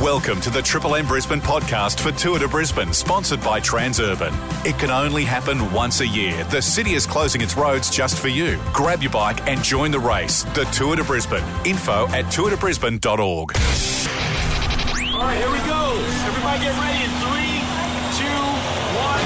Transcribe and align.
Welcome 0.00 0.40
to 0.42 0.50
the 0.50 0.62
Triple 0.62 0.96
M 0.96 1.06
Brisbane 1.06 1.42
podcast 1.42 2.00
for 2.00 2.10
Tour 2.10 2.38
de 2.38 2.48
Brisbane, 2.48 2.90
sponsored 2.90 3.42
by 3.42 3.60
Transurban. 3.60 4.32
It 4.64 4.78
can 4.78 4.88
only 4.90 5.24
happen 5.24 5.70
once 5.74 6.00
a 6.00 6.06
year. 6.06 6.42
The 6.44 6.62
city 6.62 6.94
is 6.94 7.04
closing 7.06 7.42
its 7.42 7.54
roads 7.54 7.90
just 7.90 8.18
for 8.18 8.28
you. 8.28 8.58
Grab 8.72 9.02
your 9.02 9.12
bike 9.12 9.46
and 9.46 9.62
join 9.62 9.90
the 9.90 9.98
race. 9.98 10.44
The 10.54 10.64
Tour 10.72 10.96
de 10.96 11.04
Brisbane. 11.04 11.44
Info 11.66 12.06
at 12.08 12.24
tourdebrisbane.org. 12.32 13.52
All 15.12 15.20
right, 15.20 15.36
here 15.36 15.52
we 15.52 15.58
go. 15.68 15.92
Everybody 16.24 16.64
get 16.64 16.72
ready 16.80 17.04
in 17.04 17.12
three, 17.20 17.60
two, 18.16 18.40
one. 18.96 19.20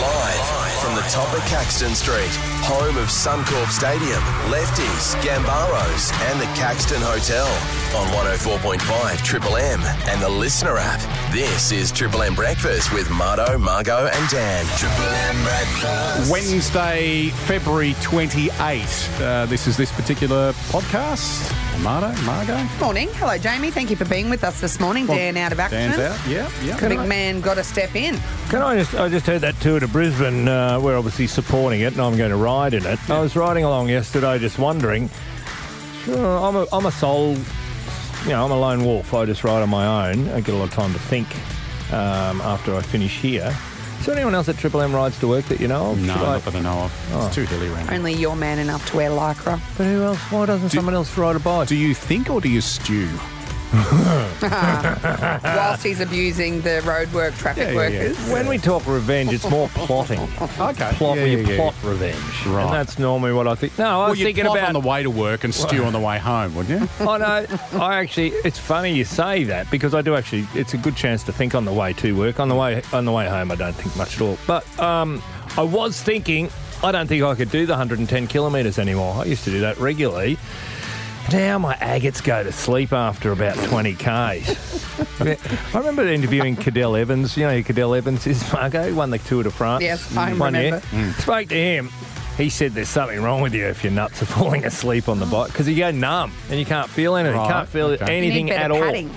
Live 0.00 0.40
from 0.80 0.94
the 0.94 0.98
top 1.10 1.34
of 1.34 1.40
Caxton 1.46 1.96
Street, 1.96 2.30
home 2.62 2.96
of 2.96 3.08
Suncorp 3.08 3.68
Stadium, 3.70 4.22
Lefties, 4.46 5.16
Gambaros, 5.24 6.12
and 6.30 6.40
the 6.40 6.44
Caxton 6.54 7.00
Hotel. 7.00 7.46
On 7.98 8.06
104.5 8.14 9.24
Triple 9.24 9.56
M 9.56 9.80
and 10.06 10.22
the 10.22 10.28
Listener 10.28 10.76
app. 10.78 11.00
This 11.32 11.72
is 11.72 11.90
Triple 11.90 12.22
M 12.22 12.36
Breakfast 12.36 12.92
with 12.92 13.10
Marto, 13.10 13.58
Margot, 13.58 14.06
and 14.06 14.30
Dan. 14.30 14.64
Triple 14.78 15.04
M 15.04 15.42
Breakfast. 15.42 16.30
Wednesday, 16.30 17.30
February 17.30 17.94
28th. 17.94 19.20
Uh, 19.20 19.46
this 19.46 19.66
is 19.66 19.76
this 19.76 19.90
particular 19.90 20.52
podcast. 20.70 21.69
Marto, 21.82 22.12
Margot. 22.22 22.62
Morning. 22.78 23.08
Hello, 23.14 23.38
Jamie. 23.38 23.70
Thank 23.70 23.88
you 23.88 23.96
for 23.96 24.04
being 24.04 24.28
with 24.28 24.44
us 24.44 24.60
this 24.60 24.78
morning. 24.78 25.06
Dan 25.06 25.36
out 25.38 25.50
of 25.50 25.58
action. 25.58 25.78
Dan's 25.78 25.98
out. 25.98 26.28
Yeah, 26.28 26.50
yeah. 26.62 26.88
Big 26.88 26.98
man 27.08 27.40
got 27.40 27.54
to 27.54 27.64
step 27.64 27.94
in. 27.96 28.18
Can 28.50 28.60
I 28.60 28.76
just? 28.76 28.94
I 28.94 29.08
just 29.08 29.26
heard 29.26 29.40
that 29.40 29.58
Tour 29.60 29.80
de 29.80 29.88
Brisbane. 29.88 30.46
Uh, 30.46 30.78
we're 30.78 30.96
obviously 30.96 31.26
supporting 31.26 31.80
it, 31.80 31.94
and 31.94 32.02
I'm 32.02 32.18
going 32.18 32.30
to 32.30 32.36
ride 32.36 32.74
in 32.74 32.84
it. 32.84 32.98
I 33.08 33.20
was 33.20 33.34
riding 33.34 33.64
along 33.64 33.88
yesterday, 33.88 34.38
just 34.38 34.58
wondering. 34.58 35.08
Sure, 36.04 36.38
I'm 36.38 36.56
a, 36.56 36.66
I'm 36.70 36.84
a 36.84 36.92
soul. 36.92 37.36
You 38.24 38.30
know, 38.30 38.44
I'm 38.44 38.50
a 38.50 38.60
lone 38.60 38.84
wolf. 38.84 39.14
I 39.14 39.24
just 39.24 39.42
ride 39.42 39.62
on 39.62 39.70
my 39.70 40.10
own. 40.10 40.28
I 40.28 40.40
get 40.40 40.54
a 40.54 40.58
lot 40.58 40.68
of 40.68 40.74
time 40.74 40.92
to 40.92 40.98
think 40.98 41.34
um, 41.92 42.42
after 42.42 42.74
I 42.74 42.82
finish 42.82 43.18
here. 43.20 43.56
Is 44.00 44.06
there 44.06 44.14
anyone 44.16 44.34
else 44.34 44.48
at 44.48 44.56
Triple 44.56 44.80
M 44.80 44.94
rides 44.94 45.18
to 45.20 45.28
work 45.28 45.44
that 45.46 45.60
you 45.60 45.68
know 45.68 45.90
of? 45.92 45.98
No, 46.00 46.14
Should 46.14 46.22
I- 46.22 46.32
not 46.32 46.44
that 46.46 46.54
I 46.56 46.60
know 46.60 46.78
of. 46.84 47.10
Oh. 47.12 47.26
It's 47.26 47.34
too 47.34 47.44
hilly 47.44 47.68
around. 47.68 47.90
Only 47.90 48.14
you're 48.14 48.34
man 48.34 48.58
enough 48.58 48.88
to 48.90 48.96
wear 48.96 49.10
lycra. 49.10 49.60
But 49.76 49.84
who 49.84 50.02
else? 50.02 50.18
Why 50.30 50.46
doesn't 50.46 50.70
someone 50.70 50.94
else 50.94 51.16
ride 51.18 51.36
a 51.36 51.38
bike? 51.38 51.68
Do 51.68 51.76
you 51.76 51.94
think 51.94 52.30
or 52.30 52.40
do 52.40 52.48
you 52.48 52.62
stew? 52.62 53.08
Whilst 54.42 55.82
he's 55.84 56.00
abusing 56.00 56.60
the 56.62 56.80
roadwork 56.84 57.36
traffic 57.38 57.68
Yeah, 57.68 57.72
yeah, 57.82 57.88
yeah. 57.88 57.98
workers. 58.08 58.30
when 58.30 58.48
we 58.48 58.58
talk 58.58 58.86
revenge, 58.86 59.32
it's 59.32 59.48
more 59.48 59.68
plotting. 59.68 60.20
Okay. 60.60 60.90
Plot, 60.94 61.16
Yeah, 61.18 61.24
you 61.24 61.38
yeah, 61.38 61.48
yeah. 61.48 61.56
plot 61.56 61.74
revenge, 61.84 62.46
Right. 62.46 62.64
and 62.64 62.72
that's 62.74 62.98
normally 62.98 63.32
what 63.32 63.46
I 63.48 63.54
think. 63.54 63.78
No, 63.78 63.84
I 63.86 63.96
Well, 63.98 64.08
was 64.10 64.18
you'd 64.18 64.26
thinking 64.26 64.44
plot 64.44 64.58
about 64.58 64.74
on 64.74 64.82
the 64.82 64.88
way 64.88 65.02
to 65.02 65.10
work 65.10 65.44
and 65.44 65.54
stew 65.54 65.84
on 65.84 65.92
the 65.92 66.00
way 66.00 66.18
home, 66.18 66.54
wouldn't 66.54 66.80
you? 66.82 66.88
I 67.08 67.18
know. 67.18 67.46
I 67.80 67.96
actually, 68.00 68.28
it's 68.44 68.58
funny 68.58 68.92
you 68.92 69.04
say 69.04 69.44
that 69.44 69.70
because 69.70 69.94
I 69.94 70.02
do 70.02 70.14
actually. 70.16 70.46
It's 70.54 70.74
a 70.74 70.78
good 70.78 70.96
chance 70.96 71.22
to 71.24 71.32
think 71.32 71.54
on 71.54 71.64
the 71.64 71.72
way 71.72 71.92
to 71.94 72.16
work. 72.16 72.40
On 72.40 72.48
the 72.48 72.54
way, 72.54 72.82
on 72.92 73.04
the 73.04 73.12
way 73.12 73.28
home, 73.28 73.50
I 73.52 73.54
don't 73.54 73.72
think 73.74 73.94
much 73.96 74.16
at 74.16 74.22
all. 74.22 74.36
But 74.46 74.64
um, 74.80 75.22
I 75.56 75.62
was 75.62 76.00
thinking, 76.02 76.50
I 76.82 76.92
don't 76.92 77.06
think 77.06 77.22
I 77.22 77.34
could 77.34 77.50
do 77.50 77.66
the 77.66 77.72
110 77.72 78.26
kilometres 78.26 78.78
anymore. 78.78 79.14
I 79.16 79.24
used 79.24 79.44
to 79.44 79.50
do 79.50 79.60
that 79.60 79.78
regularly. 79.78 80.38
Now 81.32 81.58
my 81.58 81.76
agates 81.76 82.20
go 82.20 82.42
to 82.42 82.50
sleep 82.50 82.92
after 82.92 83.30
about 83.30 83.56
20 83.68 83.94
k's. 83.94 85.20
I 85.20 85.36
remember 85.74 86.06
interviewing 86.06 86.56
Cadel 86.56 86.98
Evans. 86.98 87.36
You 87.36 87.46
know 87.46 87.60
who 87.60 87.62
Cadel 87.62 87.96
Evans 87.96 88.26
is, 88.26 88.52
Margot? 88.52 88.88
He 88.88 88.92
won 88.92 89.10
the 89.10 89.18
Tour 89.18 89.44
de 89.44 89.50
France. 89.50 89.82
Yes, 89.82 90.16
I 90.16 90.32
mm. 90.32 90.38
One 90.38 90.54
year. 90.54 90.64
remember. 90.64 90.86
Mm. 90.86 91.20
Spoke 91.20 91.48
to 91.48 91.54
him. 91.54 91.90
He 92.36 92.48
said 92.48 92.72
there's 92.72 92.88
something 92.88 93.20
wrong 93.22 93.42
with 93.42 93.54
you 93.54 93.66
if 93.66 93.84
your 93.84 93.92
nuts 93.92 94.22
are 94.22 94.26
falling 94.38 94.64
asleep 94.64 95.08
on 95.08 95.20
the 95.20 95.26
bike 95.26 95.48
because 95.48 95.68
you 95.68 95.76
go 95.76 95.90
numb 95.90 96.32
and 96.48 96.58
you 96.58 96.64
can't 96.64 96.88
feel 96.88 97.16
anything. 97.16 97.36
Right, 97.36 97.46
You 97.46 97.52
can't 97.52 97.68
feel 97.68 97.86
okay. 97.88 98.06
You 98.06 98.12
anything 98.12 98.46
need 98.46 98.52
better 98.52 98.74
at 98.74 99.04
all. 99.04 99.10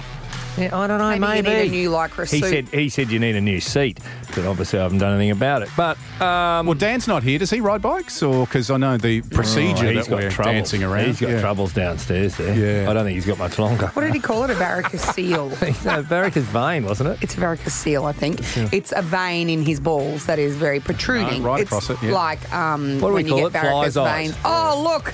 Padding. 0.55 0.63
Yeah, 0.71 0.77
I 0.79 0.87
don't 0.87 0.99
know. 0.99 1.09
Maybe, 1.19 1.41
Maybe, 1.43 1.49
you 1.49 1.55
need 1.57 1.67
a 1.67 1.71
new 1.71 1.89
lycra 1.91 2.29
he 2.29 2.39
suit. 2.39 2.49
said 2.49 2.67
he 2.69 2.89
said 2.89 3.11
you 3.11 3.19
need 3.19 3.35
a 3.35 3.41
new 3.41 3.59
seat, 3.59 3.99
but 4.35 4.45
obviously 4.45 4.79
I 4.79 4.83
haven't 4.83 4.99
done 4.99 5.13
anything 5.13 5.31
about 5.31 5.61
it. 5.63 5.69
But 5.75 5.97
um, 6.21 6.65
Well, 6.67 6.75
Dan's 6.75 7.07
not 7.07 7.23
here. 7.23 7.39
Does 7.39 7.49
he 7.49 7.59
ride 7.61 7.81
bikes? 7.81 8.21
Or 8.23 8.45
because 8.45 8.69
I 8.71 8.77
know 8.77 8.97
the 8.97 9.21
procedure 9.21 9.87
oh, 9.87 9.91
he's 9.91 10.05
that 10.05 10.09
got 10.09 10.19
we're 10.21 10.29
troubles. 10.29 10.53
dancing 10.55 10.83
around. 10.83 11.05
He's 11.07 11.19
got 11.19 11.29
Yeah. 11.31 11.41
troubles 11.41 11.73
downstairs 11.73 12.37
there. 12.37 12.53
Yeah. 12.83 12.89
I 12.89 12.93
don't 12.93 13.03
think 13.05 13.15
he's 13.15 13.25
got 13.25 13.37
much 13.37 13.57
longer. 13.59 13.87
what 13.93 14.03
did 14.03 14.13
he 14.13 14.19
call 14.19 14.43
it? 14.43 14.49
A 14.49 14.55
varicose 14.55 15.01
seal. 15.13 15.49
no, 15.85 16.01
varicose 16.01 16.43
vein, 16.45 16.85
wasn't 16.85 17.09
it? 17.09 17.17
It's 17.21 17.35
a 17.35 17.39
varicose 17.39 17.73
seal, 17.73 18.05
I 18.05 18.13
think. 18.13 18.39
It's 18.73 18.93
a 18.95 19.01
vein 19.01 19.49
in 19.49 19.63
his 19.63 19.79
balls 19.79 20.25
that 20.25 20.39
is 20.39 20.55
very 20.55 20.79
protruding. 20.79 21.41
No, 21.41 21.49
right 21.49 21.61
it's 21.61 21.69
across 21.69 21.89
it, 21.89 21.97
yeah. 22.03 22.11
like 22.13 22.53
um, 22.53 22.99
What 23.01 23.09
do 23.09 23.13
we 23.15 23.23
when 23.23 23.27
call 23.29 23.39
you 23.39 23.47
it? 23.47 23.53
get 23.53 23.63
varicose 23.63 23.93
Fly's 23.93 23.97
eyes. 23.97 24.25
veins. 24.31 24.37
Oh, 24.45 24.81
look. 24.93 25.13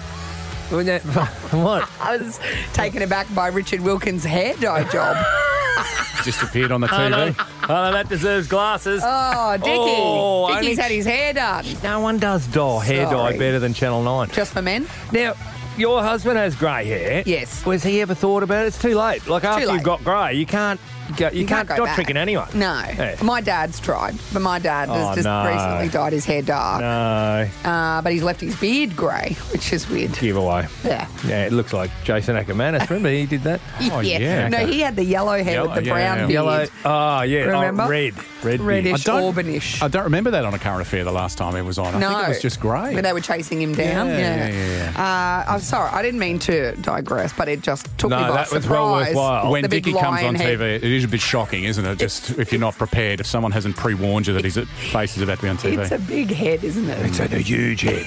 what? 1.52 1.90
I 2.00 2.18
was 2.18 2.40
taken 2.74 3.02
aback 3.02 3.34
by 3.34 3.48
Richard 3.48 3.82
Wilkins' 3.82 4.24
hair 4.24 4.54
dye 4.56 4.84
job. 4.90 5.18
Just 6.24 6.44
appeared 6.44 6.72
on 6.72 6.82
the. 6.82 6.88
TV. 6.88 7.36
Oh, 7.64 7.68
no, 7.68 7.92
that 7.94 8.10
deserves 8.10 8.48
glasses. 8.48 9.02
Oh, 9.06 9.56
Dickie. 9.58 9.70
Oh, 9.72 10.48
Dickie's 10.50 10.78
only- 10.78 10.82
had 10.82 10.92
his 10.92 11.06
hair 11.06 11.34
done. 11.34 11.66
No 11.82 12.02
one 12.02 12.18
does 12.20 12.46
dye, 12.48 12.84
hair 12.84 13.06
dye 13.06 13.12
Sorry. 13.12 13.38
better 13.38 13.60
than 13.60 13.74
Channel 13.74 14.04
9. 14.04 14.30
Just 14.32 14.52
for 14.54 14.62
men? 14.62 14.88
Now, 15.14 15.34
your 15.78 16.04
husband 16.04 16.38
has 16.38 16.56
grey 16.56 16.86
hair. 16.86 17.24
Yes. 17.26 17.66
Was 17.66 17.84
he 17.84 18.02
ever 18.02 18.14
thought 18.14 18.44
about 18.44 18.66
it? 18.66 18.68
It's 18.68 18.82
too 18.82 18.96
late. 18.96 19.28
Like 19.28 19.46
after 19.46 19.66
late. 19.68 19.74
you've 19.76 19.84
got 19.84 20.04
grey, 20.04 20.34
you 20.34 20.46
can't. 20.46 20.80
Go, 21.18 21.30
you, 21.30 21.46
can't. 21.46 21.68
go 21.68 21.76
not 21.78 21.86
back. 21.86 21.96
tricking 21.96 22.18
anyone. 22.18 22.48
No. 22.54 22.82
Yeah. 22.88 23.16
My 23.24 23.42
dad's 23.42 23.80
tried, 23.80 24.16
but 24.34 24.42
my 24.42 24.60
dad 24.60 24.90
Oh, 24.90 24.94
has 24.94 25.16
just 25.18 25.26
no. 25.26 25.46
recently 25.48 25.90
dyed 25.90 26.14
his 26.14 26.26
hair 26.26 26.42
dark. 26.42 26.82
No. 26.82 27.70
Uh, 27.70 28.02
but 28.02 28.12
he's 28.14 28.24
left 28.24 28.42
his 28.42 28.56
beard 28.60 28.96
grey, 28.96 29.36
which 29.52 29.74
is 29.74 29.90
weird. 29.90 30.14
Giveaway. 30.14 30.68
Yeah. 30.84 31.08
Yeah, 31.26 31.46
it 31.46 31.54
looks 31.54 31.74
like 31.74 31.90
Jason 32.04 32.36
Akermanis. 32.36 32.88
Remember 32.90 33.10
he 33.10 33.26
did 33.26 33.44
that? 33.44 33.60
Oh, 33.92 34.00
yeah. 34.02 34.48
No, 34.50 34.58
he 34.66 34.82
had 34.82 34.96
the 34.96 35.04
yellow 35.04 35.42
hair 35.44 35.54
Yellow, 35.56 35.68
with 35.74 35.76
the 35.84 35.84
yeah, 35.86 35.94
brown 35.94 36.18
yeah. 36.18 36.22
beard. 36.28 36.32
Yellow. 36.32 36.66
Oh, 36.86 37.22
yeah. 37.22 37.40
Remember? 37.46 37.84
Oh, 37.84 37.90
red. 37.90 38.14
Red 38.18 38.24
beard. 38.44 38.62
Reddish, 38.62 39.08
I 39.08 39.12
don't- 39.12 39.24
Auburnish. 39.36 39.82
I 39.82 39.88
don't 39.88 40.04
remember 40.04 40.32
that 40.32 40.46
on 40.46 40.54
a 40.54 40.60
current 40.60 40.82
affair 40.82 41.04
the 41.04 41.12
last 41.12 41.38
time 41.38 41.56
it 41.56 41.64
was 41.64 41.78
on. 41.78 41.96
I 41.96 42.00
no, 42.00 42.10
think 42.10 42.24
it 42.24 42.30
was 42.30 42.42
just 42.42 42.60
grey. 42.60 42.94
But 42.94 43.04
they 43.04 43.14
were 43.14 43.20
chasing 43.22 43.62
him 43.62 43.74
down. 43.74 44.08
Yeah, 44.08 44.18
Yeah, 44.18 44.48
yeah, 44.48 44.92
yeah, 44.96 45.44
Uh, 45.48 45.54
I'm 45.54 45.60
sorry, 45.60 45.90
I 45.92 46.02
didn't 46.02 46.20
mean 46.20 46.40
to 46.40 46.76
digress, 46.78 47.34
but 47.34 47.48
it 47.50 47.62
just 47.62 47.86
took 47.98 48.10
No, 48.12 48.18
me 48.18 48.24
by 48.24 48.32
that 48.32 48.52
was 48.52 48.64
surprise. 48.64 48.70
well 48.70 48.92
worthwhile. 48.94 49.52
when 49.52 49.62
the 49.64 49.70
big 49.70 49.84
Dickie 49.84 49.98
comes 50.00 50.24
on 50.24 50.36
head. 50.36 50.60
TV, 50.60 50.76
it 50.76 50.84
is 51.00 51.06
a 51.06 51.08
bit 51.08 51.22
shocking, 51.22 51.64
isn't 51.64 51.86
it? 51.86 51.98
Just 51.98 52.38
if 52.38 52.52
you're 52.52 52.62
not 52.62 52.78
prepared, 52.78 53.20
if 53.20 53.26
someone 53.26 53.52
hasn't 53.52 53.76
pre-warned 53.76 54.28
you 54.28 54.34
that 54.34 54.44
his 54.44 54.58
face 54.92 55.18
is 55.18 55.24
about 55.24 55.38
to 55.38 55.44
be 55.44 55.50
on 55.50 55.58
TV. 55.58 55.80
It's 55.80 55.92
a 55.92 56.00
big 56.00 56.30
head, 56.30 56.64
isn't 56.64 56.90
it? 56.90 57.06
It's 57.06 57.20
a 57.20 57.28
huge 57.40 57.82
head. 57.82 58.06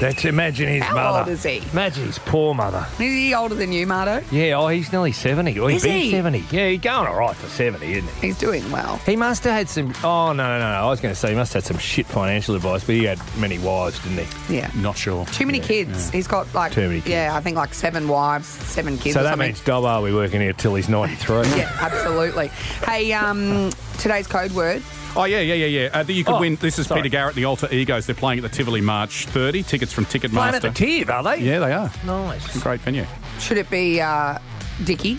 That's 0.00 0.24
imagine 0.24 0.68
his 0.68 0.82
How 0.82 0.94
mother. 0.94 1.18
old 1.20 1.28
is 1.28 1.42
he? 1.44 1.62
Imagine 1.72 2.06
his 2.06 2.18
poor 2.18 2.54
mother. 2.54 2.84
Is 2.94 2.98
he 2.98 3.34
older 3.34 3.54
than 3.54 3.70
you, 3.72 3.86
Marto? 3.86 4.22
Yeah, 4.32 4.54
oh, 4.58 4.66
he's 4.68 4.90
nearly 4.90 5.12
70. 5.12 5.58
Or 5.60 5.70
he'd 5.70 5.76
Is 5.76 5.82
be 5.84 5.90
he? 5.90 6.10
70. 6.10 6.44
Yeah, 6.50 6.68
he's 6.70 6.80
going 6.80 7.06
all 7.06 7.16
right 7.18 7.36
for 7.36 7.46
70, 7.48 7.86
isn't 7.92 8.08
he? 8.14 8.26
He's 8.28 8.38
doing 8.38 8.68
well. 8.72 8.96
He 9.06 9.14
must 9.14 9.44
have 9.44 9.52
had 9.54 9.68
some. 9.68 9.94
Oh, 10.02 10.32
no, 10.32 10.42
no, 10.44 10.58
no. 10.58 10.64
I 10.64 10.86
was 10.86 11.00
going 11.00 11.14
to 11.14 11.18
say 11.20 11.30
he 11.30 11.36
must 11.36 11.52
have 11.52 11.62
had 11.62 11.68
some 11.68 11.78
shit 11.78 12.06
financial 12.06 12.56
advice, 12.56 12.82
but 12.84 12.94
he 12.96 13.04
had 13.04 13.20
many 13.38 13.58
wives, 13.60 14.00
didn't 14.02 14.26
he? 14.26 14.56
Yeah. 14.56 14.70
Not 14.74 14.96
sure. 14.96 15.24
Too 15.26 15.46
many 15.46 15.60
kids. 15.60 16.10
He's 16.10 16.26
got 16.26 16.52
like 16.54 16.72
Too 16.72 16.88
many 16.88 17.00
kids. 17.00 17.08
Yeah, 17.10 17.36
I 17.36 17.40
think 17.40 17.56
like 17.56 17.72
seven 17.72 18.08
wives, 18.08 18.46
seven 18.48 18.98
kids. 18.98 19.14
so 19.14 19.20
or 19.20 19.22
that 19.24 19.30
something. 19.30 19.48
means 19.48 19.60
Dobbo 19.60 20.00
will 20.02 20.08
be 20.08 20.14
working 20.14 20.40
here 20.40 20.52
till 20.52 20.74
he's 20.74 20.88
93. 20.88 21.36
Yeah, 21.56 21.70
absolutely. 21.80 22.48
Hey, 22.84 23.12
um, 23.12 23.70
today's 23.98 24.26
code 24.26 24.50
word. 24.52 24.82
Oh 25.14 25.24
yeah, 25.24 25.40
yeah, 25.40 25.54
yeah, 25.54 25.66
yeah. 25.66 26.00
Uh, 26.00 26.04
you 26.08 26.24
could 26.24 26.36
Oh, 26.36 26.40
win. 26.40 26.56
This 26.56 26.78
is 26.78 26.86
sorry. 26.86 27.02
Peter 27.02 27.10
Garrett, 27.12 27.34
the 27.34 27.44
Alter 27.44 27.68
Egos. 27.70 28.06
They're 28.06 28.14
playing 28.14 28.38
at 28.42 28.50
the 28.50 28.56
Tivoli 28.56 28.80
March 28.80 29.26
30. 29.26 29.62
Tickets 29.62 29.92
from 29.92 30.06
Ticketmaster. 30.06 30.30
Playing 30.32 30.52
Ticketmaster. 30.54 30.54
at 30.54 30.62
the 30.62 30.70
Tiv, 30.72 31.10
are 31.10 31.22
they? 31.22 31.36
yeah, 31.38 31.58
they 31.58 31.72
are. 31.72 31.90
Nice. 32.06 32.58
Great 32.62 32.80
venue. 32.80 33.04
Should 33.38 33.58
it 33.58 33.68
be 33.68 34.00
uh, 34.00 34.38
Dickie 34.84 35.18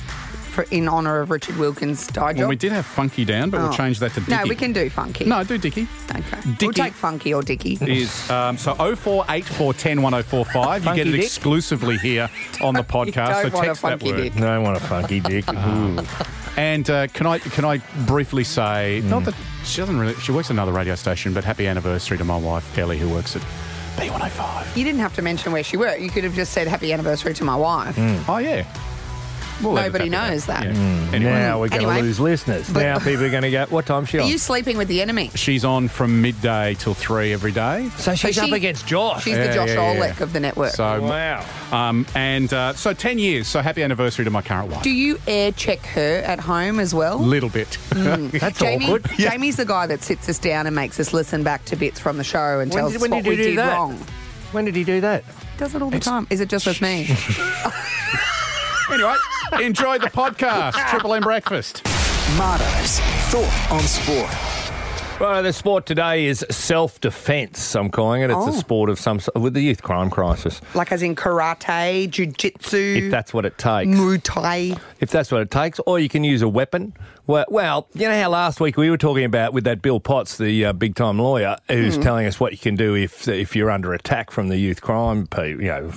for, 0.53 0.63
in 0.71 0.87
honour 0.87 1.19
of 1.19 1.31
Richard 1.31 1.57
Wilkins' 1.57 2.07
die 2.07 2.31
Well, 2.33 2.47
we 2.47 2.55
did 2.55 2.71
have 2.71 2.85
Funky 2.85 3.25
down, 3.25 3.49
but 3.49 3.59
Oh. 3.59 3.63
we'll 3.63 3.73
change 3.73 3.99
that 3.99 4.13
to 4.13 4.21
Dicky. 4.21 4.31
No, 4.31 4.43
we 4.47 4.55
can 4.55 4.71
do 4.71 4.89
Funky. 4.89 5.25
No, 5.25 5.43
do 5.43 5.57
Dicky. 5.57 5.87
Okay. 6.09 6.21
Dicky- 6.41 6.65
We'll 6.65 6.73
take 6.73 6.93
Funky 6.93 7.33
or 7.33 7.41
Dickie. 7.41 7.77
Is 7.81 8.29
um, 8.29 8.57
so 8.57 8.73
0484101045. 8.75 10.75
You 10.75 10.81
Funky 10.81 10.95
get 10.95 11.07
it 11.07 11.11
dick? 11.11 11.23
exclusively 11.23 11.97
here 11.97 12.29
on 12.61 12.73
the 12.73 12.83
podcast. 12.95 13.41
don't 13.43 13.51
so 13.51 13.57
want 13.57 13.65
a 13.65 13.67
text 13.67 13.81
that 13.81 13.89
funky 13.99 14.11
word. 14.11 14.21
dick. 14.23 14.35
No 14.35 14.61
want 14.61 14.77
a 14.77 14.79
funky 14.79 15.19
dick. 15.19 15.45
Ooh. 15.53 15.99
And 16.55 16.87
uh, 16.87 17.07
can 17.07 17.25
I 17.25 17.39
can 17.39 17.65
I 17.65 17.79
briefly 18.05 18.43
say 18.43 19.01
Hmm. 19.01 19.09
not 19.09 19.25
that 19.25 19.33
she 19.65 19.81
doesn't 19.81 19.97
really 19.97 20.13
she 20.17 20.31
works 20.31 20.49
at 20.49 20.51
another 20.51 20.71
radio 20.71 20.93
station, 20.93 21.33
but 21.33 21.43
happy 21.43 21.65
anniversary 21.65 22.15
to 22.19 22.23
my 22.23 22.37
wife 22.37 22.77
Ellie 22.77 22.99
who 22.99 23.09
works 23.09 23.35
at 23.35 23.41
B105. 23.97 24.77
You 24.77 24.83
didn't 24.83 24.99
have 25.01 25.15
to 25.15 25.23
mention 25.23 25.51
where 25.51 25.63
she 25.63 25.77
worked. 25.77 26.01
You 26.01 26.11
could 26.11 26.23
have 26.23 26.35
just 26.35 26.53
said 26.53 26.67
happy 26.67 26.93
anniversary 26.93 27.33
to 27.33 27.43
my 27.43 27.55
wife. 27.55 27.95
Oh 28.29 28.37
yeah. 28.37 28.67
We'll 29.63 29.73
Nobody 29.75 30.09
knows 30.09 30.45
that. 30.47 30.63
Yeah. 30.65 30.71
Anyway, 31.13 31.31
Now 31.31 31.59
we're 31.59 31.69
going 31.69 31.81
to 31.83 31.87
Anyway. 31.89 32.01
lose 32.01 32.19
listeners. 32.19 32.69
But- 32.69 32.81
now 32.81 32.99
people 32.99 33.23
are 33.23 33.29
going 33.29 33.43
to 33.43 33.51
go, 33.51 33.65
what 33.69 33.85
time's 33.85 34.09
she 34.09 34.17
on? 34.17 34.23
Are 34.23 34.25
on? 34.25 34.31
you 34.31 34.37
sleeping 34.37 34.77
with 34.77 34.87
the 34.87 35.01
enemy? 35.01 35.29
she's 35.35 35.63
on 35.65 35.87
from 35.87 36.21
midday 36.21 36.75
till 36.79 36.93
three 36.93 37.33
every 37.33 37.51
day. 37.51 37.89
so 37.97 38.13
she's 38.15 38.35
So 38.35 38.43
up 38.45 38.51
against 38.51 38.85
Josh. 38.87 39.23
She's 39.23 39.37
Yeah, 39.37 39.47
the 39.47 39.53
Josh 39.53 39.69
yeah, 39.69 39.93
yeah. 39.93 39.99
Olek 40.11 40.21
of 40.21 40.33
the 40.33 40.39
network. 40.39 40.71
So 40.73 41.01
wow. 41.01 41.45
um, 41.71 42.05
and 42.15 42.51
uh, 42.53 42.73
so 42.73 42.93
ten 42.93 43.19
years. 43.19 43.47
So 43.47 43.61
happy 43.61 43.83
anniversary 43.83 44.25
to 44.25 44.31
my 44.31 44.41
current 44.41 44.69
wife. 44.71 44.83
do 44.83 44.89
you 44.91 45.19
air 45.27 45.51
check 45.51 45.79
her 45.87 46.17
at 46.25 46.39
home 46.39 46.79
as 46.79 46.93
well? 46.93 47.17
A 47.17 47.21
little 47.21 47.49
bit. 47.49 47.77
That's 47.91 48.59
Jamie, 48.59 48.85
awkward. 48.85 49.05
Jamie's 49.17 49.55
the 49.57 49.65
guy 49.65 49.87
that 49.87 50.01
sits 50.03 50.27
us 50.29 50.39
down 50.39 50.67
and 50.67 50.75
makes 50.75 50.99
us 50.99 51.13
listen 51.13 51.43
back 51.43 51.63
to 51.65 51.75
bits 51.75 51.99
from 51.99 52.17
the 52.17 52.23
show 52.23 52.59
and 52.59 52.69
When 52.71 52.79
tells 52.79 52.91
did- 52.93 52.95
us 52.97 53.01
when 53.03 53.11
what 53.11 53.23
did 53.23 53.29
we 53.29 53.35
do 53.37 53.43
did 53.51 53.57
that? 53.59 53.73
wrong. 53.77 53.97
When 54.51 54.65
did 54.65 54.75
he 54.75 54.83
do 54.83 55.01
that? 55.01 55.23
Does 55.57 55.73
it 55.75 55.81
all 55.81 55.89
the 55.89 55.99
time. 55.99 56.27
Is 56.29 56.41
it 56.41 56.49
just 56.49 56.65
with 56.67 56.81
me? 56.81 57.07
Anyway, 58.93 59.15
enjoy 59.59 59.97
the 59.97 60.07
podcast. 60.07 60.73
Triple 60.89 61.15
M 61.15 61.23
Breakfast. 61.23 61.83
Marto's 62.37 62.99
Thought 63.31 63.71
on 63.71 63.79
Sport. 63.81 64.29
Well, 65.19 65.41
the 65.41 65.53
sport 65.53 65.85
today 65.85 66.25
is 66.25 66.45
self-defence. 66.51 67.75
I'm 67.75 67.89
calling 67.89 68.21
it. 68.23 68.25
It's 68.29 68.35
Oh. 68.37 68.49
a 68.49 68.53
sport 68.53 68.89
of 68.89 68.99
some 68.99 69.19
sort 69.19 69.39
with 69.39 69.53
the 69.53 69.61
youth 69.61 69.81
crime 69.81 70.09
crisis. 70.09 70.59
Like 70.75 70.91
as 70.91 71.01
in 71.01 71.15
karate, 71.15 72.09
jujitsu, 72.09 73.05
If 73.05 73.11
that's 73.11 73.33
what 73.33 73.45
it 73.45 73.57
takes. 73.57 73.89
Muay 73.89 74.19
Thai. 74.21 74.75
If 75.03 75.11
that's 75.11 75.31
what 75.31 75.41
it 75.41 75.51
takes, 75.51 75.79
or 75.85 75.99
you 75.99 76.09
can 76.09 76.23
use 76.23 76.41
a 76.41 76.47
weapon. 76.49 76.93
Well, 77.27 77.45
well, 77.49 77.87
you 77.93 78.07
know 78.07 78.19
how 78.19 78.29
last 78.29 78.59
week 78.59 78.77
we 78.77 78.89
were 78.89 78.97
talking 78.97 79.23
about 79.25 79.53
with 79.53 79.65
that 79.65 79.81
Bill 79.81 79.99
Potts, 79.99 80.37
the 80.37 80.65
uh, 80.65 80.73
big 80.73 80.95
time 80.95 81.19
lawyer, 81.19 81.57
who's 81.69 81.97
telling 81.97 82.25
us 82.25 82.39
what 82.39 82.51
you 82.53 82.57
can 82.57 82.75
do 82.75 82.95
if 82.95 83.27
if 83.27 83.55
you're 83.55 83.69
under 83.69 83.93
attack 83.93 84.31
from 84.31 84.49
the 84.49 84.57
youth 84.57 84.81
crime, 84.81 85.27
you 85.37 85.57
know, 85.57 85.91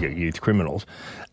youth 0.00 0.40
criminals. 0.40 0.84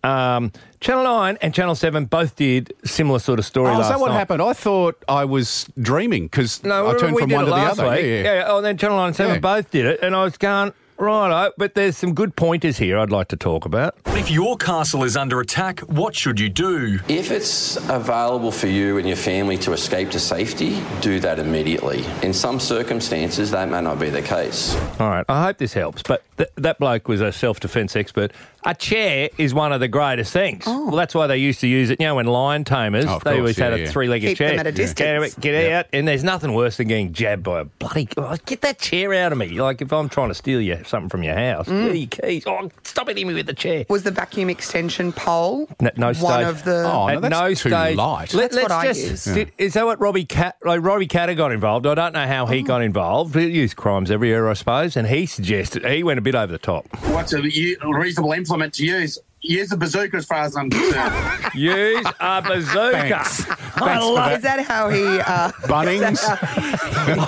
Um, 0.04 0.52
Channel 0.82 1.04
Nine 1.04 1.38
and 1.42 1.52
Channel 1.54 1.74
Seven 1.74 2.06
both 2.06 2.36
did 2.36 2.72
similar 2.86 3.18
sort 3.18 3.40
of 3.40 3.46
story. 3.46 3.72
Oh, 3.72 3.80
last 3.80 3.90
that 3.90 4.00
what 4.00 4.10
night. 4.10 4.18
happened? 4.20 4.42
I 4.42 4.54
thought 4.54 5.04
I 5.08 5.26
was 5.26 5.68
dreaming 5.82 6.26
because 6.26 6.64
No, 6.64 6.88
I 6.88 6.92
turned 6.98 7.18
from 7.18 7.32
one 7.32 7.46
to 7.46 7.50
the 7.52 7.56
other. 7.58 7.90
Week. 7.90 8.02
Yeah, 8.02 8.08
yeah. 8.08 8.24
yeah. 8.36 8.44
Oh, 8.48 8.58
and 8.58 8.66
then 8.66 8.78
Channel 8.78 8.98
Nine 8.98 9.08
and 9.08 9.16
Seven 9.16 9.36
Yeah. 9.36 9.40
both 9.40 9.72
did 9.72 9.86
it, 9.86 10.02
and 10.04 10.16
I 10.16 10.24
was 10.24 10.38
going 10.38 10.74
righto. 10.98 11.52
But 11.58 11.76
there's 11.76 11.98
some 11.98 12.14
good 12.14 12.36
pointers 12.36 12.78
here 12.78 12.98
I'd 12.98 13.12
like 13.12 13.28
to 13.30 13.36
talk 13.38 13.66
about. 13.66 13.98
If 14.08 14.32
your 14.32 14.58
castle 14.58 15.04
is 15.04 15.18
under 15.18 15.40
attack, 15.40 15.82
what 15.82 16.16
should 16.16 16.40
you 16.40 16.50
do? 16.50 17.00
If 17.08 17.32
it's 17.32 17.78
available 17.90 18.52
for 18.52 18.68
you 18.68 18.98
and 18.98 19.08
your 19.08 19.18
family 19.18 19.58
to 19.60 19.74
escape 19.74 20.10
to 20.12 20.20
safety, 20.20 20.82
do 21.02 21.20
that 21.20 21.40
immediately. 21.40 22.06
In 22.24 22.34
some 22.34 22.60
circumstances, 22.60 23.52
that 23.52 23.70
may 23.70 23.82
not 23.82 24.00
be 24.00 24.10
the 24.10 24.22
case. 24.22 24.76
All 25.00 25.10
right, 25.10 25.26
I 25.28 25.44
hope 25.44 25.58
this 25.58 25.74
helps. 25.74 26.02
But 26.04 26.24
th- 26.38 26.50
that 26.56 26.80
bloke 26.80 27.08
was 27.08 27.22
a 27.22 27.32
self 27.32 27.60
defence 27.60 27.96
expert. 27.96 28.32
A 28.68 28.74
chair 28.74 29.30
is 29.38 29.54
one 29.54 29.72
of 29.72 29.80
the 29.80 29.88
greatest 29.88 30.34
things. 30.34 30.66
Well, 30.66 30.92
that's 30.92 31.14
why 31.14 31.28
they 31.28 31.38
used 31.38 31.60
to 31.60 31.68
use 31.68 31.92
it. 31.92 32.00
You 32.00 32.08
know, 32.08 32.16
when 32.16 32.26
lion 32.26 32.64
tamers, 32.64 33.06
Oh, 33.06 33.20
they 33.24 33.32
course, 33.32 33.38
always 33.38 33.58
had 33.58 33.78
yeah, 33.80 33.86
a 33.86 33.88
three 33.92 34.08
legged 34.08 34.30
Keep 34.30 34.38
chair. 34.40 34.50
them 34.50 34.60
at 34.60 34.68
a 34.68 34.72
distance. 34.72 35.36
Get, 35.36 35.42
get 35.42 35.72
out, 35.72 35.86
and 35.94 36.08
there's 36.08 36.24
nothing 36.24 36.54
worse 36.54 36.78
than 36.78 36.88
getting 36.88 37.14
jabbed 37.14 37.44
by 37.44 37.60
a 37.62 37.66
bloody. 37.66 38.10
Oh, 38.18 38.36
get 38.46 38.62
that 38.62 38.80
chair 38.80 39.14
out 39.14 39.32
of 39.32 39.38
me! 39.38 39.50
Like 39.50 39.82
if 39.84 39.94
I'm 39.94 40.10
trying 40.10 40.30
to 40.30 40.34
steal 40.36 40.60
you 40.62 40.80
something 40.86 41.10
from 41.10 41.22
your 41.24 41.36
house, 41.36 41.68
Mm. 41.68 41.96
your 41.98 42.08
keys? 42.08 42.44
Oh, 42.48 42.72
stop 42.84 43.08
hitting 43.08 43.28
me 43.28 43.36
with 43.36 43.46
the 43.46 43.54
chair. 43.54 43.86
Was 43.88 44.02
the 44.04 44.12
vacuum 44.12 44.50
extension 44.50 45.12
pole 45.14 45.68
No, 45.80 45.92
no 45.96 46.06
one 46.08 46.16
stage. 46.16 46.48
of 46.48 46.64
the? 46.64 46.84
Oh, 46.92 47.08
no, 47.08 47.14
At 47.16 47.22
that's 47.22 47.32
no 47.32 47.50
too 47.50 47.56
stage. 47.56 47.96
light. 47.98 48.34
Let, 48.34 48.52
That's 48.52 48.64
what 48.64 48.72
us 48.72 48.84
I 48.84 48.88
just. 48.88 49.02
use. 49.02 49.24
Did, 49.26 49.52
is 49.60 49.74
that 49.74 49.86
what 49.86 50.00
Robbie 50.02 50.26
Cat? 50.26 50.56
Like 50.64 50.82
Robbie 50.82 51.08
Katter 51.08 51.36
got 51.38 51.52
involved. 51.52 51.86
I 51.86 51.94
don't 51.94 52.14
know 52.14 52.26
how 52.26 52.44
Oh. 52.44 52.48
he 52.48 52.64
got 52.64 52.82
involved. 52.82 53.36
He 53.36 53.46
used 53.48 53.76
crimes 53.76 54.10
every 54.10 54.30
year, 54.30 54.48
I 54.50 54.54
suppose, 54.54 54.98
and 54.98 55.08
he 55.08 55.28
suggested 55.28 55.86
he 55.86 56.02
went 56.04 56.18
a 56.18 56.22
bit 56.22 56.34
over 56.36 56.52
the 56.52 56.58
top. 56.58 56.88
What's 57.12 57.34
a 57.34 57.42
u- 57.48 57.78
reasonable 57.84 58.34
implement 58.56 58.74
to 58.76 58.86
use? 58.86 59.20
Use 59.48 59.72
a 59.72 59.78
bazooka 59.78 60.18
as 60.18 60.26
far 60.26 60.40
as 60.40 60.56
I'm 60.56 60.70
concerned. 60.70 61.14
Use 61.56 62.06
a 62.20 62.42
bazooka. 62.42 62.92
Thanks. 62.98 63.50
I 63.50 63.56
Thanks 63.80 64.04
for 64.06 64.12
love 64.14 64.32
Is 64.34 64.42
that 64.44 64.66
how 64.66 64.90
he? 64.90 65.06
Uh, 65.20 65.52
Bunnings. 65.64 66.20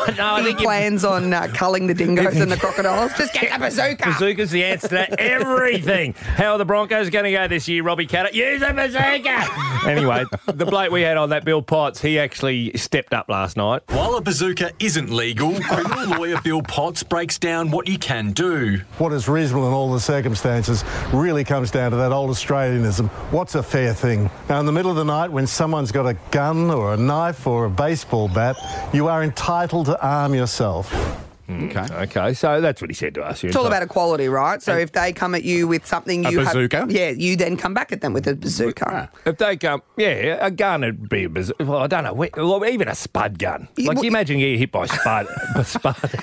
it. 0.10 0.18
No, 0.18 0.26
I 0.26 0.40
he 0.40 0.46
think 0.48 0.60
you- 0.60 0.66
plans 0.66 1.04
on 1.06 1.34
uh, 1.34 1.48
culling 1.54 1.88
the 1.88 1.94
dingoes 1.94 2.36
and 2.38 2.52
the 2.52 2.58
crocodiles. 2.58 3.14
Just 3.18 3.34
get 3.34 3.52
the 3.54 3.60
bazooka. 3.60 4.04
Bazooka's 4.06 4.52
the 4.52 4.64
answer 4.64 4.88
to 4.88 5.20
everything. 5.20 6.14
How 6.14 6.54
are 6.54 6.58
the 6.58 6.66
Broncos 6.66 7.10
going 7.10 7.26
to 7.26 7.32
go 7.32 7.48
this 7.48 7.68
year, 7.68 7.84
Robbie 7.84 8.08
Katter? 8.08 8.34
Use 8.34 8.62
a 8.62 8.74
bazooka! 8.74 9.88
anyway, 9.88 10.24
the 10.46 10.66
bloke 10.66 10.92
we 10.92 11.02
had 11.02 11.18
on 11.18 11.30
that, 11.30 11.46
Bill 11.46 11.62
Potts, 11.62 12.02
he 12.02 12.18
actually 12.20 12.72
stepped 12.78 13.14
up 13.14 13.30
last 13.30 13.58
night. 13.58 13.82
While 13.90 14.16
a 14.16 14.22
bazooka 14.22 14.72
isn't 14.80 15.12
legal, 15.12 15.60
criminal 15.62 16.18
lawyer 16.18 16.42
Bill 16.42 16.62
Potts 16.62 17.04
breaks 17.04 17.38
down 17.38 17.72
what 17.72 17.88
you 17.88 17.98
can 18.00 18.32
do. 18.32 18.82
What 18.98 19.14
is 19.14 19.28
reasonable 19.30 19.68
in 19.68 19.74
all 19.74 19.92
the 19.94 20.00
circumstances 20.00 20.84
really 21.14 21.44
comes 21.44 21.72
down 21.72 21.92
to 21.92 21.98
that 21.98 22.07
old 22.12 22.30
Australianism. 22.30 23.10
What's 23.32 23.56
a 23.56 23.64
fair 23.64 23.94
thing? 23.94 24.30
Now, 24.50 24.60
in 24.60 24.66
the 24.66 24.72
middle 24.72 24.92
of 24.92 24.98
the 24.98 25.06
night, 25.06 25.32
when 25.32 25.48
someone's 25.48 25.92
got 25.92 26.06
a 26.08 26.16
gun 26.32 26.70
or 26.70 26.94
a 26.94 26.98
knife 26.98 27.48
or 27.48 27.66
a 27.66 27.70
baseball 27.70 28.28
bat, 28.28 28.58
you 28.94 29.08
are 29.08 29.24
entitled 29.24 29.88
to 29.88 30.02
arm 30.02 30.34
yourself. 30.34 31.27
Mm. 31.48 31.76
okay. 31.76 31.94
Okay, 32.04 32.34
so 32.34 32.60
that's 32.60 32.82
what 32.82 32.90
he 32.90 32.94
said 32.94 33.14
to 33.16 33.24
us. 33.24 33.44
It's 33.44 33.56
all 33.56 33.68
about 33.68 33.82
equality, 33.84 34.28
right? 34.28 34.62
So 34.62 34.76
if 34.78 34.92
they 34.92 35.14
come 35.14 35.34
at 35.34 35.44
you 35.44 35.68
with 35.68 35.86
something, 35.86 36.26
A 36.26 36.32
you 36.32 36.40
bazooka? 36.40 36.78
have, 36.78 36.92
yeah, 36.92 37.10
you 37.10 37.36
then 37.38 37.56
come 37.56 37.74
back 37.74 37.92
at 37.94 38.02
them 38.02 38.12
with 38.14 38.28
a 38.28 38.36
bazooka. 38.36 39.10
If 39.26 39.38
they 39.38 39.56
come, 39.56 39.82
yeah, 39.96 40.38
a 40.46 40.52
gun 40.52 40.82
would 40.82 41.08
be 41.08 41.24
a 41.24 41.30
bazooka. 41.30 41.64
Well, 41.66 41.80
I 41.80 41.88
don't 41.88 42.04
know. 42.04 42.14
we- 42.14 42.30
Well, 42.36 42.66
even 42.66 42.88
a 42.90 42.96
spud 42.96 43.40
gun. 43.40 43.68
Like, 43.78 43.96
well- 43.96 44.04
you 44.04 44.10
imagine 44.10 44.40
getting 44.40 44.60
hit 44.60 44.72
by 44.72 44.88
spud. 44.88 45.28
by 45.56 45.64
spud. 45.64 45.96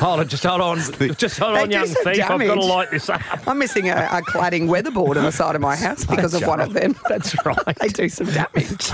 hold 0.00 0.20
on, 0.20 0.28
just 0.28 0.44
hold 0.44 0.60
on. 0.60 0.78
Just 1.16 1.38
hold 1.38 1.56
They 1.56 1.62
on, 1.62 1.70
young 1.70 1.86
some 1.86 2.04
thief. 2.04 2.30
I've 2.30 2.38
got 2.40 2.54
to 2.54 2.60
light 2.64 2.90
this 2.92 3.08
up. 3.10 3.20
I'm 3.48 3.58
missing 3.58 3.88
a, 3.88 3.94
a 3.94 4.22
cladding 4.22 4.68
weatherboard 4.68 5.16
on 5.16 5.24
the 5.24 5.32
side 5.32 5.56
of 5.56 5.60
my 5.60 5.74
house 5.76 6.04
because 6.04 6.34
of 6.34 6.46
one 6.46 6.60
of 6.60 6.72
them. 6.72 6.94
That's 7.08 7.34
right. 7.44 7.56
they 7.80 7.88
do 7.88 8.08
some 8.08 8.26
damage. 8.28 8.90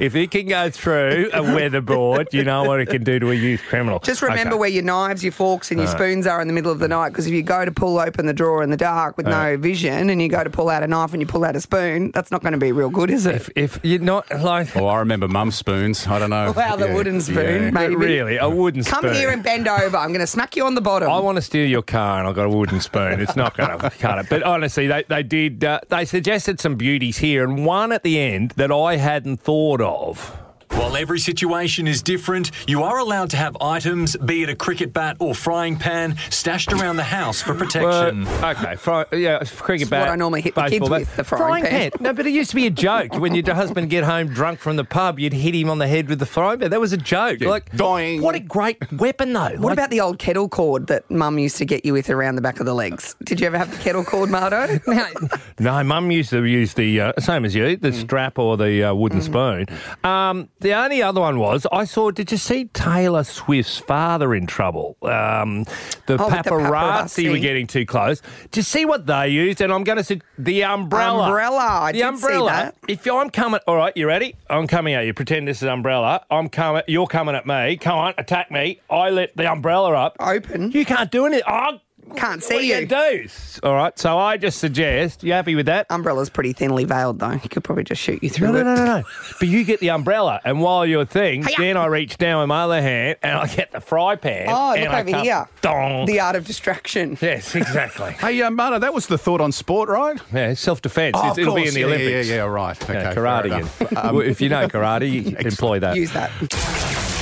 if 0.00 0.16
it 0.16 0.30
can 0.32 0.46
go 0.48 0.68
through 0.70 1.30
a 1.32 1.42
weatherboard, 1.42 2.32
you 2.32 2.42
know 2.44 2.64
what 2.64 2.80
it 2.80 2.86
can 2.88 3.04
do 3.04 3.18
to 3.20 3.30
a 3.30 3.34
youth 3.34 3.62
criminal. 3.68 4.00
Just 4.00 4.22
remember 4.22 4.54
Okay. 4.54 4.58
where 4.60 4.68
your 4.68 4.82
knives, 5.12 5.22
your 5.22 5.32
forks, 5.32 5.70
and 5.70 5.78
your 5.78 5.86
spoons 5.88 6.26
are 6.26 6.40
in 6.40 6.48
the 6.48 6.54
middle 6.54 6.72
of 6.72 6.78
the 6.78 6.88
night. 6.88 7.10
Because 7.10 7.26
if 7.26 7.32
you 7.32 7.42
go 7.42 7.64
to 7.64 7.70
pull 7.72 7.98
open 7.98 8.26
the 8.26 8.32
drawer 8.32 8.62
in 8.62 8.70
the 8.70 8.76
dark 8.76 9.16
with 9.16 9.26
no 9.26 9.56
vision, 9.58 10.08
and 10.10 10.22
you 10.22 10.28
go 10.28 10.42
to 10.42 10.50
pull 10.50 10.68
out 10.70 10.82
a 10.82 10.86
knife 10.86 11.12
and 11.12 11.20
you 11.20 11.26
pull 11.26 11.44
out 11.44 11.54
a 11.54 11.60
spoon, 11.60 12.10
that's 12.12 12.30
not 12.30 12.40
going 12.42 12.52
to 12.52 12.58
be 12.58 12.72
real 12.72 12.88
good, 12.88 13.10
is 13.10 13.26
it? 13.26 13.34
If, 13.34 13.50
if 13.54 13.80
you're 13.82 13.98
not 14.00 14.30
like. 14.30 14.74
Oh, 14.76 14.86
I 14.86 14.98
remember 15.00 15.28
mum's 15.28 15.54
spoons. 15.56 16.06
I 16.06 16.18
don't 16.18 16.30
know. 16.30 16.52
Wow, 16.56 16.76
the 16.76 16.86
Yeah, 16.86 16.94
wooden 16.94 17.20
spoon, 17.20 17.64
yeah. 17.64 17.70
maybe. 17.70 17.96
Really, 17.96 18.36
a 18.38 18.48
wooden 18.48 18.82
Come 18.84 19.00
spoon. 19.00 19.10
Come 19.10 19.18
here 19.18 19.30
and 19.30 19.42
bend 19.42 19.68
over. 19.68 19.96
I'm 19.96 20.08
going 20.08 20.20
to 20.20 20.26
smack 20.26 20.56
you 20.56 20.64
on 20.64 20.74
the 20.74 20.80
bottom. 20.80 21.10
I 21.10 21.18
want 21.20 21.36
to 21.36 21.42
steal 21.42 21.66
your 21.68 21.82
car 21.82 22.18
and 22.18 22.26
I've 22.28 22.34
got 22.34 22.46
a 22.46 22.50
wooden 22.50 22.80
spoon. 22.80 23.20
It's 23.20 23.36
not 23.36 23.56
going 23.56 23.78
to 23.78 23.90
cut 23.90 24.18
it. 24.18 24.26
But 24.30 24.42
honestly, 24.42 24.86
they, 24.86 25.04
they 25.08 25.22
did, 25.22 25.62
uh, 25.64 25.80
they 25.88 26.04
suggested 26.04 26.60
some 26.60 26.76
beauties 26.76 27.18
here 27.18 27.44
and 27.44 27.66
one 27.66 27.92
at 27.92 28.02
the 28.02 28.18
end 28.18 28.52
that 28.52 28.72
I 28.72 28.96
hadn't 28.96 29.38
thought 29.40 29.80
of. 29.80 30.38
While 30.74 30.96
every 30.96 31.18
situation 31.20 31.86
is 31.86 32.02
different, 32.02 32.50
you 32.66 32.82
are 32.82 32.98
allowed 32.98 33.30
to 33.30 33.36
have 33.36 33.56
items, 33.60 34.16
be 34.16 34.42
it 34.42 34.48
a 34.48 34.54
cricket 34.56 34.92
bat 34.92 35.16
or 35.20 35.34
frying 35.34 35.76
pan, 35.76 36.16
stashed 36.30 36.72
around 36.72 36.96
the 36.96 37.02
house 37.04 37.40
for 37.42 37.54
protection. 37.54 37.82
Well, 37.84 38.12
protection. 38.40 38.64
okay, 38.66 38.76
fry, 38.76 39.04
yeah, 39.12 39.38
cricket 39.38 39.82
It's 39.82 39.90
bat. 39.90 40.00
what 40.00 40.08
I 40.08 40.16
normally 40.16 40.40
hit 40.40 40.54
the 40.54 40.62
kids 40.68 40.88
bat. 40.88 41.00
with, 41.00 41.16
the 41.16 41.24
frying 41.24 41.64
pan. 41.64 41.90
No, 42.00 42.12
but 42.12 42.26
it 42.26 42.30
used 42.30 42.50
to 42.50 42.56
be 42.56 42.66
a 42.66 42.70
joke. 42.70 43.14
when 43.14 43.34
your 43.34 43.54
husband 43.54 43.90
get 43.90 44.02
home 44.04 44.28
drunk 44.28 44.58
from 44.60 44.76
the 44.76 44.84
pub, 44.84 45.18
you'd 45.20 45.32
hit 45.34 45.54
him 45.54 45.68
on 45.70 45.78
the 45.78 45.86
head 45.86 46.08
with 46.08 46.18
the 46.18 46.26
frying 46.26 46.58
pan. 46.58 46.70
That 46.70 46.80
was 46.80 46.92
a 46.92 46.96
joke. 46.96 47.40
Yeah, 47.40 47.48
Like, 47.50 47.74
doing. 47.76 48.20
what 48.22 48.34
a 48.34 48.40
great 48.40 48.78
weapon, 48.92 49.32
though. 49.34 49.56
What 49.58 49.72
about 49.72 49.90
the 49.90 50.00
old 50.00 50.18
kettle 50.18 50.48
cord 50.48 50.86
that 50.88 51.08
mum 51.10 51.38
used 51.38 51.58
to 51.58 51.64
get 51.64 51.84
you 51.84 51.92
with 51.92 52.08
around 52.10 52.36
the 52.36 52.42
back 52.42 52.60
of 52.60 52.66
the 52.66 52.74
legs? 52.74 53.14
Did 53.24 53.40
you 53.40 53.46
ever 53.46 53.58
have 53.58 53.70
the 53.70 53.82
kettle 53.82 54.04
cord, 54.04 54.30
Marto? 54.30 54.80
No, 55.58 55.84
Mum 55.84 56.10
used 56.10 56.30
to 56.30 56.44
use 56.44 56.74
the 56.74 57.00
uh, 57.00 57.12
same 57.20 57.44
as 57.44 57.54
you, 57.54 57.76
the 57.76 57.90
Mm. 57.90 58.00
strap 58.00 58.38
or 58.38 58.56
the 58.56 58.84
uh, 58.84 58.94
wooden 58.94 59.20
spoon. 59.22 59.66
Um, 60.02 60.48
the 60.62 60.72
only 60.74 61.02
other 61.02 61.20
one 61.20 61.38
was 61.38 61.66
I 61.70 61.84
saw. 61.84 62.10
Did 62.10 62.30
you 62.32 62.38
see 62.38 62.64
Taylor 62.66 63.24
Swift's 63.24 63.78
father 63.78 64.34
in 64.34 64.46
trouble? 64.46 64.96
Um, 65.02 65.64
the, 66.06 66.16
Oh, 66.18 66.26
with 66.28 66.44
the 66.44 66.50
paparazzi 66.50 67.30
were 67.30 67.38
getting 67.38 67.66
too 67.66 67.84
close. 67.86 68.20
Did 68.50 68.56
you 68.58 68.62
see 68.62 68.84
what 68.84 69.06
they 69.06 69.28
used? 69.28 69.60
And 69.60 69.72
I'm 69.72 69.84
going 69.84 69.98
to 69.98 70.04
say 70.04 70.20
the 70.38 70.64
umbrella. 70.64 71.24
Umbrella, 71.24 71.58
I 71.82 71.92
the 71.92 71.98
did 71.98 72.02
see 72.02 72.08
umbrella. 72.08 72.46
that. 72.50 72.76
If 72.88 73.06
I'm 73.06 73.30
coming, 73.30 73.60
all 73.66 73.76
right, 73.76 73.96
you 73.96 74.06
ready? 74.06 74.34
I'm 74.48 74.66
coming 74.66 74.94
at 74.94 75.04
you. 75.06 75.14
Pretend 75.14 75.46
this 75.48 75.62
is 75.62 75.68
umbrella. 75.68 76.24
I'm 76.30 76.48
coming. 76.48 76.82
You're 76.88 77.06
coming 77.06 77.34
at 77.34 77.46
me. 77.46 77.76
Come 77.76 77.98
on, 77.98 78.14
attack 78.18 78.50
me. 78.50 78.80
I 78.90 79.10
let 79.10 79.36
the 79.36 79.50
umbrella 79.50 79.92
up. 79.94 80.16
Open. 80.20 80.70
You 80.72 80.84
can't 80.84 81.10
do 81.10 81.26
anything. 81.26 81.44
Oh, 81.48 81.78
Can't 82.16 82.36
what 82.40 82.44
see 82.44 82.56
are 82.56 82.60
you. 82.60 82.76
you 82.80 82.86
do? 82.86 83.28
All 83.62 83.74
right. 83.74 83.96
So 83.98 84.18
I 84.18 84.36
just 84.36 84.58
suggest. 84.58 85.22
You 85.22 85.32
happy 85.32 85.54
with 85.54 85.66
that? 85.66 85.86
Umbrella's 85.88 86.28
pretty 86.30 86.52
thinly 86.52 86.84
veiled, 86.84 87.20
though. 87.20 87.30
He 87.30 87.48
could 87.48 87.64
probably 87.64 87.84
just 87.84 88.02
shoot 88.02 88.22
you 88.22 88.28
through 88.28 88.48
No, 88.48 88.52
no, 88.54 88.60
it. 88.60 88.64
no, 88.64 88.74
no, 88.74 88.84
no. 88.98 89.02
But 89.38 89.48
you 89.48 89.64
get 89.64 89.80
the 89.80 89.90
umbrella, 89.90 90.40
and 90.44 90.60
while 90.60 90.84
you're 90.84 91.04
thing, 91.04 91.44
Hiya. 91.44 91.56
then 91.58 91.76
I 91.76 91.86
reach 91.86 92.18
down 92.18 92.40
with 92.40 92.48
my 92.48 92.64
other 92.64 92.82
hand 92.82 93.16
and 93.22 93.36
I 93.38 93.46
get 93.46 93.70
the 93.72 93.80
fry 93.80 94.16
pan. 94.16 94.46
Oh, 94.50 94.72
and 94.72 94.84
look 94.84 94.92
I 94.92 95.00
over 95.00 95.10
come- 95.10 95.22
here. 95.22 95.48
Dong. 95.62 96.06
The 96.06 96.20
art 96.20 96.36
of 96.36 96.46
distraction. 96.46 97.16
yes, 97.20 97.54
exactly. 97.54 98.12
Hey, 98.20 98.42
uh, 98.42 98.50
Marto, 98.50 98.78
that 98.80 98.92
was 98.92 99.06
the 99.06 99.16
thought 99.18 99.40
on 99.40 99.52
sport, 99.52 99.88
right? 99.88 100.18
yeah, 100.32 100.54
self 100.54 100.82
defence. 100.82 101.16
Oh, 101.18 101.34
It'll 101.38 101.54
be 101.54 101.68
in 101.68 101.74
the 101.74 101.80
Yeah, 101.80 101.86
Olympics. 101.86 102.28
Yeah, 102.28 102.34
yeah, 102.34 102.42
yeah, 102.42 102.50
right. 102.50 102.82
Okay, 102.82 102.92
Yeah, 102.94 103.12
fair 103.14 103.22
karate. 103.24 103.44
enough. 103.46 103.80
again. 103.80 104.16
if 104.28 104.40
you 104.40 104.48
know 104.48 104.68
karate, 104.68 105.40
employ 105.46 105.78
that. 105.78 105.96
Use 105.96 106.12
that. 106.12 106.30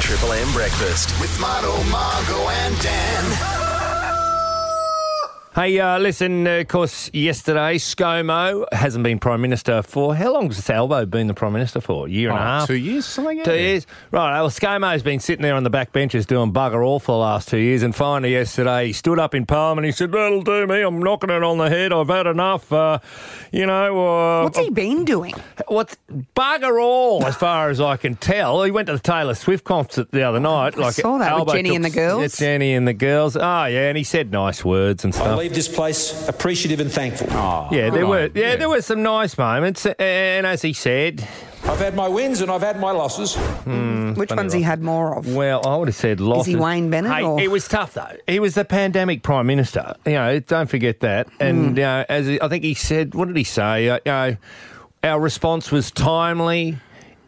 Triple 0.01 0.33
M 0.33 0.53
breakfast. 0.53 1.19
With 1.21 1.39
Marto, 1.41 1.83
Margo, 1.91 2.49
and 2.49 2.81
Dan. 2.83 3.60
Hey, 5.53 5.81
uh, 5.81 5.99
listen, 5.99 6.47
uh, 6.47 6.59
of 6.61 6.69
course, 6.69 7.11
yesterday, 7.13 7.77
ScoMo 7.77 8.65
hasn't 8.71 9.03
been 9.03 9.19
Prime 9.19 9.41
Minister 9.41 9.83
for 9.83 10.15
how 10.15 10.33
long 10.33 10.47
has 10.47 10.71
Albo 10.71 11.05
been 11.07 11.27
the 11.27 11.35
Prime 11.35 11.53
Minister 11.53 11.81
for? 11.81 12.07
A 12.07 12.09
year 12.09 12.31
and 12.31 12.39
a 12.39 12.41
Oh, 12.41 12.45
half? 12.45 12.67
two 12.69 12.77
years, 12.77 13.05
something. 13.05 13.43
Two 13.43 13.57
years. 13.57 13.85
Right, 14.13 14.31
well, 14.41 14.49
ScoMo's 14.49 15.03
been 15.03 15.19
sitting 15.19 15.43
there 15.43 15.57
on 15.57 15.65
the 15.65 15.69
back 15.71 15.93
benches 15.93 16.25
doing 16.25 16.53
bugger 16.53 16.87
all 16.87 17.01
for 17.01 17.11
the 17.11 17.19
last 17.19 17.49
two 17.49 17.57
years, 17.59 17.83
and 17.83 17.97
finally 17.97 18.31
yesterday 18.31 18.87
he 18.87 18.93
stood 18.93 19.19
up 19.19 19.35
in 19.35 19.45
Parliament 19.45 19.87
and 19.87 19.93
he 19.93 19.97
said, 19.97 20.13
That'll 20.13 20.43
do 20.43 20.69
me, 20.69 20.83
I'm 20.83 21.01
knocking 21.01 21.31
it 21.31 21.43
on 21.43 21.59
the 21.59 21.69
head, 21.69 21.93
I've 21.93 22.07
had 22.09 22.29
enough. 22.29 22.73
Uh, 22.73 23.01
you 23.51 23.67
know, 23.67 24.07
uh, 24.07 24.43
What's 24.45 24.57
he 24.59 24.71
been 24.71 25.05
doing? 25.05 25.35
What's 25.67 25.97
bugger 26.37 26.81
all, 26.81 27.27
as 27.27 27.35
far 27.35 27.71
as 27.71 27.81
I 27.81 27.97
can 27.97 28.15
tell. 28.15 28.63
He 28.63 28.71
went 28.71 28.87
to 28.87 28.93
the 28.93 28.99
Taylor 29.01 29.35
Swift 29.35 29.65
concert 29.65 30.13
the 30.13 30.23
other 30.23 30.39
night. 30.39 30.77
Like 30.79 30.95
saw 30.95 31.19
that 31.19 31.41
with 31.45 31.55
Jenny 31.55 31.71
took- 31.71 31.75
and 31.77 31.85
the 31.85 31.91
girls. 31.91 32.21
Yeah, 32.41 32.47
Jenny 32.47 32.73
and 32.73 32.87
the 32.87 32.95
girls. 32.95 33.35
Oh, 33.37 33.41
yeah, 33.65 33.89
and 33.89 33.99
he 33.99 34.05
said 34.05 34.31
nice 34.31 34.65
words 34.65 35.03
and 35.03 35.13
stuff. 35.13 35.40
Leave 35.41 35.55
this 35.55 35.69
place 35.69 36.29
appreciative 36.29 36.81
and 36.81 36.91
thankful. 36.93 37.27
Yeah, 37.73 37.91
there 37.91 38.07
were 38.07 38.31
yeah, 38.35 38.57
there 38.57 38.69
were 38.69 38.83
some 38.83 39.03
nice 39.03 39.37
moments, 39.39 39.87
and 39.87 40.47
as 40.47 40.63
he 40.63 40.73
said, 40.73 41.27
I've 41.65 41.79
had 41.79 41.95
my 41.95 42.09
wins 42.09 42.41
and 42.41 42.51
I've 42.51 42.63
had 42.63 42.81
my 42.81 42.91
losses. 42.91 43.37
Which 44.17 44.31
ones 44.33 44.53
he 44.53 44.63
had 44.63 44.83
more 44.83 45.17
of? 45.17 45.35
Well, 45.35 45.61
I 45.67 45.77
would 45.77 45.89
have 45.89 45.95
said 45.95 46.21
losses. 46.21 46.49
Is 46.49 46.55
he 46.55 46.61
Wayne 46.61 46.91
Bennett? 46.91 47.13
Hey, 47.13 47.23
or? 47.23 47.41
it 47.41 47.51
was 47.51 47.69
tough 47.69 47.95
though. 47.95 48.17
He 48.27 48.39
was 48.41 48.55
the 48.55 48.65
pandemic 48.65 49.23
prime 49.23 49.47
minister. 49.47 49.95
You 50.07 50.13
know, 50.13 50.41
don't 50.41 50.69
forget 50.69 51.01
that. 51.01 51.29
And 51.39 51.77
Mm. 51.77 52.01
uh, 52.03 52.05
as 52.09 52.27
he, 52.27 52.41
I 52.41 52.49
think 52.49 52.65
he 52.65 52.75
said, 52.75 53.15
what 53.15 53.29
did 53.29 53.37
he 53.37 53.45
say? 53.45 53.89
Uh, 53.89 53.99
you 54.05 54.13
know, 54.13 54.37
our 55.05 55.21
response 55.21 55.71
was 55.71 55.91
timely. 55.91 56.79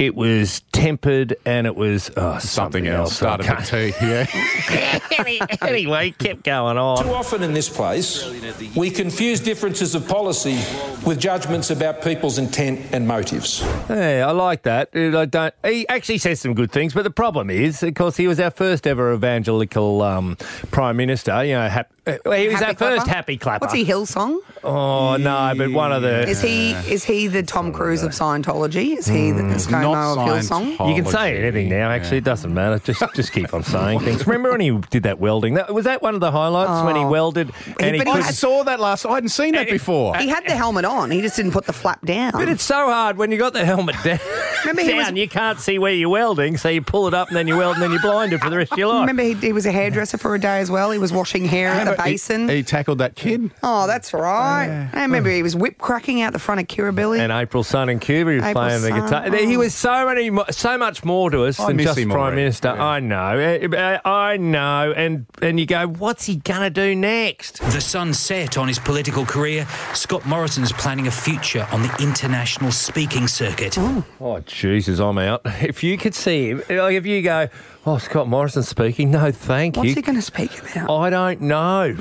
It 0.02 0.16
was 0.16 0.62
tempered, 0.72 1.36
and 1.46 1.64
it 1.64 1.76
was 1.76 2.10
oh, 2.16 2.36
something, 2.40 2.88
else. 2.88 3.14
Started 3.14 3.46
I 3.46 3.54
with 3.54 3.70
T, 3.70 3.92
yeah. 4.02 5.46
anyway, 5.62 6.10
kept 6.10 6.42
going 6.42 6.76
on. 6.76 7.04
Too 7.04 7.10
often 7.10 7.44
in 7.44 7.54
this 7.54 7.68
place, 7.68 8.26
we 8.74 8.90
confuse 8.90 9.38
differences 9.38 9.94
of 9.94 10.08
policy 10.08 10.58
with 11.06 11.20
judgments 11.20 11.70
about 11.70 12.02
people's 12.02 12.38
intent 12.38 12.80
and 12.92 13.06
motives. 13.06 13.60
Yeah, 13.88 14.26
I 14.26 14.32
like 14.32 14.64
that. 14.64 14.88
I 14.92 15.24
don't. 15.24 15.54
He 15.64 15.86
actually 15.88 16.18
says 16.18 16.40
some 16.40 16.54
good 16.54 16.72
things, 16.72 16.94
but 16.94 17.04
the 17.04 17.10
problem 17.10 17.48
is, 17.48 17.80
of 17.84 17.94
course, 17.94 18.16
he 18.16 18.26
was 18.26 18.40
our 18.40 18.50
first 18.50 18.88
ever 18.88 19.14
evangelical 19.14 20.02
um, 20.02 20.36
prime 20.72 20.96
minister. 20.96 21.44
You 21.44 21.54
know, 21.54 21.68
hap- 21.68 21.92
uh, 22.06 22.30
he 22.32 22.48
was 22.48 22.54
Happy 22.58 22.64
our 22.64 22.74
first 22.74 23.04
clapper? 23.04 23.10
happy 23.10 23.36
clapper. 23.36 23.64
What's 23.66 23.74
he, 23.74 23.84
Hillsong? 23.84 24.38
Oh 24.64 25.16
no, 25.16 25.52
but 25.56 25.70
one 25.72 25.92
of 25.92 26.02
the 26.02 26.28
Is 26.28 26.40
he 26.42 26.72
is 26.72 27.04
he 27.04 27.26
the 27.28 27.42
Tom 27.42 27.72
Cruise 27.72 28.02
of 28.02 28.10
Scientology? 28.12 28.96
Is 28.96 29.06
he 29.06 29.30
the 29.32 29.42
ScoMo 29.42 30.16
of 30.16 30.18
Hillsong? 30.18 30.88
You 30.88 31.02
can 31.02 31.10
say 31.12 31.38
anything 31.38 31.68
now. 31.68 31.90
Actually, 31.90 32.18
it 32.18 32.24
doesn't 32.24 32.52
matter. 32.52 32.78
Just 32.80 33.02
just 33.14 33.32
keep 33.32 33.52
on 33.54 33.62
saying 33.62 34.00
things. 34.00 34.26
Remember 34.26 34.50
when 34.50 34.60
he 34.60 34.76
did 34.90 35.04
that 35.04 35.18
welding? 35.20 35.54
That, 35.54 35.72
was 35.74 35.84
that 35.84 36.02
one 36.02 36.14
of 36.14 36.20
the 36.20 36.30
highlights 36.32 36.84
when 36.84 36.96
he 36.96 37.02
Oh. 37.02 37.08
welded? 37.10 37.50
And 37.80 37.94
he 37.96 37.98
but 38.00 38.06
he 38.08 38.12
could- 38.14 38.24
had- 38.24 38.34
saw 38.34 38.64
that 38.64 38.80
last. 38.80 39.06
I 39.06 39.14
hadn't 39.14 39.28
seen 39.30 39.52
that 39.54 39.68
before. 39.70 40.16
He 40.16 40.28
had 40.28 40.44
the 40.44 40.52
helmet 40.56 40.84
on. 40.84 41.10
He 41.10 41.20
just 41.20 41.36
didn't 41.36 41.52
put 41.52 41.66
the 41.66 41.72
flap 41.72 42.04
down. 42.04 42.32
But 42.32 42.48
it's 42.48 42.62
so 42.64 42.86
hard 42.88 43.16
when 43.16 43.30
you 43.30 43.38
got 43.38 43.52
the 43.52 43.64
helmet 43.64 43.96
down. 44.04 44.18
Remember 44.62 44.82
he 44.82 44.88
down, 44.88 44.98
was- 44.98 45.12
you 45.20 45.28
can't 45.28 45.58
see 45.60 45.78
where 45.78 45.92
you're 45.92 46.08
welding, 46.08 46.56
so 46.56 46.68
you 46.68 46.82
pull 46.82 47.06
it 47.08 47.14
up 47.14 47.28
and 47.28 47.36
then 47.36 47.46
you 47.48 47.56
weld 47.56 47.74
and 47.74 47.82
then 47.82 47.90
you're 47.92 48.00
blinded 48.00 48.40
for 48.40 48.50
the 48.50 48.56
rest 48.56 48.72
of 48.72 48.78
your 48.78 48.88
life. 48.88 49.00
Remember, 49.08 49.22
he, 49.22 49.34
he 49.34 49.52
was 49.52 49.66
a 49.66 49.72
hairdresser 49.72 50.18
for 50.18 50.34
a 50.34 50.40
day 50.40 50.60
as 50.60 50.70
well. 50.70 50.90
He 50.90 50.98
was 50.98 51.12
washing 51.12 51.44
hair 51.44 51.68
at 51.68 51.84
the 51.84 51.90
Remember, 51.90 52.02
he- 52.04 52.12
basin. 52.12 52.48
He, 52.48 52.62
tackled 52.62 52.98
that 52.98 53.16
kid. 53.16 53.50
oh, 53.62 53.86
that's 53.86 54.12
right. 54.14 54.88
I 54.92 55.02
remember 55.02 55.30
he 55.30 55.42
was 55.42 55.54
whip 55.56 55.78
cracking 55.78 56.22
out 56.22 56.32
the 56.32 56.38
front 56.38 56.60
of 56.60 56.66
Kirribilli. 56.68 57.18
And 57.18 57.32
April 57.32 57.62
Sun 57.64 57.88
in 57.88 57.98
Cuba, 57.98 58.30
he 58.30 58.36
was 58.38 58.44
April 58.46 58.64
playing 58.64 58.82
the 58.82 58.88
Sun, 58.88 59.00
guitar. 59.30 59.36
He 59.46 59.56
was 59.56 59.74
so 59.74 60.06
many, 60.06 60.30
so 60.50 60.78
much 60.78 61.04
more 61.04 61.30
to 61.30 61.44
us 61.44 61.58
I 61.60 61.66
than 61.68 61.78
just 61.78 61.98
him 61.98 62.10
prime 62.10 62.20
already. 62.20 62.36
minister. 62.36 62.68
I 62.68 63.00
know, 63.00 63.58
Uh, 63.72 63.76
uh, 63.76 64.08
I 64.08 64.36
know, 64.36 64.92
and 64.96 65.26
and 65.42 65.58
you 65.58 65.66
go, 65.66 65.86
what's 65.88 66.24
he 66.26 66.36
gonna 66.36 66.70
do 66.70 66.94
next? 66.94 67.58
The 67.60 67.80
sun 67.80 68.14
set 68.14 68.56
on 68.56 68.68
his 68.68 68.78
political 68.78 69.26
career. 69.26 69.66
Scott 69.94 70.24
Morrison's 70.26 70.72
planning 70.72 71.06
a 71.06 71.10
future 71.10 71.66
on 71.72 71.82
the 71.82 71.94
international 72.00 72.70
speaking 72.72 73.26
circuit. 73.26 73.76
Oh 73.78 74.04
Jesus, 74.52 74.98
I'm 74.98 75.18
out. 75.18 75.42
If 75.62 75.82
you 75.82 75.96
could 75.96 76.14
see 76.14 76.50
him, 76.50 76.62
like 76.68 76.94
if 76.94 77.06
you 77.06 77.22
go, 77.22 77.48
oh 77.86 77.98
Scott 77.98 78.28
Morrison 78.28 78.62
speaking, 78.62 79.10
no, 79.10 79.30
thank 79.32 79.76
What's 79.76 79.86
you. 79.88 79.90
What's 79.90 79.96
he 79.96 80.02
going 80.02 80.16
to 80.16 80.22
speak 80.22 80.58
about? 80.60 80.90
I 80.90 81.10
don't 81.10 81.40
know. 81.42 81.94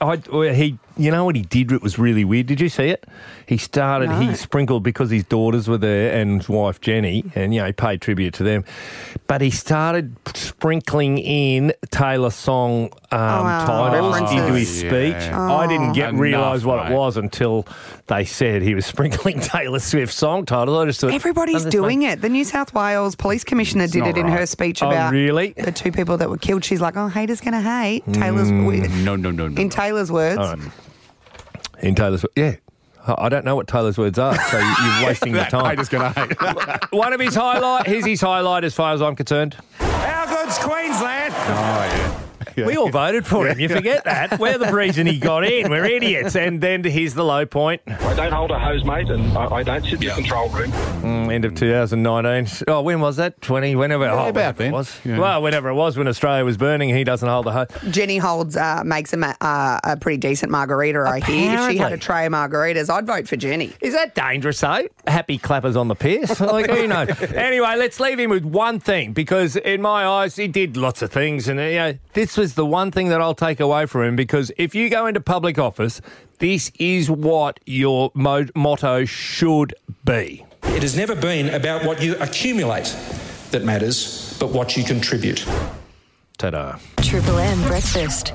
I, 0.00 0.20
I, 0.32 0.52
he, 0.54 0.78
you 0.96 1.10
know 1.10 1.24
what 1.24 1.36
he 1.36 1.42
did? 1.42 1.72
It 1.72 1.82
was 1.82 1.98
really 1.98 2.24
weird. 2.24 2.46
Did 2.46 2.60
you 2.60 2.68
see 2.68 2.88
it? 2.88 3.04
He 3.46 3.58
started. 3.58 4.08
No. 4.08 4.20
He 4.20 4.34
sprinkled 4.34 4.82
because 4.82 5.10
his 5.10 5.24
daughters 5.24 5.68
were 5.68 5.76
there 5.78 6.18
and 6.18 6.40
his 6.40 6.48
wife 6.48 6.80
Jenny, 6.80 7.24
and 7.34 7.54
you 7.54 7.60
know 7.60 7.66
he 7.66 7.72
paid 7.72 8.00
tribute 8.00 8.34
to 8.34 8.42
them. 8.42 8.64
But 9.26 9.40
he 9.40 9.50
started 9.50 10.16
sprinkling 10.34 11.18
in 11.18 11.72
Taylor 11.90 12.30
song 12.30 12.84
um, 13.12 13.20
wow. 13.20 13.66
titles 13.66 14.14
References. 14.20 14.36
into 14.40 14.54
his 14.58 14.82
Yeah. 14.82 14.88
speech. 15.20 15.32
I 15.32 15.66
didn't 15.66 15.92
get 15.92 16.08
Enough, 16.10 16.20
realise 16.20 16.64
what 16.64 16.84
mate. 16.84 16.92
it 16.92 16.96
was 16.96 17.16
until 17.16 17.66
they 18.06 18.24
said 18.24 18.62
he 18.62 18.74
was 18.74 18.86
sprinkling 18.94 19.40
Taylor 19.40 19.80
Swift 19.80 20.12
song 20.12 20.46
titles. 20.46 20.78
I 20.78 20.84
just 20.86 21.00
thought 21.00 21.12
Everybody's 21.12 21.64
doing 21.66 22.02
it. 22.02 22.22
The 22.22 22.28
New 22.28 22.44
South 22.44 22.72
Wales 22.72 23.14
Police 23.16 23.44
Commissioner 23.44 23.86
did 23.86 24.06
it 24.06 24.16
in 24.16 24.26
her 24.28 24.38
right. 24.38 24.48
speech 24.48 24.82
Oh, 24.82 24.88
about 24.88 25.12
really? 25.26 25.52
the 25.52 25.72
two 25.72 25.90
people 25.92 26.16
that 26.18 26.30
were 26.30 26.38
killed. 26.38 26.64
She's 26.64 26.80
like, 26.80 26.96
"Oh, 26.96 27.08
haters 27.08 27.40
gonna 27.40 27.60
hate." 27.62 28.04
Taylor's 28.12 28.50
mm, 28.50 29.04
No, 29.04 29.16
no, 29.16 29.30
no, 29.30 29.48
no. 29.48 29.60
in 29.60 29.68
Taylor's 29.68 30.10
words. 30.12 30.38
All 30.38 30.56
right. 30.56 30.72
In 31.80 31.94
Taylor's, 31.94 32.22
words. 32.22 32.32
yeah. 32.36 32.56
I 33.06 33.26
I 33.26 33.28
don't 33.28 33.44
know 33.44 33.54
what 33.56 33.68
Taylor's 33.68 33.98
words 33.98 34.18
are, 34.18 34.34
so 34.50 34.58
you- 34.58 34.74
you're 34.98 35.06
wasting 35.08 35.32
your 35.34 35.40
that 35.42 35.50
time. 35.50 35.64
hater's 35.66 35.88
going 35.88 36.12
to 36.12 36.20
hate. 36.20 36.84
One 36.92 37.12
of 37.12 37.20
his 37.20 37.34
highlight. 37.34 37.86
Here's 37.86 38.04
his 38.04 38.20
highlight, 38.20 38.64
as 38.64 38.74
far 38.74 38.92
as 38.94 39.00
I'm 39.02 39.14
concerned. 39.14 39.56
How 39.78 40.26
good's 40.26 40.58
Queensland? 40.58 41.32
oh, 41.36 41.46
yeah. 41.46 42.20
Yeah. 42.56 42.66
We 42.76 42.76
all 42.76 42.88
voted 42.90 43.26
for 43.26 43.46
him. 43.46 43.60
You 43.60 43.68
forget 43.68 44.04
that. 44.04 44.38
We're 44.40 44.58
the 44.58 44.72
reason 44.72 45.06
he 45.06 45.18
got 45.18 45.44
in. 45.44 45.70
We're 45.70 45.84
idiots. 45.98 46.34
And 46.34 46.60
then 46.60 46.82
here's 46.84 47.14
the 47.14 47.24
low 47.24 47.46
point. 47.46 47.82
I 47.86 48.14
don't 48.14 48.32
hold 48.32 48.50
a 48.50 48.58
hose, 48.58 48.84
mate, 48.84 49.08
and 49.08 49.36
I, 49.36 49.56
I 49.56 49.62
don't 49.62 49.84
sit 49.84 49.94
in 49.94 50.00
the 50.08 50.14
control 50.14 50.48
room. 50.48 50.70
Mm, 50.72 51.32
end 51.32 51.44
of 51.44 51.54
2019. 51.54 52.64
Oh, 52.68 52.82
when 52.82 53.00
was 53.00 53.16
that? 53.16 53.40
20, 53.42 53.76
whenever. 53.76 54.04
oh, 54.06 54.28
about 54.28 54.34
whenever 54.34 54.58
then. 54.58 54.68
It 54.68 54.72
was. 54.72 55.00
Yeah. 55.04 55.18
Well, 55.18 55.42
whenever 55.42 55.68
it 55.68 55.74
was, 55.74 55.96
when 55.96 56.08
Australia 56.08 56.44
was 56.44 56.56
burning, 56.56 56.88
he 56.94 57.04
doesn't 57.04 57.28
hold 57.28 57.46
the 57.46 57.52
hose. 57.52 57.68
Jenny 57.90 58.18
holds 58.18 58.56
uh, 58.56 58.82
makes 58.84 59.12
a, 59.12 59.16
ma- 59.16 59.34
uh, 59.40 59.78
a 59.84 59.96
pretty 59.96 60.18
decent 60.18 60.50
margarita. 60.50 61.00
I 61.00 61.20
hear. 61.20 61.52
If 61.60 61.70
she 61.70 61.76
had 61.78 61.92
a 61.92 61.98
tray 61.98 62.26
of 62.26 62.32
margaritas, 62.32 62.90
I'd 62.90 63.06
vote 63.06 63.28
for 63.28 63.36
Jenny. 63.36 63.72
Is 63.80 63.94
that 63.94 64.14
dangerous, 64.14 64.60
though? 64.60 64.88
Happy 65.06 65.38
clappers 65.38 65.76
on 65.76 65.88
the 65.88 65.94
piss? 65.94 66.40
Like, 66.46 66.70
who 66.70 66.86
knows? 66.86 67.08
Anyway, 67.34 67.74
let's 67.76 67.98
leave 68.00 68.18
him 68.20 68.30
with 68.30 68.44
one 68.44 68.78
thing 68.80 69.12
because, 69.12 69.56
in 69.56 69.82
my 69.82 70.06
eyes, 70.06 70.36
he 70.36 70.46
did 70.48 70.76
lots 70.76 71.02
of 71.02 71.10
things. 71.10 71.48
And, 71.48 71.58
uh, 71.58 71.62
you 71.64 71.74
know, 71.78 71.98
this 72.14 72.36
was 72.36 72.45
the 72.54 72.66
one 72.66 72.90
thing 72.90 73.08
that 73.08 73.20
I'll 73.20 73.34
take 73.34 73.60
away 73.60 73.86
from 73.86 74.02
him 74.02 74.16
because 74.16 74.50
if 74.56 74.74
you 74.74 74.88
go 74.88 75.06
into 75.06 75.20
public 75.20 75.58
office, 75.58 76.00
this 76.38 76.70
is 76.78 77.10
what 77.10 77.60
your 77.66 78.10
mo- 78.14 78.46
motto 78.54 79.04
should 79.04 79.74
be. 80.04 80.44
It 80.64 80.82
has 80.82 80.96
never 80.96 81.14
been 81.14 81.54
about 81.54 81.84
what 81.84 82.02
you 82.02 82.16
accumulate 82.16 82.94
that 83.50 83.64
matters, 83.64 84.36
but 84.38 84.50
what 84.50 84.76
you 84.76 84.84
contribute. 84.84 85.46
Ta 86.38 86.50
da. 86.50 86.78
Triple 86.98 87.38
M 87.38 87.62
breakfast. 87.68 88.32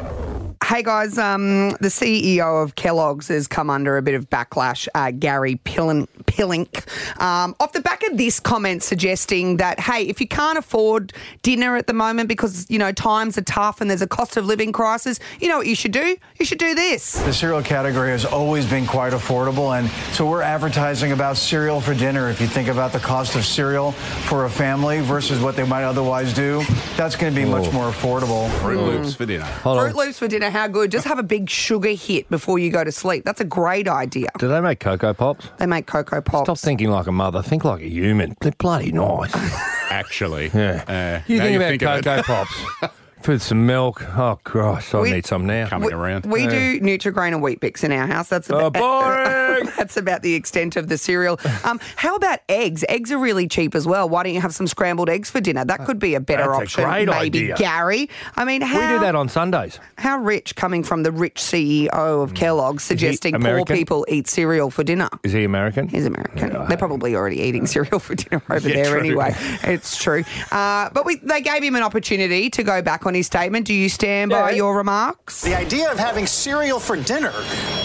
Hey 0.72 0.84
guys, 0.84 1.18
um, 1.18 1.72
the 1.82 1.90
CEO 1.90 2.64
of 2.64 2.76
Kellogg's 2.76 3.28
has 3.28 3.46
come 3.46 3.70
under 3.70 3.98
a 3.98 4.02
bit 4.02 4.16
of 4.16 4.30
backlash, 4.30 4.88
uh, 4.96 5.12
Gary 5.12 5.60
Pillin- 5.66 6.08
Pillink, 6.28 6.86
um, 7.22 7.54
off 7.60 7.74
the 7.74 7.82
back 7.82 8.04
of 8.04 8.16
this 8.18 8.40
comment 8.40 8.82
suggesting 8.82 9.58
that, 9.58 9.82
hey, 9.82 10.04
if 10.04 10.22
you 10.22 10.30
can't 10.30 10.58
afford 10.58 11.12
dinner 11.44 11.76
at 11.76 11.88
the 11.88 11.94
moment 11.94 12.30
because, 12.30 12.68
you 12.70 12.80
know, 12.80 12.94
times 12.94 13.38
are 13.38 13.42
tough 13.42 13.82
and 13.82 13.90
there's 13.90 14.02
a 14.02 14.08
cost 14.08 14.38
of 14.38 14.46
living 14.46 14.72
crisis, 14.72 15.20
you 15.42 15.50
know 15.50 15.58
what 15.58 15.68
you 15.68 15.76
should 15.76 15.92
do? 15.92 16.16
You 16.40 16.46
should 16.46 16.58
do 16.58 16.74
this. 16.74 17.22
The 17.22 17.34
cereal 17.34 17.62
category 17.62 18.12
has 18.12 18.24
always 18.24 18.66
been 18.66 18.88
quite 18.88 19.12
affordable, 19.12 19.78
and 19.78 19.90
so 20.16 20.26
we're 20.26 20.42
advertising 20.42 21.12
about 21.12 21.36
cereal 21.36 21.82
for 21.82 21.94
dinner. 21.94 22.30
If 22.30 22.40
you 22.40 22.48
think 22.48 22.70
about 22.70 22.94
the 22.94 23.00
cost 23.00 23.36
of 23.36 23.46
cereal 23.46 23.92
for 23.92 24.46
a 24.46 24.50
family 24.50 25.02
versus 25.02 25.42
what 25.42 25.58
they 25.58 25.66
might 25.66 25.84
otherwise 25.84 26.34
do, 26.34 26.64
that's 26.96 27.18
going 27.18 27.34
to 27.34 27.38
be 27.38 27.46
much 27.46 27.70
more 27.74 27.92
affordable. 27.92 28.50
Froot 28.62 28.78
Loops 28.78 29.16
for 29.16 29.26
dinner. 29.26 29.50
Froot 29.64 29.96
Loops 29.96 30.18
for 30.18 30.30
dinner, 30.30 30.50
how 30.50 30.61
good? 30.68 30.92
Just 30.92 31.06
have 31.06 31.20
a 31.20 31.24
big 31.24 31.50
sugar 31.50 31.90
hit 31.90 32.30
before 32.30 32.60
you 32.60 32.70
go 32.72 32.84
to 32.84 32.92
sleep. 32.92 33.24
That's 33.26 33.42
a 33.42 33.46
great 33.46 33.88
idea. 33.88 34.30
Do 34.40 34.48
they 34.48 34.62
make 34.62 34.80
Cocoa 34.80 35.14
Pops? 35.14 35.48
They 35.58 35.66
make 35.66 35.88
Cocoa 35.88 36.22
Pops. 36.22 36.46
Stop 36.46 36.58
thinking 36.58 36.90
like 36.90 37.08
a 37.08 37.12
mother. 37.12 37.42
Think 37.42 37.64
like 37.66 37.82
a 37.82 37.90
human. 37.90 38.36
They're 38.42 38.52
bloody 38.58 38.92
nice. 38.92 39.32
Actually. 39.90 40.52
Yeah. 40.54 40.84
Uh, 40.88 41.32
you 41.32 41.40
think 41.40 41.52
you 41.52 41.58
about 41.58 41.70
think 41.70 41.84
of. 41.84 42.04
Cocoa 42.04 42.24
Pops. 42.24 42.94
With 43.28 43.42
some 43.44 43.66
milk. 43.66 44.04
Oh, 44.18 44.40
gosh, 44.44 44.94
I 44.94 45.00
We- 45.00 45.12
need 45.12 45.26
some 45.26 45.46
now. 45.46 45.68
Coming 45.68 45.94
around. 45.94 46.26
We 46.26 46.48
do 46.48 46.80
Nutrigrain 46.82 47.30
and 47.30 47.42
Weet-Bix 47.42 47.84
in 47.84 47.92
our 47.92 48.08
house. 48.08 48.28
That's 48.30 48.50
Oh, 48.50 48.66
about, 48.66 48.74
boring. 48.82 49.70
that's 49.78 49.96
about 49.96 50.22
the 50.24 50.34
extent 50.34 50.76
of 50.76 50.88
the 50.90 50.98
cereal. 50.98 51.40
Um, 51.64 51.80
how 51.96 52.16
about 52.16 52.40
eggs? 52.50 52.84
Eggs 52.90 53.12
are 53.12 53.18
really 53.20 53.48
cheap 53.48 53.76
as 53.76 53.86
well. 53.88 54.10
Why 54.10 54.24
don't 54.24 54.34
you 54.34 54.42
have 54.42 54.54
some 54.56 54.68
scrambled 54.68 55.08
eggs 55.10 55.30
for 55.30 55.40
dinner? 55.40 55.64
That 55.64 55.86
could 55.86 56.00
be 56.00 56.16
a 56.16 56.20
better 56.20 56.44
That's 56.44 56.58
a 56.58 56.62
option. 56.64 56.84
great 56.84 57.06
Maybe 57.08 57.40
idea. 57.44 57.56
Gary. 57.58 58.10
I 58.36 58.44
mean, 58.44 58.62
how 58.62 58.80
We 58.80 58.98
do 58.98 59.00
that 59.06 59.16
on 59.16 59.30
Sundays. 59.30 59.80
how 59.98 60.18
rich 60.18 60.56
coming 60.56 60.84
from 60.84 61.04
the 61.04 61.12
rich 61.12 61.40
CEO 61.42 61.90
of 62.24 62.34
Kellogg's 62.34 62.84
suggesting 62.84 63.40
poor 63.40 63.64
people 63.66 64.06
eat 64.10 64.28
cereal 64.28 64.72
for 64.72 64.84
dinner? 64.84 65.10
Is 65.24 65.32
he 65.32 65.44
American? 65.44 65.88
He's 65.88 66.06
American. 66.06 66.52
They're 66.68 66.78
probably 66.78 67.16
already 67.16 67.40
eating 67.40 67.66
cereal 67.68 68.00
for 68.00 68.16
dinner 68.16 68.42
over 68.50 68.68
Yeah, 68.68 68.76
there 68.76 68.92
true. 68.92 69.00
anyway. 69.00 69.36
It's 69.64 69.96
true. 70.02 70.24
Uh, 70.52 70.90
but 70.92 71.06
we, 71.06 71.18
they 71.18 71.42
gave 71.42 71.64
him 71.64 71.76
an 71.76 71.84
opportunity 71.84 72.50
to 72.50 72.64
go 72.64 72.82
back 72.82 73.06
on 73.06 73.11
his 73.14 73.28
statement. 73.28 73.66
Do 73.68 73.74
you 73.74 73.90
stand 73.90 74.32
by 74.32 74.52
your 74.52 74.76
remarks? 74.76 75.42
The 75.42 75.56
idea 75.56 75.92
of 75.92 75.98
having 76.00 76.26
cereal 76.28 76.80
for 76.80 76.96
dinner, 76.98 77.34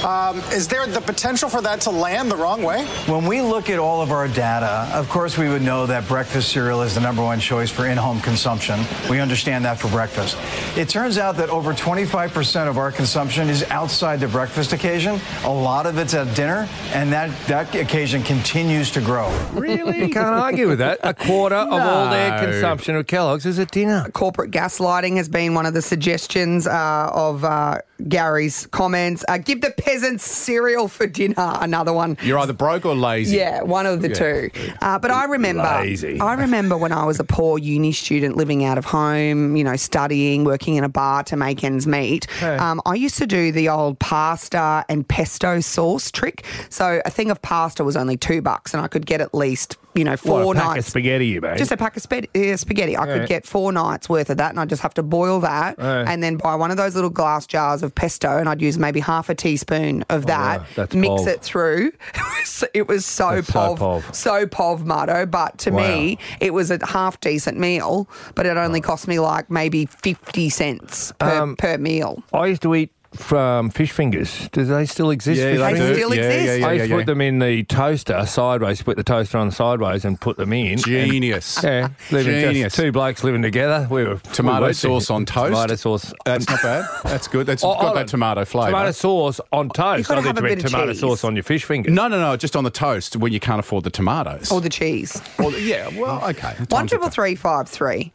um, 0.04 0.38
is 0.52 0.68
there 0.68 0.87
the 0.87 1.00
potential 1.00 1.49
for 1.49 1.61
that 1.62 1.80
to 1.83 1.90
land 1.90 2.30
the 2.30 2.37
wrong 2.37 2.62
way? 2.62 2.85
When 3.06 3.26
we 3.26 3.40
look 3.40 3.71
at 3.71 3.78
all 3.78 4.00
of 4.02 4.11
our 4.12 4.28
data, 4.28 4.88
of 4.95 5.09
course, 5.09 5.37
we 5.38 5.49
would 5.49 5.62
know 5.62 5.87
that 5.87 6.06
breakfast 6.09 6.50
cereal 6.50 6.83
is 6.83 6.95
the 6.95 7.00
number 7.00 7.23
one 7.23 7.40
choice 7.40 7.71
for 7.71 7.87
in 7.87 7.97
home 7.97 8.21
consumption. 8.21 8.80
We 9.11 9.21
understand 9.21 9.64
that 9.64 9.78
for 9.78 9.88
breakfast. 9.88 10.37
It 10.76 10.88
turns 10.88 11.18
out 11.18 11.37
that 11.37 11.49
over 11.50 11.73
25% 11.73 12.68
of 12.68 12.78
our 12.78 12.92
consumption 12.92 13.49
is 13.49 13.62
outside 13.71 14.21
the 14.21 14.28
breakfast 14.28 14.73
occasion. 14.73 15.21
A 15.45 15.52
lot 15.52 15.87
of 15.87 15.99
it's 15.99 16.14
at 16.14 16.35
dinner, 16.37 16.68
and 16.92 17.12
that, 17.12 17.30
that 17.47 17.75
occasion 17.75 18.23
continues 18.23 18.90
to 18.92 19.00
grow. 19.00 19.28
Really? 19.52 19.99
You 20.00 20.09
can't 20.09 20.26
argue 20.26 20.68
with 20.68 20.78
that. 20.78 20.99
A 21.02 21.14
quarter 21.14 21.56
of 21.56 21.73
all 21.73 22.11
their 22.11 22.30
No. 22.30 22.45
consumption 22.45 22.97
of 22.97 23.06
Kellogg's 23.06 23.47
is 23.47 23.59
at 23.59 23.71
dinner. 23.71 24.09
Corporate 24.12 24.50
gaslighting 24.50 25.15
has 25.16 25.28
been 25.28 25.54
one 25.54 25.66
of 25.66 25.75
the 25.75 25.82
suggestions 25.82 26.66
uh, 26.66 27.11
of 27.12 27.44
uh, 27.44 27.78
Gary's 28.08 28.66
comments. 28.68 29.25
Uh, 29.28 29.38
give 29.38 29.61
the 29.61 29.70
peasants 29.73 30.25
cereal 30.25 30.88
for 30.88 31.06
dinner. 31.06 31.35
Another 31.37 31.92
one. 31.92 32.16
You're 32.23 32.38
either 32.38 32.52
broke 32.52 32.85
or 32.87 32.94
lazy. 32.94 33.37
Yeah, 33.37 33.62
one 33.62 33.87
of 33.87 34.02
the 34.02 34.08
Yeah. 34.08 34.14
two. 34.14 34.50
Uh, 34.80 34.99
but 34.99 35.11
I 35.11 35.25
remember, 35.25 35.62
Lazy. 35.62 36.20
I 36.20 36.35
remember 36.35 36.76
when 36.76 36.92
I 36.92 37.04
was 37.04 37.18
a 37.20 37.25
poor 37.25 37.58
uni 37.58 37.92
student 37.92 38.37
living 38.37 38.64
out 38.64 38.78
of 38.78 38.85
home, 38.85 39.56
you 39.56 39.64
know, 39.64 39.76
studying, 39.76 40.44
working 40.44 40.76
in 40.76 40.85
a 40.85 40.88
bar 40.88 41.23
to 41.25 41.37
make 41.37 41.64
ends 41.64 41.87
meet. 41.87 42.30
Hey. 42.38 42.56
Um, 42.56 42.80
I 42.87 42.94
used 42.94 43.18
to 43.18 43.26
do 43.26 43.52
the 43.52 43.68
old 43.68 43.99
pasta 43.99 44.85
and 44.88 45.06
pesto 45.08 45.61
sauce 45.61 46.11
trick. 46.11 46.44
So 46.68 47.00
a 47.04 47.11
thing 47.11 47.30
of 47.30 47.40
pasta 47.42 47.85
was 47.85 47.96
only 47.96 48.16
two 48.16 48.42
bucks, 48.42 48.75
and 48.75 48.82
I 48.82 48.88
could 48.88 49.06
get 49.06 49.20
at 49.20 49.35
least, 49.35 49.76
you 49.94 50.04
know, 50.04 50.16
four 50.16 50.44
What, 50.44 50.56
a 50.56 50.61
pack 50.61 50.78
of 50.78 50.85
spaghetti, 50.85 51.26
you 51.26 51.40
made? 51.40 51.56
Just 51.58 51.73
a 51.73 51.76
pack 51.76 51.96
of 51.96 52.04
uh, 52.04 52.56
spaghetti. 52.56 52.96
I 52.96 53.06
Yeah. 53.06 53.18
could 53.18 53.28
get 53.28 53.46
four 53.46 53.73
nights 53.73 54.08
worth 54.08 54.30
of 54.30 54.37
that, 54.37 54.50
and 54.50 54.61
I 54.61 54.64
just 54.66 54.82
have 54.82 54.94
to 54.94 55.02
boil 55.06 55.40
that, 55.40 55.76
Yeah. 55.78 56.04
and 56.06 56.22
then 56.22 56.36
buy 56.36 56.54
one 56.54 56.70
of 56.70 56.76
those 56.76 56.94
little 56.94 57.10
glass 57.10 57.46
jars 57.46 57.82
of 57.82 57.94
pesto, 57.94 58.36
and 58.38 58.48
I'd 58.48 58.60
use 58.60 58.78
maybe 58.78 59.00
half 59.00 59.28
a 59.28 59.34
teaspoon 59.34 60.04
of 60.10 60.26
that. 60.26 60.60
Oh, 60.60 60.66
That's 60.76 60.94
mix 60.94 61.22
pov. 61.22 61.26
it 61.28 61.42
through. 61.42 61.92
it 62.75 62.88
was 62.88 63.04
so 63.06 63.36
That's 63.36 63.48
so 63.48 63.52
pov, 63.76 63.78
pov. 63.78 64.14
so 64.14 64.46
pov, 64.46 64.84
Marto. 64.84 65.26
But 65.26 65.58
to 65.58 65.70
me, 65.70 66.18
it 66.40 66.52
was 66.54 66.70
a 66.70 66.78
half 66.86 67.20
decent 67.20 67.58
meal, 67.58 68.08
but 68.34 68.46
it 68.46 68.56
only 68.56 68.80
cost 68.80 69.08
me 69.08 69.18
like 69.20 69.50
maybe 69.50 69.86
fifty 69.86 70.48
cents 70.50 71.12
per, 71.18 71.42
Um, 71.42 71.56
per 71.56 71.78
meal. 71.78 72.22
I 72.32 72.46
used 72.46 72.62
to 72.62 72.75
eat 72.75 72.90
from 73.16 73.70
fish 73.70 73.92
fingers. 73.92 74.49
Do 74.52 74.64
they 74.64 74.87
still 74.87 75.11
exist? 75.11 75.40
Yeah, 75.40 75.50
fish 75.52 75.58
they 75.61 75.66
fingers? 75.73 75.88
do. 75.88 75.94
Still 75.96 76.14
Yeah, 76.14 76.23
yeah, 76.23 76.30
exist. 76.30 76.61
yeah, 76.61 76.66
I 76.68 76.73
used 76.73 76.82
to 76.85 76.88
yeah, 76.88 76.94
put 76.94 76.99
yeah. 77.00 77.04
them 77.06 77.20
in 77.20 77.38
the 77.38 77.62
toaster 77.64 78.26
sideways, 78.26 78.82
put 78.82 78.96
the 78.96 79.02
toaster 79.04 79.38
on 79.38 79.50
sideways 79.50 80.04
and 80.04 80.20
put 80.20 80.37
them 80.37 80.52
in. 80.52 80.78
Genius. 80.78 81.62
And, 81.64 81.64
yeah, 82.11 82.16
living 82.16 82.32
just 82.35 82.52
Genius. 82.54 82.76
two 82.76 82.92
blokes 82.92 83.25
living 83.25 83.42
together. 83.42 83.87
We 83.90 84.04
were 84.04 84.16
Tomato 84.32 84.62
we 84.62 84.68
were 84.68 84.75
sauce 84.75 85.11
on 85.11 85.25
toast. 85.26 85.49
Tomato 85.52 85.75
sauce. 85.76 86.12
That's 86.25 86.49
not 86.49 86.62
bad. 86.62 86.85
That's 87.04 87.28
good. 87.28 87.46
That's 87.46 87.64
Oh, 87.64 87.75
got 87.80 87.94
that 87.94 88.08
tomato 88.08 88.44
flavour. 88.44 88.70
Tomato 88.70 88.90
sauce 88.92 89.40
on 89.52 89.68
toast. 89.70 90.08
gotta 90.08 90.20
I 90.20 90.23
think 90.23 90.26
have 90.26 90.37
you 90.37 90.40
a 90.40 90.42
meant 90.49 90.56
bit 90.58 90.64
of 90.66 90.70
tomato 90.70 90.92
cheese. 90.92 91.00
sauce 91.00 91.25
on 91.25 91.35
your 91.37 91.42
fish 91.42 91.64
fingers. 91.64 91.92
No, 91.92 92.08
no, 92.08 92.20
no. 92.20 92.37
Just 92.37 92.54
on 92.56 92.64
the 92.64 92.70
toast 92.70 93.16
when 93.16 93.32
you 93.32 93.40
can't 93.40 93.61
afford 93.61 93.85
the 93.85 93.90
tomatoes. 93.90 94.50
Or 94.52 94.61
the 94.61 94.68
cheese. 94.68 95.20
Or 95.38 95.50
the- 95.50 95.61
yeah, 95.61 95.88
well, 95.99 96.23
okay. 96.30 96.54
One 96.68 96.87
triple 96.87 97.08
three 97.08 97.35
five 97.35 97.68
three. 97.68 98.12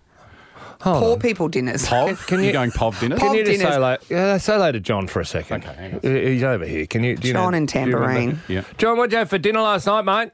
Hold 0.81 0.99
Poor 1.03 1.13
on. 1.13 1.19
people 1.19 1.47
dinners. 1.47 1.85
Pov? 1.85 2.25
Can 2.27 2.39
you 2.39 2.47
you- 2.47 2.51
going 2.53 2.71
pov 2.71 2.99
dinner? 2.99 3.17
Can 3.17 3.33
you 3.35 3.43
Pov 3.43 3.45
just 3.45 3.59
say 3.59 3.65
dinners. 3.65 3.75
hello, 3.75 3.97
yeah, 4.09 4.37
say 4.37 4.53
hello 4.53 4.71
to 4.71 4.79
John 4.79 5.07
for 5.07 5.19
a 5.19 5.25
second? 5.25 5.63
Okay, 5.63 5.73
hang 5.75 5.93
on. 5.95 5.99
He's 6.01 6.43
over 6.43 6.65
here. 6.65 6.85
Can 6.87 7.03
you? 7.03 7.15
Do 7.15 7.27
you 7.27 7.33
John 7.33 7.51
know, 7.51 7.57
and 7.57 7.67
do 7.67 7.79
you 7.79 7.85
remember? 7.85 8.07
Tambourine. 8.07 8.39
Yeah. 8.47 8.63
John, 8.77 8.97
what'd 8.97 9.11
you 9.11 9.19
have 9.19 9.29
for 9.29 9.37
dinner 9.37 9.61
last 9.61 9.85
night, 9.87 10.05
mate? 10.05 10.31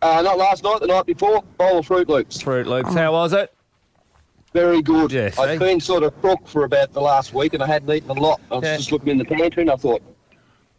Uh, 0.00 0.20
not 0.22 0.36
last 0.38 0.64
night, 0.64 0.80
the 0.80 0.86
night 0.88 1.06
before, 1.06 1.42
bowl 1.58 1.78
of 1.78 1.86
Froot 1.86 2.08
Loops. 2.08 2.42
Froot 2.42 2.66
Loops. 2.66 2.92
How 2.94 3.12
was 3.12 3.32
it? 3.32 3.52
Very 4.52 4.82
good. 4.82 5.10
Yeah, 5.12 5.30
see? 5.30 5.42
I'd 5.42 5.58
been 5.58 5.80
sort 5.80 6.02
of 6.02 6.20
crook 6.20 6.46
for 6.46 6.64
about 6.64 6.92
the 6.92 7.00
last 7.00 7.32
week 7.32 7.54
and 7.54 7.62
I 7.62 7.66
hadn't 7.66 7.90
eaten 7.90 8.10
a 8.10 8.14
lot. 8.14 8.40
I 8.50 8.56
was 8.56 8.64
Yeah. 8.64 8.76
just 8.76 8.92
looking 8.92 9.08
in 9.08 9.18
the 9.18 9.24
pantry 9.24 9.62
and 9.62 9.70
I 9.70 9.76
thought, 9.76 10.02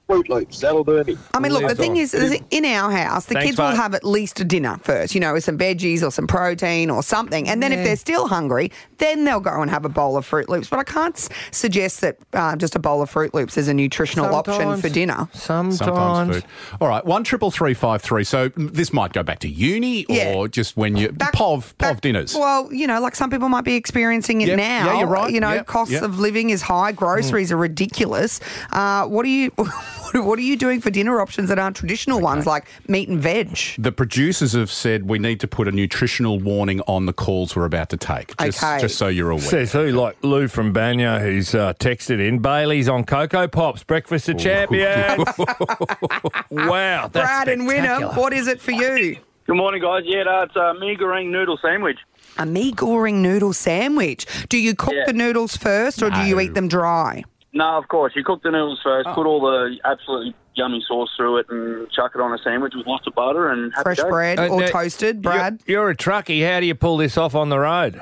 Froot 0.10 0.28
Loops, 0.28 0.60
that'll 0.60 0.84
do 0.84 1.02
me. 1.06 1.18
I 1.34 1.40
mean, 1.40 1.54
look, 1.54 1.66
the 1.68 1.76
thing 1.76 1.96
is, 1.96 2.14
is 2.14 2.38
in 2.52 2.66
our 2.66 2.92
house, 2.92 3.26
the 3.26 3.36
Thanks, 3.36 3.46
kids 3.48 3.58
will 3.58 3.70
mate. 3.70 3.78
have 3.78 3.96
at 3.96 4.04
least 4.04 4.38
a 4.42 4.44
dinner 4.44 4.78
first, 4.84 5.16
you 5.16 5.22
know, 5.22 5.32
with 5.34 5.46
some 5.46 5.58
veggies 5.58 6.04
or 6.04 6.12
some 6.12 6.28
protein 6.28 6.90
or 6.90 7.02
something. 7.02 7.48
And 7.48 7.64
then 7.64 7.72
if 7.72 7.86
they're 7.86 7.96
still 7.96 8.28
hungry, 8.28 8.70
then 8.98 9.24
they'll 9.24 9.40
go 9.40 9.62
and 9.62 9.72
have 9.72 9.86
a 9.86 9.90
bowl 9.90 10.18
of 10.18 10.30
Froot 10.30 10.50
Loops. 10.50 10.70
But 10.70 10.80
I 10.80 10.84
can't 10.84 11.16
s- 11.16 11.30
suggest 11.52 12.02
that 12.02 12.18
uh, 12.34 12.58
just 12.58 12.76
a 12.76 12.80
bowl 12.80 13.02
of 13.02 13.10
Froot 13.12 13.34
Loops 13.34 13.58
is 13.58 13.70
a 13.70 13.74
nutritional 13.74 14.36
option 14.36 14.56
Sometimes. 14.56 14.82
for 14.82 14.90
dinner. 14.90 15.30
Sometimes. 15.34 15.78
Sometimes 15.78 16.36
food. 16.36 16.46
All 16.82 16.90
right, 16.90 17.06
one 17.06 17.24
triple 17.24 17.50
three 17.50 17.74
five 17.74 18.02
three. 18.02 18.26
So 18.26 18.50
mm, 18.50 18.72
this 18.74 18.92
might 18.92 19.14
go 19.14 19.24
back 19.24 19.40
to 19.40 19.48
uni 19.48 20.04
or 20.08 20.16
Yeah. 20.16 20.48
just 20.48 20.76
when 20.76 20.98
you 20.98 21.10
pov 21.10 21.74
pov 21.76 22.02
dinners. 22.02 22.36
Well, 22.36 22.72
you 22.74 22.88
know, 22.88 23.00
like 23.00 23.16
some 23.16 23.30
people 23.30 23.48
might 23.48 23.64
be 23.64 23.76
experiencing 23.76 24.42
it 24.42 24.50
Yep. 24.50 24.58
now. 24.58 24.86
Yeah, 24.86 25.00
you're 25.00 25.08
right. 25.08 25.32
You 25.32 25.40
know, 25.40 25.54
Yep, 25.54 25.66
costs 25.66 25.94
yep. 25.94 26.04
of 26.04 26.20
living 26.20 26.50
is 26.50 26.62
high, 26.62 26.92
groceries 26.92 27.52
are 27.54 27.58
ridiculous. 27.58 28.42
Uh, 28.74 29.06
what 29.06 29.26
are 29.26 29.30
you 29.30 29.50
what 30.14 30.38
are 30.40 30.44
you 30.44 30.56
doing 30.58 30.80
for 30.82 30.90
dinner 30.90 31.20
options 31.22 31.50
that 31.50 31.60
aren't 31.60 31.76
traditional 31.76 32.20
ones 32.20 32.46
like 32.46 32.66
meat 32.88 33.10
and 33.10 33.20
veg? 33.20 33.58
The 33.78 33.92
producers 33.92 34.54
have 34.54 34.72
said 34.72 35.10
we 35.10 35.20
need 35.20 35.40
to 35.42 35.48
put 35.48 35.68
a 35.68 35.72
nutritional 35.72 36.40
warning 36.40 36.82
on 36.82 37.06
the 37.06 37.14
calls 37.14 37.56
we're 37.56 37.66
about 37.66 37.90
to 37.90 37.98
take, 37.98 38.36
just, 38.38 38.64
Okay. 38.64 38.80
just 38.82 38.98
so 38.98 39.08
you're 39.08 39.32
aware. 39.32 39.42
Says 39.44 39.72
who? 39.74 39.90
Like 39.90 40.18
Lou 40.24 40.48
from 40.48 40.74
Banyo, 40.74 41.20
who's 41.22 41.54
uh, 41.56 41.74
texted 41.76 42.20
in. 42.26 42.40
Bailey's 42.40 42.88
on 42.90 43.04
Cocoa 43.04 43.48
Pops, 43.48 43.84
breakfast 43.84 44.30
of 44.30 44.38
champions. 44.38 45.26
wow, 46.50 47.08
that's 47.08 47.12
Brad 47.12 47.48
and 47.50 47.64
Wynnum, 47.64 48.16
what 48.18 48.34
is 48.34 48.48
it 48.48 48.60
for 48.62 48.72
you? 48.72 49.18
Good 49.46 49.58
morning, 49.58 49.82
guys. 49.82 50.04
Yeah, 50.06 50.24
no, 50.24 50.44
it's 50.44 50.56
a 50.56 50.74
mee 50.80 50.96
goreng 50.96 51.30
noodle 51.30 51.58
sandwich. 51.62 51.98
A 52.38 52.46
mee 52.46 52.72
goreng 52.72 53.16
noodle 53.16 53.52
sandwich. 53.54 54.26
Do 54.50 54.58
you 54.58 54.74
cook 54.74 54.94
Yeah. 54.94 55.04
the 55.06 55.14
noodles 55.14 55.58
first 55.58 56.02
or 56.02 56.10
do 56.10 56.22
you 56.22 56.40
eat 56.40 56.54
them 56.54 56.68
dry? 56.68 57.24
No, 57.54 57.78
of 57.78 57.88
course. 57.88 58.14
You 58.16 58.24
cook 58.24 58.42
the 58.44 58.52
noodles 58.52 58.80
first, 58.84 59.08
Oh. 59.08 59.14
put 59.14 59.28
all 59.28 59.40
the 59.42 59.78
absolutely 59.86 60.36
yummy 60.56 60.84
sauce 60.88 61.10
through 61.16 61.38
it, 61.38 61.46
and 61.50 61.90
chuck 61.92 62.12
it 62.16 62.22
on 62.22 62.34
a 62.34 62.38
sandwich 62.40 62.74
with 62.76 62.86
lots 62.88 63.06
of 63.08 63.14
butter 63.16 63.50
and 63.50 63.72
happy 63.74 63.84
Fresh 63.84 63.98
days. 63.98 64.06
bread 64.08 64.40
Uh, 64.40 64.48
or 64.50 64.62
now, 64.62 64.68
toasted, 64.68 65.22
Brad? 65.22 65.60
You're, 65.66 65.82
you're 65.82 65.90
a 65.92 65.96
truckie. 65.96 66.48
How 66.50 66.60
do 66.60 66.66
you 66.66 66.76
pull 66.76 66.98
this 66.98 67.18
off 67.18 67.36
on 67.36 67.50
the 67.50 67.60
road? 67.60 67.96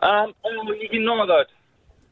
Um, 0.00 0.32
well, 0.44 0.74
you 0.76 0.88
can 0.90 1.08
either 1.08 1.46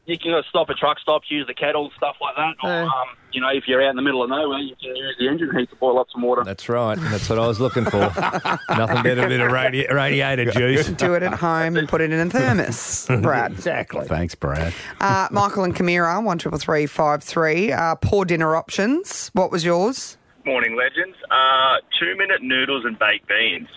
you 0.07 0.17
can 0.17 0.41
stop 0.49 0.69
at 0.69 0.77
truck 0.77 0.99
stops, 0.99 1.29
use 1.29 1.45
the 1.47 1.53
kettle, 1.53 1.91
stuff 1.97 2.15
like 2.21 2.35
that, 2.35 2.55
or 2.63 2.69
Yeah. 2.69 2.83
um, 2.85 3.07
you 3.33 3.41
know, 3.41 3.49
if 3.49 3.67
you're 3.67 3.83
out 3.83 3.89
in 3.91 3.95
the 3.97 4.01
middle 4.01 4.23
of 4.23 4.29
nowhere, 4.29 4.59
you 4.59 4.75
can 4.81 4.95
use 4.95 5.15
the 5.19 5.27
engine 5.27 5.55
heat 5.55 5.69
to 5.69 5.75
boil 5.75 5.99
up 5.99 6.07
some 6.11 6.21
water. 6.21 6.43
That's 6.43 6.69
right. 6.69 6.97
That's 6.97 7.29
what 7.29 7.37
I 7.37 7.45
was 7.45 7.59
looking 7.59 7.83
for. 7.85 7.99
Nothing 8.69 9.03
better 9.03 9.15
than 9.15 9.25
a 9.25 9.27
bit 9.27 9.39
of 9.41 9.51
radi- 9.51 9.91
radiator 9.91 10.49
juice. 10.51 10.87
Do 10.89 11.13
it 11.13 11.23
at 11.23 11.33
home 11.33 11.75
and 11.77 11.87
put 11.89 12.01
it 12.01 12.11
in 12.11 12.19
a 12.25 12.29
thermos, 12.29 13.07
Brad. 13.21 13.51
Exactly. 13.51 14.05
Thanks, 14.07 14.33
Brad. 14.33 14.73
Uh, 15.01 15.27
Michael 15.31 15.65
and 15.65 15.75
Camira, 15.75 16.23
one 16.23 16.37
triple 16.37 16.57
three 16.59 16.85
five 16.85 17.21
three. 17.23 17.71
Uh, 17.71 17.95
poor 17.95 18.23
dinner 18.25 18.55
options. 18.55 19.29
What 19.33 19.51
was 19.51 19.65
yours? 19.65 20.17
Morning, 20.45 20.77
legends. 20.77 21.17
Uh, 21.29 21.77
two 21.99 22.15
minute 22.15 22.41
noodles 22.41 22.85
and 22.85 22.97
baked 22.97 23.27
beans. 23.27 23.67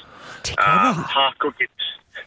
Um, 0.58 0.94
half 0.94 1.36
cooked 1.38 1.60
it 1.60 1.68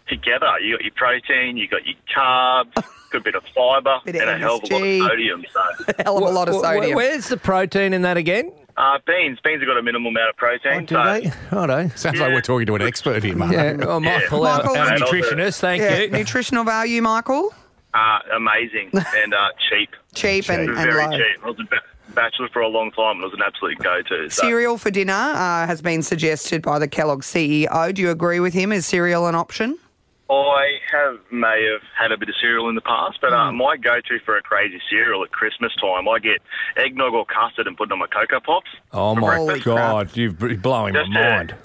together. 0.09 0.59
You 0.59 0.75
got 0.77 0.83
your 0.83 0.93
protein, 0.95 1.55
you 1.57 1.67
got 1.69 1.85
your 1.85 1.95
carbs, 2.15 2.73
good 3.13 3.23
bit 3.23 3.35
of 3.35 3.43
fibre, 3.55 3.99
Bit 4.05 4.15
and 4.15 4.29
of 4.29 4.35
a 4.35 4.39
hell 4.39 4.55
of 4.57 4.63
a 4.63 4.73
lot 4.73 4.81
of 4.83 5.09
sodium. 5.09 5.45
So, 5.53 5.93
Hell 6.03 6.17
of 6.17 6.23
a 6.23 6.29
lot 6.29 6.49
of 6.49 6.55
Wh- 6.55 6.59
wh- 6.59 6.61
sodium. 6.61 6.95
Where's 6.95 7.27
the 7.29 7.37
protein 7.37 7.93
in 7.93 8.01
that 8.01 8.17
again? 8.17 8.51
uh, 8.75 8.97
beans. 9.05 9.37
Beans 9.43 9.61
have 9.61 9.67
got 9.67 9.77
a 9.77 9.83
minimal 9.83 10.09
amount 10.09 10.31
of 10.31 10.35
protein. 10.35 10.85
Do 10.85 10.95
so, 10.95 11.03
they? 11.03 11.31
Righto. 11.55 11.89
Sounds 11.95 12.19
like 12.19 12.33
we're 12.33 12.41
talking 12.41 12.65
to 12.65 12.75
an 12.75 12.81
expert 12.81 13.23
here, 13.23 13.35
mate. 13.35 13.51
Yeah, 13.51 13.73
well, 13.75 13.99
Michael, 13.99 14.45
our, 14.47 14.57
Michael, 14.57 14.75
our 14.77 14.93
and 14.93 15.03
also- 15.03 15.15
nutritionist, 15.15 15.59
thank 15.59 15.81
yeah, 15.81 15.99
you. 15.99 16.09
nutritional 16.09 16.63
value, 16.63 17.01
Michael. 17.01 17.53
uh, 17.93 18.19
amazing 18.35 18.89
and 18.93 19.33
uh, 19.33 19.49
cheap. 19.69 19.89
Cheap 20.15 20.49
and, 20.49 20.69
and 20.69 20.75
Very 20.77 20.95
low. 21.05 21.11
cheap. 21.11 21.43
I 21.43 21.45
was 21.47 21.59
a 21.59 22.11
bachelor 22.15 22.49
for 22.51 22.61
a 22.63 22.67
long 22.67 22.89
time 22.91 23.17
and 23.17 23.21
it 23.21 23.25
was 23.25 23.33
an 23.35 23.41
absolute 23.45 23.77
go-to. 23.79 24.29
So. 24.31 24.41
Cereal 24.47 24.77
for 24.79 24.89
dinner 24.89 25.13
uh, 25.13 25.67
has 25.67 25.81
been 25.83 26.01
suggested 26.01 26.63
by 26.63 26.79
the 26.79 26.87
Kellogg 26.87 27.21
CEO. 27.21 27.93
Do 27.93 28.01
you 28.01 28.09
agree 28.09 28.39
with 28.39 28.53
him? 28.55 28.71
Is 28.71 28.85
cereal 28.87 29.27
an 29.27 29.35
option? 29.35 29.77
I 30.33 30.79
have 30.91 31.19
may 31.31 31.67
have 31.71 31.81
had 31.97 32.11
a 32.11 32.17
bit 32.17 32.29
of 32.29 32.35
cereal 32.41 32.69
in 32.69 32.75
the 32.75 32.81
past, 32.81 33.19
but 33.21 33.29
Hmm. 33.29 33.35
uh, 33.35 33.51
my 33.51 33.77
go-to 33.77 34.19
for 34.25 34.37
a 34.37 34.41
crazy 34.41 34.81
cereal 34.89 35.23
at 35.23 35.31
Christmas 35.31 35.71
time, 35.81 36.07
I 36.07 36.19
get 36.19 36.41
eggnog 36.77 37.13
or 37.13 37.25
custard 37.25 37.67
and 37.67 37.77
put 37.77 37.89
it 37.89 37.91
on 37.91 37.99
my 37.99 38.07
cocoa 38.07 38.39
pops. 38.39 38.69
Oh 38.91 39.13
for 39.15 39.21
my 39.21 39.37
breakfast. 39.45 39.65
God, 39.65 40.15
you're 40.17 40.31
blowing 40.31 40.93
Just, 40.93 41.11
my 41.11 41.19
uh, 41.21 41.35
mind. 41.37 41.55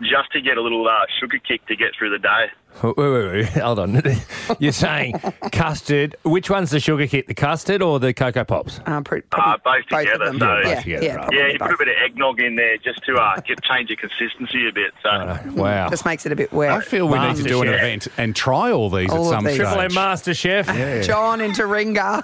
Just 0.00 0.30
to 0.32 0.40
get 0.40 0.56
a 0.56 0.62
little 0.62 0.86
uh, 0.86 0.92
sugar 1.20 1.38
kick 1.38 1.66
to 1.66 1.74
get 1.76 1.88
through 1.98 2.10
the 2.10 2.18
day. 2.18 2.46
Wait, 2.84 2.96
wait, 2.96 3.26
wait, 3.32 3.46
hold 3.62 3.80
on. 3.80 4.00
You're 4.60 4.70
saying 4.70 5.14
custard. 5.50 6.14
Which 6.22 6.48
one's 6.48 6.70
the 6.70 6.78
sugar 6.78 7.08
kit? 7.08 7.26
The 7.26 7.34
custard 7.34 7.82
or 7.82 7.98
the 7.98 8.14
cocoa 8.14 8.44
pops? 8.44 8.78
Uh, 8.86 9.00
pr- 9.00 9.16
Uh, 9.32 9.56
both 9.64 9.64
both 9.64 9.80
of 9.80 9.88
together. 9.98 10.24
them. 10.26 10.38
So, 10.38 10.46
Yeah, 10.46 10.62
both 10.62 10.66
Yeah, 10.68 10.80
together, 10.82 11.04
yeah, 11.06 11.14
right. 11.16 11.28
yeah, 11.32 11.38
probably 11.38 11.52
you 11.54 11.58
put 11.58 11.72
a 11.72 11.76
bit 11.78 11.88
of 11.88 11.94
eggnog 12.04 12.40
in 12.40 12.54
there 12.54 12.76
just 12.76 13.02
to 13.06 13.16
uh, 13.16 13.40
get, 13.40 13.60
change 13.64 13.88
the 13.88 13.96
consistency 13.96 14.68
a 14.68 14.72
bit. 14.72 14.92
So. 15.02 15.50
Wow. 15.60 15.88
Just 15.88 16.04
makes 16.04 16.24
it 16.26 16.30
a 16.30 16.36
bit 16.36 16.52
wet. 16.52 16.70
I 16.70 16.80
feel 16.80 17.08
we 17.08 17.18
need 17.18 17.36
to 17.36 17.42
do 17.42 17.62
an 17.62 17.68
event 17.68 18.06
and 18.16 18.36
try 18.36 18.70
all 18.70 18.90
these 18.90 19.10
All 19.10 19.24
at 19.26 19.30
some 19.30 19.44
these. 19.44 19.54
stage. 19.54 19.66
Triple 19.66 19.80
M 19.82 19.94
Master 19.94 20.34
Chef. 20.34 20.66
John 21.04 21.40
in 21.40 21.50
Taringa. 21.52 22.22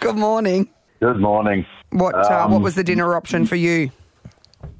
Good 0.00 0.16
morning. 0.16 0.68
Good 1.00 1.20
morning. 1.20 1.64
What 1.90 2.14
uh, 2.16 2.44
Um, 2.46 2.50
what 2.50 2.62
was 2.62 2.74
the 2.74 2.82
dinner 2.82 3.14
option 3.14 3.46
for 3.46 3.56
you? 3.56 3.90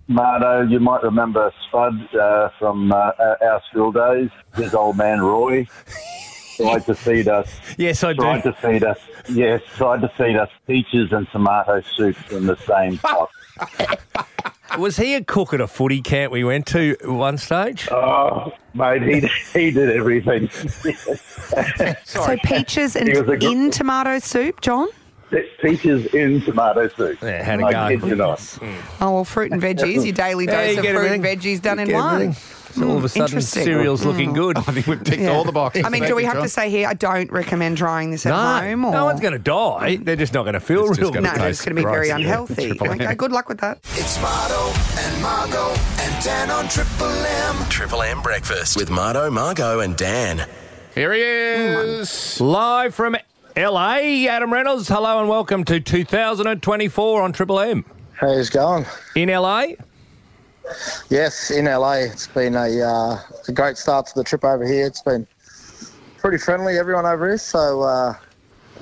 Marto, 0.08 0.62
you 0.62 0.78
might 0.80 1.02
remember 1.02 1.52
Spud 1.68 2.14
uh, 2.14 2.48
from 2.58 2.92
uh, 2.92 3.12
our 3.18 3.38
our 3.42 3.62
school 3.70 3.90
days. 3.92 4.30
His 4.54 4.74
old 4.74 4.96
man 4.96 5.20
Roy 5.20 5.66
tried 6.56 6.86
to 6.86 6.94
feed 6.94 7.28
us. 7.28 7.48
Yes, 7.78 8.02
I 8.04 8.12
do. 8.12 8.22
Tried 8.22 8.42
to 8.42 8.52
feed 8.54 8.84
us. 8.84 8.98
Yes, 9.28 9.60
tried 9.76 10.00
to 10.02 10.08
feed 10.16 10.36
us 10.36 10.48
peaches 10.66 11.12
and 11.12 11.28
tomato 11.30 11.82
soup 11.96 12.16
in 12.32 12.46
the 12.46 12.56
same 12.56 12.96
pot. 12.98 13.28
Was 14.78 14.96
he 14.96 15.14
a 15.14 15.24
cook 15.24 15.52
at 15.54 15.60
a 15.60 15.66
footy 15.66 16.00
camp 16.02 16.32
we 16.32 16.44
went 16.44 16.66
to 16.68 16.96
at 17.02 17.08
one 17.08 17.36
stage? 17.38 17.88
Oh, 17.90 18.52
mate, 18.74 19.02
he, 19.02 19.28
he 19.58 19.70
did 19.70 19.90
everything. 19.90 20.48
So 22.04 22.36
peaches 22.44 22.96
and 22.96 23.08
He 23.08 23.18
was 23.18 23.28
a 23.28 23.36
gr- 23.36 23.46
in 23.46 23.70
tomato 23.70 24.18
soup, 24.18 24.60
John? 24.60 24.88
Peaches 25.60 26.06
in 26.14 26.40
tomato 26.42 26.88
soup. 26.88 27.18
Yeah, 27.20 27.42
had 27.42 27.60
a 27.60 27.64
I 27.66 27.72
go. 27.94 28.00
kid 28.00 28.08
you 28.10 28.14
not. 28.16 28.58
Oh, 29.00 29.12
well, 29.12 29.24
fruit 29.24 29.50
and 29.50 29.60
veggies, 29.60 30.04
your 30.04 30.12
daily 30.12 30.44
Yeah, 30.44 30.62
dose 30.66 30.72
you 30.74 30.78
of 30.78 30.82
get 30.84 30.94
fruit 30.96 31.10
and 31.12 31.24
veggies 31.24 31.60
done 31.60 31.78
You 31.78 31.82
in 31.82 31.88
get 31.88 31.94
one. 31.96 32.14
everything. 32.14 32.34
So 32.74 32.88
all 32.90 32.98
of 32.98 33.04
a 33.04 33.08
sudden, 33.08 33.24
Interesting. 33.24 33.64
cereal's 33.64 34.04
looking 34.04 34.30
Mm. 34.30 34.34
good. 34.34 34.56
I 34.58 34.60
think 34.60 34.86
we've 34.86 35.02
ticked 35.02 35.24
all 35.26 35.44
the 35.44 35.50
boxes. 35.52 35.84
I 35.84 35.88
mean, 35.88 36.04
do 36.04 36.14
we 36.14 36.24
have 36.24 36.42
to 36.42 36.48
say 36.48 36.68
here, 36.70 36.86
I 36.86 36.92
don't 36.94 37.32
recommend 37.32 37.78
trying 37.78 38.10
this 38.10 38.26
at 38.26 38.30
No, 38.30 38.36
home? 38.70 38.84
Or? 38.84 38.92
no 38.92 39.04
one's 39.06 39.20
going 39.20 39.32
to 39.32 39.38
die. 39.38 39.96
They're 40.00 40.14
just 40.14 40.34
not 40.34 40.42
going 40.42 40.52
to 40.54 40.60
feel 40.60 40.88
It's 40.90 40.98
real 40.98 41.10
gonna 41.10 41.30
good. 41.30 41.38
No, 41.38 41.46
it's 41.46 41.64
going 41.64 41.74
to 41.74 41.82
be 41.82 41.88
very 41.88 42.10
unhealthy. 42.10 42.78
Okay, 42.80 43.14
good 43.14 43.32
luck 43.32 43.48
with 43.48 43.58
that. 43.60 43.78
It's 43.94 44.20
Marto 44.20 44.72
and 44.98 45.22
Margot 45.22 45.74
and 46.00 46.22
Dan 46.24 46.50
on 46.50 46.68
Triple 46.68 47.06
M. 47.08 47.68
Triple 47.70 48.02
M 48.02 48.20
breakfast 48.22 48.76
with 48.76 48.90
Marto, 48.90 49.30
Margot, 49.30 49.80
and 49.80 49.96
Dan. 49.96 50.46
Here 50.94 51.12
he 51.14 51.20
is. 51.22 52.40
Live 52.40 52.94
from 52.94 53.16
LA, 53.56 54.26
Adam 54.28 54.52
Reynolds. 54.52 54.86
Hello 54.86 55.18
and 55.18 55.30
welcome 55.30 55.64
to 55.64 55.80
2024 55.80 57.22
on 57.22 57.32
Triple 57.32 57.58
M. 57.58 57.86
How's 58.12 58.48
it 58.48 58.52
going? 58.52 58.84
In 59.14 59.30
LA? 59.30 59.68
Yes, 61.08 61.50
in 61.50 61.64
LA. 61.64 61.92
It's 61.92 62.26
been 62.26 62.54
a, 62.54 62.82
uh, 62.82 63.18
a 63.48 63.52
great 63.52 63.78
start 63.78 64.08
to 64.08 64.14
the 64.14 64.24
trip 64.24 64.44
over 64.44 64.66
here. 64.66 64.86
It's 64.86 65.00
been 65.00 65.26
pretty 66.18 66.36
friendly, 66.36 66.78
everyone 66.78 67.06
over 67.06 67.28
here. 67.28 67.38
So, 67.38 67.80
uh, 67.80 68.14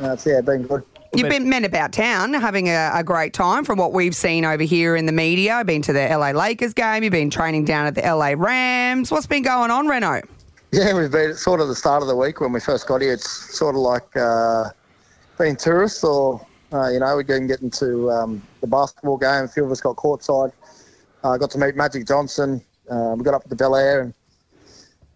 uh, 0.02 0.12
it's, 0.14 0.26
yeah, 0.26 0.40
been 0.40 0.64
good. 0.64 0.82
You've 1.14 1.28
been 1.28 1.48
men 1.48 1.64
about 1.64 1.92
town 1.92 2.34
having 2.34 2.68
a, 2.68 2.90
a 2.94 3.04
great 3.04 3.32
time 3.32 3.64
from 3.64 3.78
what 3.78 3.92
we've 3.92 4.16
seen 4.16 4.44
over 4.44 4.64
here 4.64 4.96
in 4.96 5.06
the 5.06 5.12
media. 5.12 5.62
Been 5.64 5.82
to 5.82 5.92
the 5.92 6.08
LA 6.08 6.30
Lakers 6.30 6.74
game, 6.74 7.04
you've 7.04 7.12
been 7.12 7.30
training 7.30 7.64
down 7.64 7.86
at 7.86 7.94
the 7.94 8.02
LA 8.02 8.34
Rams. 8.36 9.12
What's 9.12 9.28
been 9.28 9.44
going 9.44 9.70
on, 9.70 9.86
Reno? 9.86 10.22
Yeah, 10.74 10.92
we've 10.92 11.08
been 11.08 11.36
sort 11.36 11.60
of 11.60 11.68
the 11.68 11.74
start 11.76 12.02
of 12.02 12.08
the 12.08 12.16
week 12.16 12.40
when 12.40 12.52
we 12.52 12.58
first 12.58 12.88
got 12.88 13.00
here. 13.00 13.12
It's 13.12 13.30
sort 13.56 13.76
of 13.76 13.80
like 13.82 14.16
uh, 14.16 14.70
being 15.38 15.54
tourists, 15.54 16.02
or 16.02 16.44
uh, 16.72 16.88
you 16.88 16.98
know, 16.98 17.16
we 17.16 17.22
didn't 17.22 17.46
get 17.46 17.62
into 17.62 18.10
um, 18.10 18.42
the 18.60 18.66
basketball 18.66 19.16
game. 19.16 19.44
A 19.44 19.46
few 19.46 19.64
of 19.64 19.70
us 19.70 19.80
got 19.80 19.94
courtside. 19.94 20.52
uh, 21.22 21.36
got 21.36 21.52
to 21.52 21.58
meet 21.58 21.76
Magic 21.76 22.08
Johnson. 22.08 22.60
Uh, 22.90 23.14
we 23.16 23.22
got 23.22 23.34
up 23.34 23.44
to 23.44 23.48
the 23.48 23.54
Bel 23.54 23.76
Air 23.76 24.00
and 24.00 24.14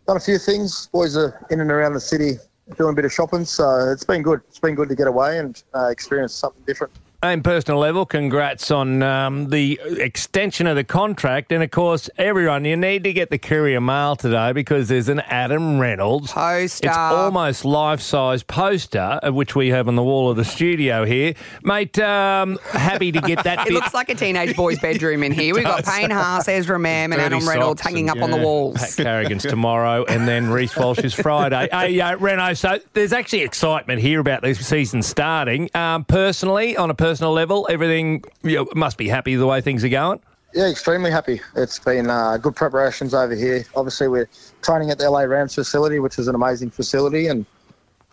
done 0.07 0.17
a 0.17 0.21
few 0.21 0.39
things. 0.39 0.87
Boys 0.93 1.17
are 1.17 1.45
in 1.51 1.61
and 1.61 1.73
around 1.73 1.95
the 1.95 2.01
city 2.01 2.35
doing 2.77 2.93
a 2.93 2.95
bit 2.95 3.05
of 3.05 3.13
shopping, 3.13 3.45
so 3.45 3.91
it's 3.91 4.05
been 4.05 4.23
good. 4.23 4.41
It's 4.47 4.61
been 4.61 4.77
good 4.77 4.89
to 4.91 4.95
get 4.95 5.09
away 5.09 5.41
and 5.41 5.61
uh, 5.75 5.89
experience 5.89 6.35
something 6.35 6.63
different. 6.69 6.93
And 7.21 7.43
personal 7.43 7.81
level, 7.81 8.07
congrats 8.07 8.71
on 8.71 9.03
um, 9.03 9.49
the 9.49 9.81
extension 9.83 10.69
of 10.69 10.77
the 10.77 10.85
contract. 10.85 11.51
And 11.51 11.65
of 11.65 11.73
course, 11.73 12.09
everyone, 12.17 12.65
you 12.65 12.77
need 12.77 13.03
to 13.03 13.13
get 13.13 13.29
the 13.31 13.39
courier 13.39 13.81
mail 13.81 14.15
today 14.15 14.53
because 14.53 14.87
there's 14.87 15.09
an 15.09 15.19
Adam 15.27 15.81
Reynolds 15.81 16.31
poster. 16.31 16.87
It's 16.87 16.97
almost 16.97 17.65
life 17.65 18.01
size 18.01 18.45
poster, 18.45 19.19
uh, 19.21 19.33
which 19.33 19.57
we 19.57 19.71
have 19.71 19.89
on 19.89 19.97
the 19.97 20.03
wall 20.05 20.31
of 20.31 20.37
the 20.37 20.45
studio 20.45 21.05
here. 21.05 21.35
Mate, 21.65 21.99
um, 21.99 22.57
happy 22.71 23.11
to 23.11 23.21
get 23.21 23.43
that 23.43 23.59
It 23.63 23.65
bit. 23.65 23.73
looks 23.75 23.95
like 23.95 24.11
a 24.11 24.15
teenage 24.15 24.55
boy's 24.55 24.79
bedroom 24.79 25.25
in 25.25 25.33
here. 25.33 25.55
We've 25.57 25.65
got. 25.65 25.85
Payne 25.85 26.11
Haas, 26.11 26.47
Ezra 26.47 26.79
Mam, 26.79 27.13
and 27.13 27.21
Adam 27.21 27.49
Reynolds 27.49 27.81
hanging 27.81 28.11
up 28.11 28.15
and- 28.19 28.23
on 28.27 28.31
the 28.31 28.37
walls. 28.37 28.77
Pat 28.77 28.95
Carrigan's 28.97 29.43
tomorrow, 29.43 30.05
and 30.05 30.29
then 30.29 30.51
Reece 30.51 30.77
Walsh 30.77 30.99
is 31.01 31.15
Friday. 31.15 31.69
Hey, 31.79 32.01
uh, 32.01 32.17
Reno, 32.17 32.55
so 32.55 32.79
there's 32.93 33.13
actually 33.13 33.43
excitement 33.43 34.01
here 34.01 34.21
about 34.21 34.43
this 34.43 34.65
season 34.65 35.03
starting. 35.03 35.69
Um, 35.75 36.05
personally, 36.05 36.77
on 36.77 36.91
a 36.91 36.95
personal 36.95 37.08
level, 37.17 37.67
everything 37.71 38.23
you 38.43 38.57
know, 38.57 38.67
must 38.75 38.99
be 38.99 39.09
happy 39.09 39.37
the 39.37 39.47
way 39.47 39.61
things 39.61 39.85
are 39.85 39.89
going. 39.89 40.21
Yeah, 40.55 40.69
extremely 40.69 41.11
happy. 41.11 41.41
It's 41.57 41.79
been 41.79 42.09
uh, 42.09 42.39
good 42.39 42.57
preparations 42.57 43.13
over 43.13 43.35
here. 43.35 43.65
Obviously, 43.77 44.09
we're 44.09 44.29
training 44.63 44.91
at 44.91 44.99
the 44.99 45.11
LA 45.11 45.21
Rams 45.21 45.55
facility, 45.55 45.99
which 45.99 46.19
is 46.19 46.27
an 46.27 46.35
amazing 46.35 46.71
facility, 46.71 47.27
and 47.27 47.45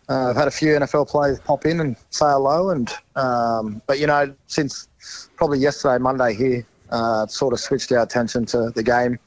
uh, 0.10 0.30
I've 0.30 0.36
had 0.36 0.48
a 0.48 0.52
few 0.52 0.74
NFL 0.74 1.08
players 1.08 1.40
pop 1.40 1.66
in 1.66 1.80
and 1.80 1.96
say 2.10 2.26
hello. 2.26 2.72
And 2.72 2.92
um, 3.16 3.82
but 3.88 4.00
you 4.00 4.08
know, 4.08 4.34
since 4.48 4.90
probably 5.38 5.60
yesterday, 5.60 5.98
Monday 5.98 6.34
here, 6.34 6.66
uh, 6.90 7.26
sort 7.28 7.54
of 7.54 7.60
switched 7.60 7.92
our 7.94 8.04
attention 8.04 8.46
to 8.48 8.70
the 8.72 8.84
game. 8.84 9.18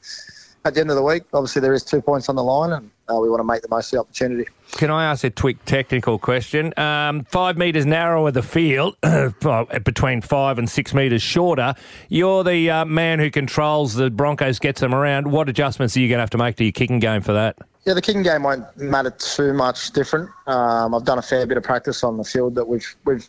At 0.65 0.75
the 0.75 0.81
end 0.81 0.89
of 0.89 0.95
the 0.95 1.03
week, 1.03 1.23
obviously 1.33 1.61
there 1.61 1.73
is 1.73 1.83
two 1.83 2.01
points 2.01 2.29
on 2.29 2.35
the 2.35 2.43
line, 2.43 2.71
and 2.73 2.91
uh, 3.09 3.19
we 3.19 3.29
want 3.29 3.39
to 3.39 3.43
make 3.43 3.61
the 3.61 3.67
most 3.69 3.87
of 3.87 3.91
the 3.91 3.99
opportunity. 3.99 4.45
Can 4.73 4.91
I 4.91 5.05
ask 5.05 5.23
a 5.23 5.31
quick 5.31 5.63
technical 5.65 6.19
question? 6.19 6.73
Um, 6.77 7.25
five 7.25 7.57
metres 7.57 7.85
narrower 7.85 8.31
the 8.31 8.43
field, 8.43 8.95
between 9.83 10.21
five 10.21 10.59
and 10.59 10.69
six 10.69 10.93
metres 10.93 11.21
shorter. 11.21 11.73
You're 12.09 12.43
the 12.43 12.69
uh, 12.69 12.85
man 12.85 13.19
who 13.19 13.31
controls 13.31 13.95
the 13.95 14.11
Broncos, 14.11 14.59
gets 14.59 14.81
them 14.81 14.93
around. 14.93 15.31
What 15.31 15.49
adjustments 15.49 15.97
are 15.97 16.01
you 16.01 16.07
going 16.07 16.17
to 16.17 16.21
have 16.21 16.29
to 16.31 16.37
make 16.37 16.55
to 16.57 16.63
your 16.63 16.71
kicking 16.71 16.99
game 16.99 17.21
for 17.21 17.33
that? 17.33 17.57
Yeah, 17.85 17.95
the 17.95 18.01
kicking 18.01 18.23
game 18.23 18.43
won't 18.43 18.77
matter 18.77 19.09
too 19.09 19.53
much 19.53 19.91
different. 19.91 20.29
Um, 20.45 20.93
I've 20.93 21.05
done 21.05 21.17
a 21.17 21.23
fair 21.23 21.47
bit 21.47 21.57
of 21.57 21.63
practice 21.63 22.03
on 22.03 22.17
the 22.17 22.23
field 22.23 22.53
that 22.55 22.67
we've 22.67 22.95
we've 23.05 23.27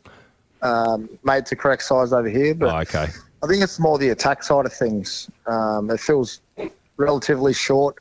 um, 0.63 1.09
made 1.25 1.47
to 1.47 1.57
correct 1.57 1.83
size 1.85 2.13
over 2.13 2.29
here, 2.29 2.55
but 2.55 2.69
Oh, 2.75 2.79
okay. 2.81 3.07
I 3.43 3.47
think 3.47 3.63
it's 3.63 3.79
more 3.79 3.97
the 3.97 4.11
attack 4.11 4.43
side 4.43 4.67
of 4.67 4.73
things. 4.73 5.31
Um, 5.47 5.89
it 5.91 6.01
feels 6.01 6.43
relatively 6.99 7.55
short 7.55 7.97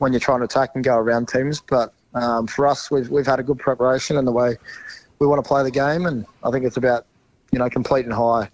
when 0.00 0.12
you're 0.12 0.20
trying 0.20 0.40
to 0.40 0.46
attack 0.46 0.70
and 0.74 0.82
go 0.82 0.96
around 0.96 1.28
teams, 1.28 1.60
but 1.60 1.92
um, 2.14 2.46
for 2.46 2.66
us, 2.66 2.90
we've 2.90 3.08
we've 3.08 3.26
had 3.26 3.38
a 3.38 3.42
good 3.42 3.58
preparation 3.58 4.16
in 4.16 4.24
the 4.24 4.32
way 4.32 4.56
we 5.18 5.26
want 5.26 5.42
to 5.42 5.46
play 5.46 5.62
the 5.62 5.70
game, 5.70 6.06
and 6.06 6.26
I 6.42 6.50
think 6.50 6.64
it's 6.64 6.76
about 6.76 7.06
you 7.52 7.58
know 7.58 7.68
completing 7.68 8.10
high, 8.10 8.48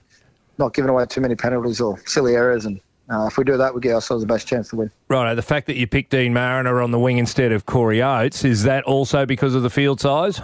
not 0.58 0.74
giving 0.74 0.90
away 0.90 1.06
too 1.06 1.20
many 1.20 1.36
penalties 1.36 1.80
or 1.80 1.98
silly 2.04 2.34
errors, 2.34 2.66
and 2.66 2.80
uh, 3.08 3.26
if 3.26 3.38
we 3.38 3.44
do 3.44 3.56
that, 3.56 3.74
we 3.74 3.80
give 3.80 3.94
ourselves 3.94 4.22
the 4.22 4.26
best 4.26 4.48
chance 4.48 4.68
to 4.70 4.76
win. 4.76 4.90
Right, 5.08 5.32
the 5.34 5.42
fact 5.42 5.66
that 5.68 5.76
you 5.76 5.86
picked 5.86 6.10
Deine 6.10 6.34
Mariner 6.34 6.82
on 6.82 6.90
the 6.90 6.98
wing 6.98 7.18
instead 7.18 7.52
of 7.52 7.64
Corey 7.64 8.02
Oates, 8.02 8.44
is 8.44 8.64
that 8.64 8.84
also 8.84 9.24
because 9.24 9.54
of 9.54 9.62
the 9.62 9.70
field 9.70 10.00
size? 10.00 10.40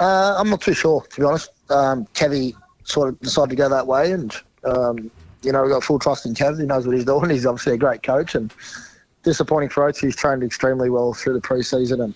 Uh, 0.00 0.34
I'm 0.36 0.50
not 0.50 0.60
too 0.60 0.74
sure, 0.74 1.06
to 1.08 1.20
be 1.20 1.24
honest. 1.24 1.50
Um, 1.70 2.06
Kevy 2.14 2.54
sort 2.82 3.08
of 3.08 3.20
decided 3.20 3.50
to 3.50 3.56
go 3.56 3.68
that 3.68 3.86
way, 3.86 4.10
and 4.10 4.34
um, 4.64 5.10
you 5.42 5.52
know 5.52 5.62
we've 5.62 5.70
got 5.70 5.84
full 5.84 6.00
trust 6.00 6.26
in 6.26 6.34
Kev. 6.34 6.60
He 6.60 6.66
knows 6.66 6.84
what 6.84 6.96
he's 6.96 7.04
doing. 7.04 7.30
He's 7.30 7.46
obviously 7.46 7.74
a 7.74 7.78
great 7.78 8.02
coach, 8.02 8.34
and 8.34 8.52
disappointing 9.22 9.68
for 9.68 9.84
Oates. 9.84 9.98
He's 9.98 10.16
trained 10.16 10.42
extremely 10.42 10.90
well 10.90 11.14
through 11.14 11.34
the 11.34 11.40
pre-season, 11.40 12.00
and 12.00 12.14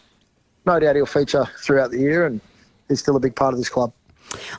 no 0.64 0.78
doubt 0.78 0.96
he'll 0.96 1.06
feature 1.06 1.46
throughout 1.58 1.90
the 1.90 1.98
year. 1.98 2.26
And 2.26 2.40
he's 2.88 3.00
still 3.00 3.16
a 3.16 3.20
big 3.20 3.34
part 3.34 3.52
of 3.52 3.58
this 3.58 3.68
club. 3.68 3.92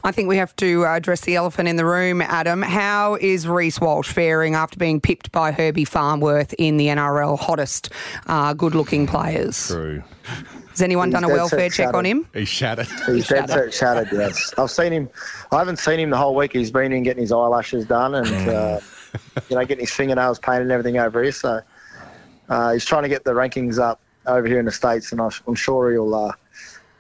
I 0.04 0.12
think 0.12 0.30
we 0.30 0.38
have 0.38 0.56
to 0.58 0.86
uh, 0.86 0.96
address 0.96 1.22
the 1.22 1.36
elephant 1.36 1.68
in 1.68 1.76
the 1.76 1.86
room, 1.86 2.22
Adam. 2.22 2.62
How 2.62 3.16
is 3.16 3.48
Reece 3.48 3.82
Walsh 3.82 4.10
faring 4.10 4.56
after 4.56 4.78
being 4.78 5.02
pipped 5.02 5.32
by 5.32 5.52
Herbie 5.52 5.86
Farnworth 5.86 6.54
in 6.58 6.78
the 6.78 6.88
NRL 6.88 7.38
hottest 7.38 7.92
uh, 8.28 8.54
good-looking 8.54 9.08
players? 9.08 9.68
True. 9.68 10.02
Has 10.78 10.82
anyone 10.82 11.10
He's 11.10 11.14
done 11.14 11.24
a 11.24 11.30
welfare 11.30 11.70
set 11.72 11.86
check 11.88 11.94
on 11.96 12.06
him? 12.06 12.28
He's 12.34 12.48
shattered. 12.48 12.88
He's 13.08 13.28
dead 13.28 13.50
set 13.50 13.74
shattered. 13.74 14.10
Yes, 14.12 14.54
I've 14.58 14.70
seen 14.70 14.94
him. 14.94 15.10
I 15.52 15.58
haven't 15.58 15.80
seen 15.80 16.00
him 16.00 16.12
the 16.12 16.18
whole 16.18 16.36
week. 16.36 16.54
He's 16.54 16.72
been 16.72 16.92
in 16.94 17.04
getting 17.04 17.22
his 17.22 17.32
eyelashes 17.32 17.86
done 17.86 18.14
and 18.14 18.50
uh, 18.50 18.80
you 19.50 19.56
know 19.56 19.66
getting 19.66 19.84
his 19.86 19.92
fingernails 19.92 20.38
painted 20.38 20.64
and 20.64 20.72
everything 20.72 21.00
over 21.00 21.24
here. 21.24 21.32
So 21.32 21.62
uh, 22.50 22.74
he's 22.74 22.86
trying 22.86 23.04
to 23.04 23.10
get 23.10 23.24
the 23.24 23.32
rankings 23.32 23.80
up 23.80 24.00
over 24.26 24.48
here 24.48 24.60
in 24.60 24.66
the 24.66 24.72
states, 24.72 25.12
and 25.12 25.22
I- 25.22 25.30
I'm 25.48 25.56
sure 25.56 25.92
he'll 25.92 26.14
uh, 26.14 26.32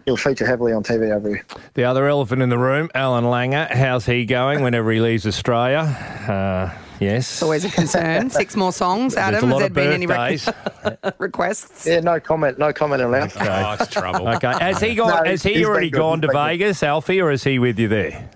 he'll 0.05 0.17
feature 0.17 0.45
heavily 0.45 0.73
on 0.73 0.83
TV 0.83 1.11
over 1.13 1.29
here. 1.29 1.45
The 1.73 1.83
other 1.83 2.07
elephant 2.07 2.41
in 2.41 2.49
the 2.49 2.57
room, 2.57 2.89
Allan 2.95 3.25
Langer. 3.25 3.69
How's 3.69 4.05
he 4.05 4.25
going 4.25 4.61
whenever 4.63 4.91
he 4.91 4.99
leaves 5.01 5.25
Australia? 5.27 5.79
Uh, 5.79 6.77
yes. 6.99 7.31
It's 7.33 7.43
always 7.43 7.65
a 7.65 7.69
concern. 7.69 8.29
Six 8.31 8.55
more 8.55 8.71
songs, 8.71 9.15
Adam. 9.17 9.49
Has 9.49 9.57
there 9.59 9.67
of 9.67 9.73
been 9.73 9.91
any 9.91 10.05
birthdays. 10.05 10.47
re- 10.85 11.11
requests? 11.17 11.85
Yeah, 11.85 11.99
no 11.99 12.19
comment. 12.19 12.57
No 12.57 12.71
comment 12.71 13.01
allowed. 13.01 13.35
Okay. 13.35 13.75
it's 13.79 13.91
trouble. 13.91 14.27
Okay. 14.29 14.53
Has 14.59 14.79
he 14.79 14.95
gone? 14.95 15.23
No, 15.25 15.29
has 15.29 15.43
he 15.43 15.55
been 15.55 15.65
already 15.65 15.89
good. 15.89 15.97
gone 15.97 16.21
to 16.21 16.27
He's 16.27 16.33
been. 16.33 16.45
Vegas, 16.45 16.83
Alfie, 16.83 17.19
or 17.21 17.31
is 17.31 17.43
he 17.43 17.59
with 17.59 17.77
you 17.77 17.87
there? 17.87 18.29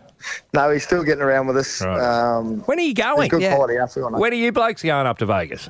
No, 0.54 0.70
he's 0.70 0.84
still 0.84 1.04
getting 1.04 1.24
around 1.24 1.48
with 1.48 1.58
us. 1.58 1.82
Right. 1.82 2.00
Um, 2.00 2.60
When 2.62 2.78
are 2.78 2.82
you 2.84 2.94
going? 2.94 3.28
good 3.30 3.42
quality. 3.42 3.80
I 3.80 3.88
feel 3.88 4.08
When 4.12 4.32
are 4.32 4.36
you 4.36 4.52
blokes 4.52 4.84
going 4.84 5.08
up 5.08 5.18
to 5.20 5.26
Vegas? 5.26 5.70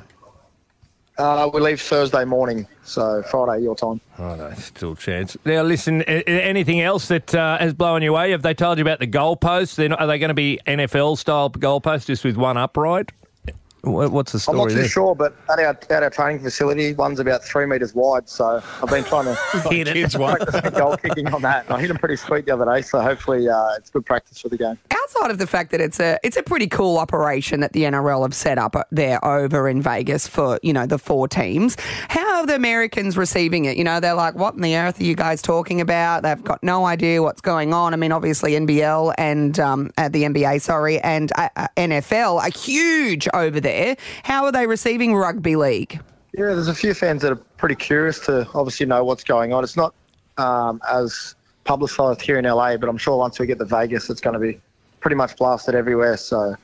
Uh, 1.18 1.50
we 1.52 1.60
leave 1.60 1.80
Thursday 1.80 2.24
morning, 2.24 2.66
so 2.84 3.22
Friday 3.22 3.62
your 3.62 3.76
time. 3.76 4.00
Oh, 4.18 4.34
no, 4.34 4.52
still 4.54 4.96
chance. 4.96 5.36
Now, 5.44 5.62
listen. 5.62 6.02
Anything 6.02 6.80
else 6.80 7.08
that 7.08 7.34
uh, 7.34 7.58
has 7.58 7.74
blown 7.74 8.02
you 8.02 8.14
away? 8.14 8.30
Have 8.30 8.42
they 8.42 8.54
told 8.54 8.78
you 8.78 8.82
about 8.82 8.98
the 8.98 9.06
goalposts? 9.06 9.88
Not, 9.88 10.00
are 10.00 10.06
they 10.06 10.18
going 10.18 10.28
to 10.28 10.34
be 10.34 10.58
NFL 10.66 11.18
style 11.18 11.50
goalposts, 11.50 12.06
just 12.06 12.24
with 12.24 12.36
one 12.36 12.56
upright? 12.56 13.12
What- 13.82 14.12
What's 14.12 14.32
the 14.32 14.38
story? 14.40 14.58
I'm 14.60 14.64
not 14.66 14.70
too 14.70 14.76
there? 14.80 14.88
sure, 14.88 15.14
but 15.14 15.34
at 15.50 15.58
our, 15.58 15.76
at 15.90 16.02
our 16.02 16.10
training 16.10 16.42
facility, 16.42 16.94
one's 16.94 17.18
about 17.20 17.44
three 17.44 17.66
metres 17.66 17.94
wide, 17.94 18.28
so 18.28 18.62
I've 18.82 18.88
been 18.88 19.04
trying 19.04 19.24
to 19.24 19.34
Hit 19.70 19.88
it. 19.88 19.94
Kids 19.94 20.16
one. 20.16 20.36
practice 20.36 20.70
goal 20.78 20.96
kicking 20.96 21.26
on 21.34 21.42
that. 21.42 21.64
And 21.66 21.74
I 21.74 21.80
hit 21.80 21.90
him 21.90 21.96
pretty 21.98 22.16
sweet 22.16 22.46
the 22.46 22.52
other 22.54 22.64
day, 22.72 22.82
so 22.82 23.00
hopefully 23.00 23.48
uh, 23.48 23.74
it's 23.76 23.90
good 23.90 24.06
practice 24.06 24.38
for 24.38 24.48
the 24.48 24.56
game. 24.56 24.78
Outside 24.90 25.30
of 25.30 25.38
the 25.38 25.46
fact 25.46 25.70
that 25.72 25.80
it's 25.80 26.00
a 26.00 26.18
it's 26.22 26.36
a 26.36 26.42
pretty 26.42 26.66
cool 26.68 26.96
operation 26.98 27.60
that 27.60 27.72
the 27.72 27.82
NRL 27.82 28.22
have 28.22 28.34
set 28.34 28.56
up 28.56 28.74
uh, 28.76 28.84
there 28.92 29.22
over 29.24 29.68
in 29.68 29.82
Vegas 29.82 30.26
for 30.28 30.58
you 30.62 30.72
know 30.72 30.86
the 30.86 30.98
four 30.98 31.26
teams, 31.28 31.76
how 32.08 32.40
are 32.40 32.46
the 32.46 32.54
Americans 32.54 33.16
receiving 33.16 33.64
it? 33.66 33.76
You 33.76 33.84
know, 33.84 34.00
they're 34.00 34.14
like, 34.14 34.34
"What 34.36 34.54
in 34.54 34.60
the 34.62 34.76
earth 34.76 35.00
are 35.00 35.04
you 35.04 35.14
guys 35.16 35.42
talking 35.42 35.80
about?" 35.80 36.22
They've 36.22 36.42
got 36.42 36.62
no 36.62 36.84
idea 36.86 37.20
what's 37.22 37.40
going 37.40 37.74
on. 37.74 37.92
I 37.94 37.96
mean, 37.96 38.12
obviously 38.12 38.52
NBL 38.52 39.14
and 39.18 39.58
um, 39.60 39.90
uh, 39.98 40.08
the 40.08 40.22
NBA, 40.22 40.60
sorry, 40.62 40.98
and 41.00 41.30
uh, 41.36 41.48
uh, 41.56 41.66
NFL 41.76 42.40
are 42.40 42.50
huge 42.50 43.28
over 43.34 43.60
there. 43.60 43.71
How 44.24 44.44
are 44.44 44.52
they 44.52 44.66
receiving 44.66 45.14
rugby 45.14 45.56
league? 45.56 46.00
Yeah, 46.34 46.46
there's 46.46 46.68
a 46.68 46.74
few 46.74 46.94
fans 46.94 47.22
that 47.22 47.32
are 47.32 47.36
pretty 47.36 47.74
curious 47.74 48.18
to 48.26 48.48
obviously 48.54 48.86
know 48.86 49.04
what's 49.04 49.24
going 49.24 49.52
on. 49.52 49.64
It's 49.64 49.76
not 49.76 49.94
um, 50.38 50.80
as 50.90 51.34
publicised 51.64 52.22
here 52.22 52.38
in 52.38 52.44
LA, 52.44 52.76
but 52.76 52.88
I'm 52.88 52.96
sure 52.96 53.18
once 53.18 53.38
we 53.38 53.46
get 53.46 53.58
to 53.58 53.64
Vegas, 53.64 54.08
it's 54.08 54.20
going 54.20 54.34
to 54.34 54.40
be 54.40 54.60
pretty 55.00 55.16
much 55.16 55.36
blasted 55.36 55.74
everywhere. 55.74 56.16
So, 56.16 56.56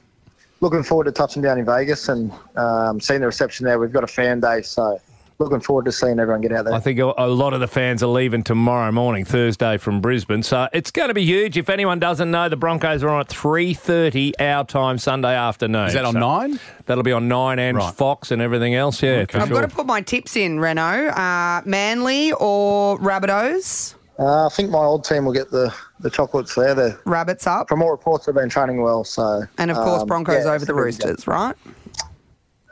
looking 0.61 0.83
forward 0.83 1.05
to 1.05 1.13
touching 1.13 1.43
down 1.43 1.59
in 1.59 1.65
Vegas 1.65 2.09
and 2.09 2.33
um, 2.57 3.01
seeing 3.01 3.21
the 3.21 3.27
reception 3.27 3.67
there. 3.67 3.79
We've 3.79 3.93
got 3.93 4.05
a 4.05 4.09
fan 4.09 4.41
day, 4.41 4.63
so 4.63 5.01
looking 5.39 5.61
forward 5.61 5.85
to 5.85 5.93
seeing 5.93 6.19
everyone 6.19 6.41
get 6.41 6.53
out 6.53 6.65
there. 6.65 6.75
I 6.75 6.81
think 6.81 6.99
a 6.99 7.13
a 7.17 7.29
lot 7.29 7.53
of 7.55 7.61
the 7.61 7.69
fans 7.69 8.03
are 8.03 8.07
leaving 8.09 8.43
tomorrow 8.43 8.91
morning, 8.93 9.25
Thursday, 9.25 9.77
from 9.79 10.01
Brisbane. 10.01 10.43
So 10.43 10.69
it's 10.73 10.91
going 10.91 11.09
to 11.09 11.15
be 11.15 11.25
huge. 11.25 11.57
If 11.57 11.69
anyone 11.69 11.99
doesn't 11.99 12.31
know, 12.31 12.49
the 12.49 12.57
Broncos 12.57 13.03
are 13.03 13.09
on 13.09 13.21
at 13.21 13.29
three 13.29 13.75
thirty 13.75 14.37
our 14.39 14.65
time 14.65 14.99
Sunday 14.99 15.35
afternoon. 15.35 15.87
Is 15.89 15.95
that 15.95 16.05
on 16.05 16.15
So 16.15 16.21
Nine? 16.21 16.61
That'll 16.87 17.05
be 17.05 17.13
on 17.13 17.29
Nine 17.29 17.59
and 17.59 17.77
Right. 17.77 17.95
Fox 17.95 18.31
and 18.31 18.43
everything 18.43 18.75
else. 18.75 19.03
Yeah, 19.03 19.25
for 19.27 19.39
I've 19.39 19.49
sure. 19.49 19.61
got 19.61 19.69
to 19.69 19.75
put 19.75 19.87
my 19.87 20.01
tips 20.01 20.37
in, 20.37 20.59
Reno. 20.61 20.83
Uh, 20.83 21.63
Manly 21.65 22.33
or 22.33 22.99
Rabbitohs? 22.99 23.95
Uh, 24.19 24.47
I 24.47 24.49
think 24.49 24.71
my 24.71 24.81
old 24.81 25.05
team 25.05 25.25
will 25.25 25.33
get 25.33 25.49
the, 25.53 25.73
the 26.01 26.11
chocolates 26.11 26.57
there. 26.57 26.75
The 26.75 26.99
Rabbits 27.05 27.47
up. 27.47 27.69
From 27.69 27.83
all 27.83 27.93
reports, 27.93 28.27
they've 28.27 28.35
been 28.35 28.49
training 28.49 28.83
well. 28.83 29.05
So, 29.05 29.45
And 29.59 29.71
of 29.71 29.77
course, 29.77 30.03
um, 30.03 30.09
Broncos 30.09 30.45
yeah, 30.45 30.51
over 30.51 30.59
the 30.59 30.63
it's 30.65 30.71
a 30.71 30.75
pretty 30.75 30.97
good- 30.99 31.05
Roosters, 31.09 31.27
right? 31.29 31.55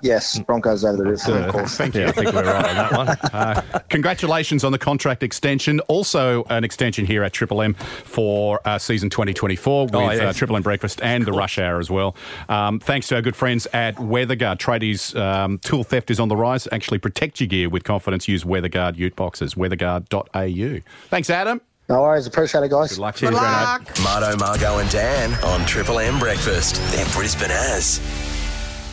Yes, 0.02 0.38
Broncos 0.40 0.84
over 0.84 0.96
the 0.98 1.04
Roosters, 1.04 1.34
of 1.46 1.52
course. 1.52 1.76
Thank 1.76 1.94
you. 1.94 2.02
Yeah, 2.02 2.08
I 2.08 2.12
think 2.12 2.32
we're 2.32 2.44
right 2.44 2.64
on 2.68 2.76
that 2.76 2.92
one. 2.92 3.06
Uh, 3.36 3.80
congratulations 3.88 4.62
on 4.64 4.72
the 4.72 4.78
contract 4.78 5.22
extension. 5.22 5.80
Also, 5.88 6.44
an 6.44 6.64
extension 6.64 7.04
here 7.06 7.22
at 7.24 7.32
Triple 7.32 7.60
M 7.62 7.74
for 7.74 8.60
uh, 8.66 8.78
season 8.78 9.10
2024 9.10 9.84
with 9.86 9.94
Oh, 9.94 10.06
uh, 10.06 10.12
yes. 10.12 10.36
Triple 10.36 10.56
M 10.56 10.62
Breakfast 10.62 11.00
and 11.02 11.24
the 11.24 11.32
Rush 11.32 11.58
Hour 11.58 11.80
as 11.80 11.90
well. 11.90 12.14
Um, 12.48 12.78
thanks 12.78 13.08
to 13.08 13.16
our 13.16 13.22
good 13.22 13.36
friends 13.36 13.66
at 13.72 13.96
WeatherGuard. 13.96 14.58
Tradies 14.58 15.18
um, 15.18 15.58
tool 15.58 15.82
theft 15.84 16.10
is 16.10 16.20
on 16.20 16.28
the 16.28 16.36
rise. 16.36 16.68
Actually, 16.72 16.98
protect 16.98 17.40
your 17.40 17.46
gear 17.48 17.68
with 17.68 17.84
confidence. 17.84 18.28
Use 18.28 18.44
WeatherGuard 18.44 18.96
Ute 18.96 19.16
boxes. 19.16 19.54
WeatherGuard.au. 19.54 20.80
Thanks, 21.08 21.30
Adam. 21.30 21.60
No 21.88 22.02
worries. 22.02 22.26
Appreciate 22.26 22.64
it, 22.64 22.70
guys. 22.70 22.90
Good 22.90 22.98
luck. 22.98 23.16
Good 23.18 23.32
luck. 23.34 23.82
Marto, 24.02 24.36
Margo, 24.38 24.78
and 24.78 24.90
Dan 24.90 25.32
on 25.44 25.64
Triple 25.66 25.98
M 26.00 26.18
Breakfast. 26.18 26.76
They're 26.92 27.06
Brisbane 27.12 27.50
as. 27.50 28.00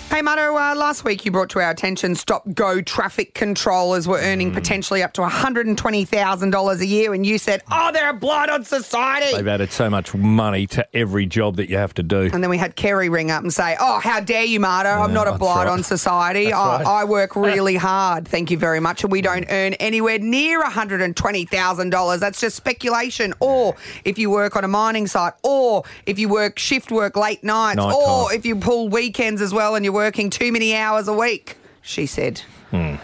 Hey, 0.10 0.22
Marto, 0.22 0.56
uh, 0.56 0.76
last 0.76 1.04
week 1.06 1.26
you 1.26 1.32
brought 1.32 1.50
to 1.52 1.60
our 1.60 1.72
attention 1.72 2.14
stop 2.14 2.44
go 2.54 2.82
traffic 2.82 3.34
controllers 3.34 4.08
were 4.08 4.20
earning 4.20 4.52
Mm. 4.52 4.54
potentially 4.54 5.02
up 5.02 5.12
to 5.14 5.24
$120,000 5.24 6.82
a 6.82 6.86
year, 6.86 7.16
and 7.16 7.26
you 7.26 7.40
said, 7.40 7.64
oh, 7.72 7.90
they're 7.92 8.12
a 8.12 8.14
blight 8.14 8.48
on 8.48 8.64
society. 8.64 9.36
They've 9.36 9.48
added 9.48 9.72
so 9.72 9.90
much 9.90 10.14
money 10.14 10.68
to 10.68 10.86
every 10.96 11.26
job 11.26 11.56
that 11.56 11.68
you 11.68 11.78
have 11.78 11.96
to 11.96 12.04
do. 12.04 12.30
And 12.32 12.44
then 12.44 12.52
we 12.52 12.60
had 12.60 12.76
Kerry 12.76 13.10
ring 13.10 13.32
up 13.32 13.42
and 13.42 13.52
say, 13.52 13.76
Oh, 13.80 14.00
how 14.00 14.20
dare 14.20 14.44
you, 14.44 14.60
Marto? 14.60 14.90
I'm 14.90 15.14
not 15.14 15.26
a 15.28 15.32
that's 15.32 15.40
blight 15.40 15.66
right. 15.66 15.74
on 15.74 15.82
society. 15.82 16.46
That's 16.46 16.58
I, 16.58 16.78
right. 16.78 16.86
I 16.86 17.04
work 17.06 17.36
really 17.36 17.76
hard. 17.76 18.28
Thank 18.28 18.52
you 18.52 18.58
very 18.58 18.80
much. 18.80 19.02
And 19.04 19.12
we 19.12 19.22
don't 19.22 19.46
earn 19.50 19.74
anywhere 19.76 20.20
near 20.20 20.62
$120,000. 20.64 22.20
That's 22.20 22.40
just 22.40 22.56
speculation. 22.56 23.34
Or 23.40 23.76
if 24.06 24.20
you 24.20 24.30
work 24.30 24.56
on 24.56 24.64
a 24.64 24.68
mining 24.68 25.08
site, 25.08 25.34
or 25.42 25.84
if 26.06 26.20
you 26.20 26.30
work 26.30 26.60
shift 26.60 26.92
work 26.92 27.16
late 27.18 27.44
nights, 27.44 27.78
Night 27.78 27.94
or 27.96 28.30
time. 28.30 28.38
if 28.38 28.46
you 28.46 28.56
pull 28.58 28.90
weekends 28.90 29.42
as 29.42 29.54
well 29.56 29.74
and 29.76 29.84
you're 29.84 29.93
working 29.94 30.30
too 30.30 30.52
many 30.52 30.76
hours 30.76 31.08
a 31.08 31.14
week, 31.14 31.56
she 31.82 32.06
said. 32.06 32.40
Hmm. 32.72 32.96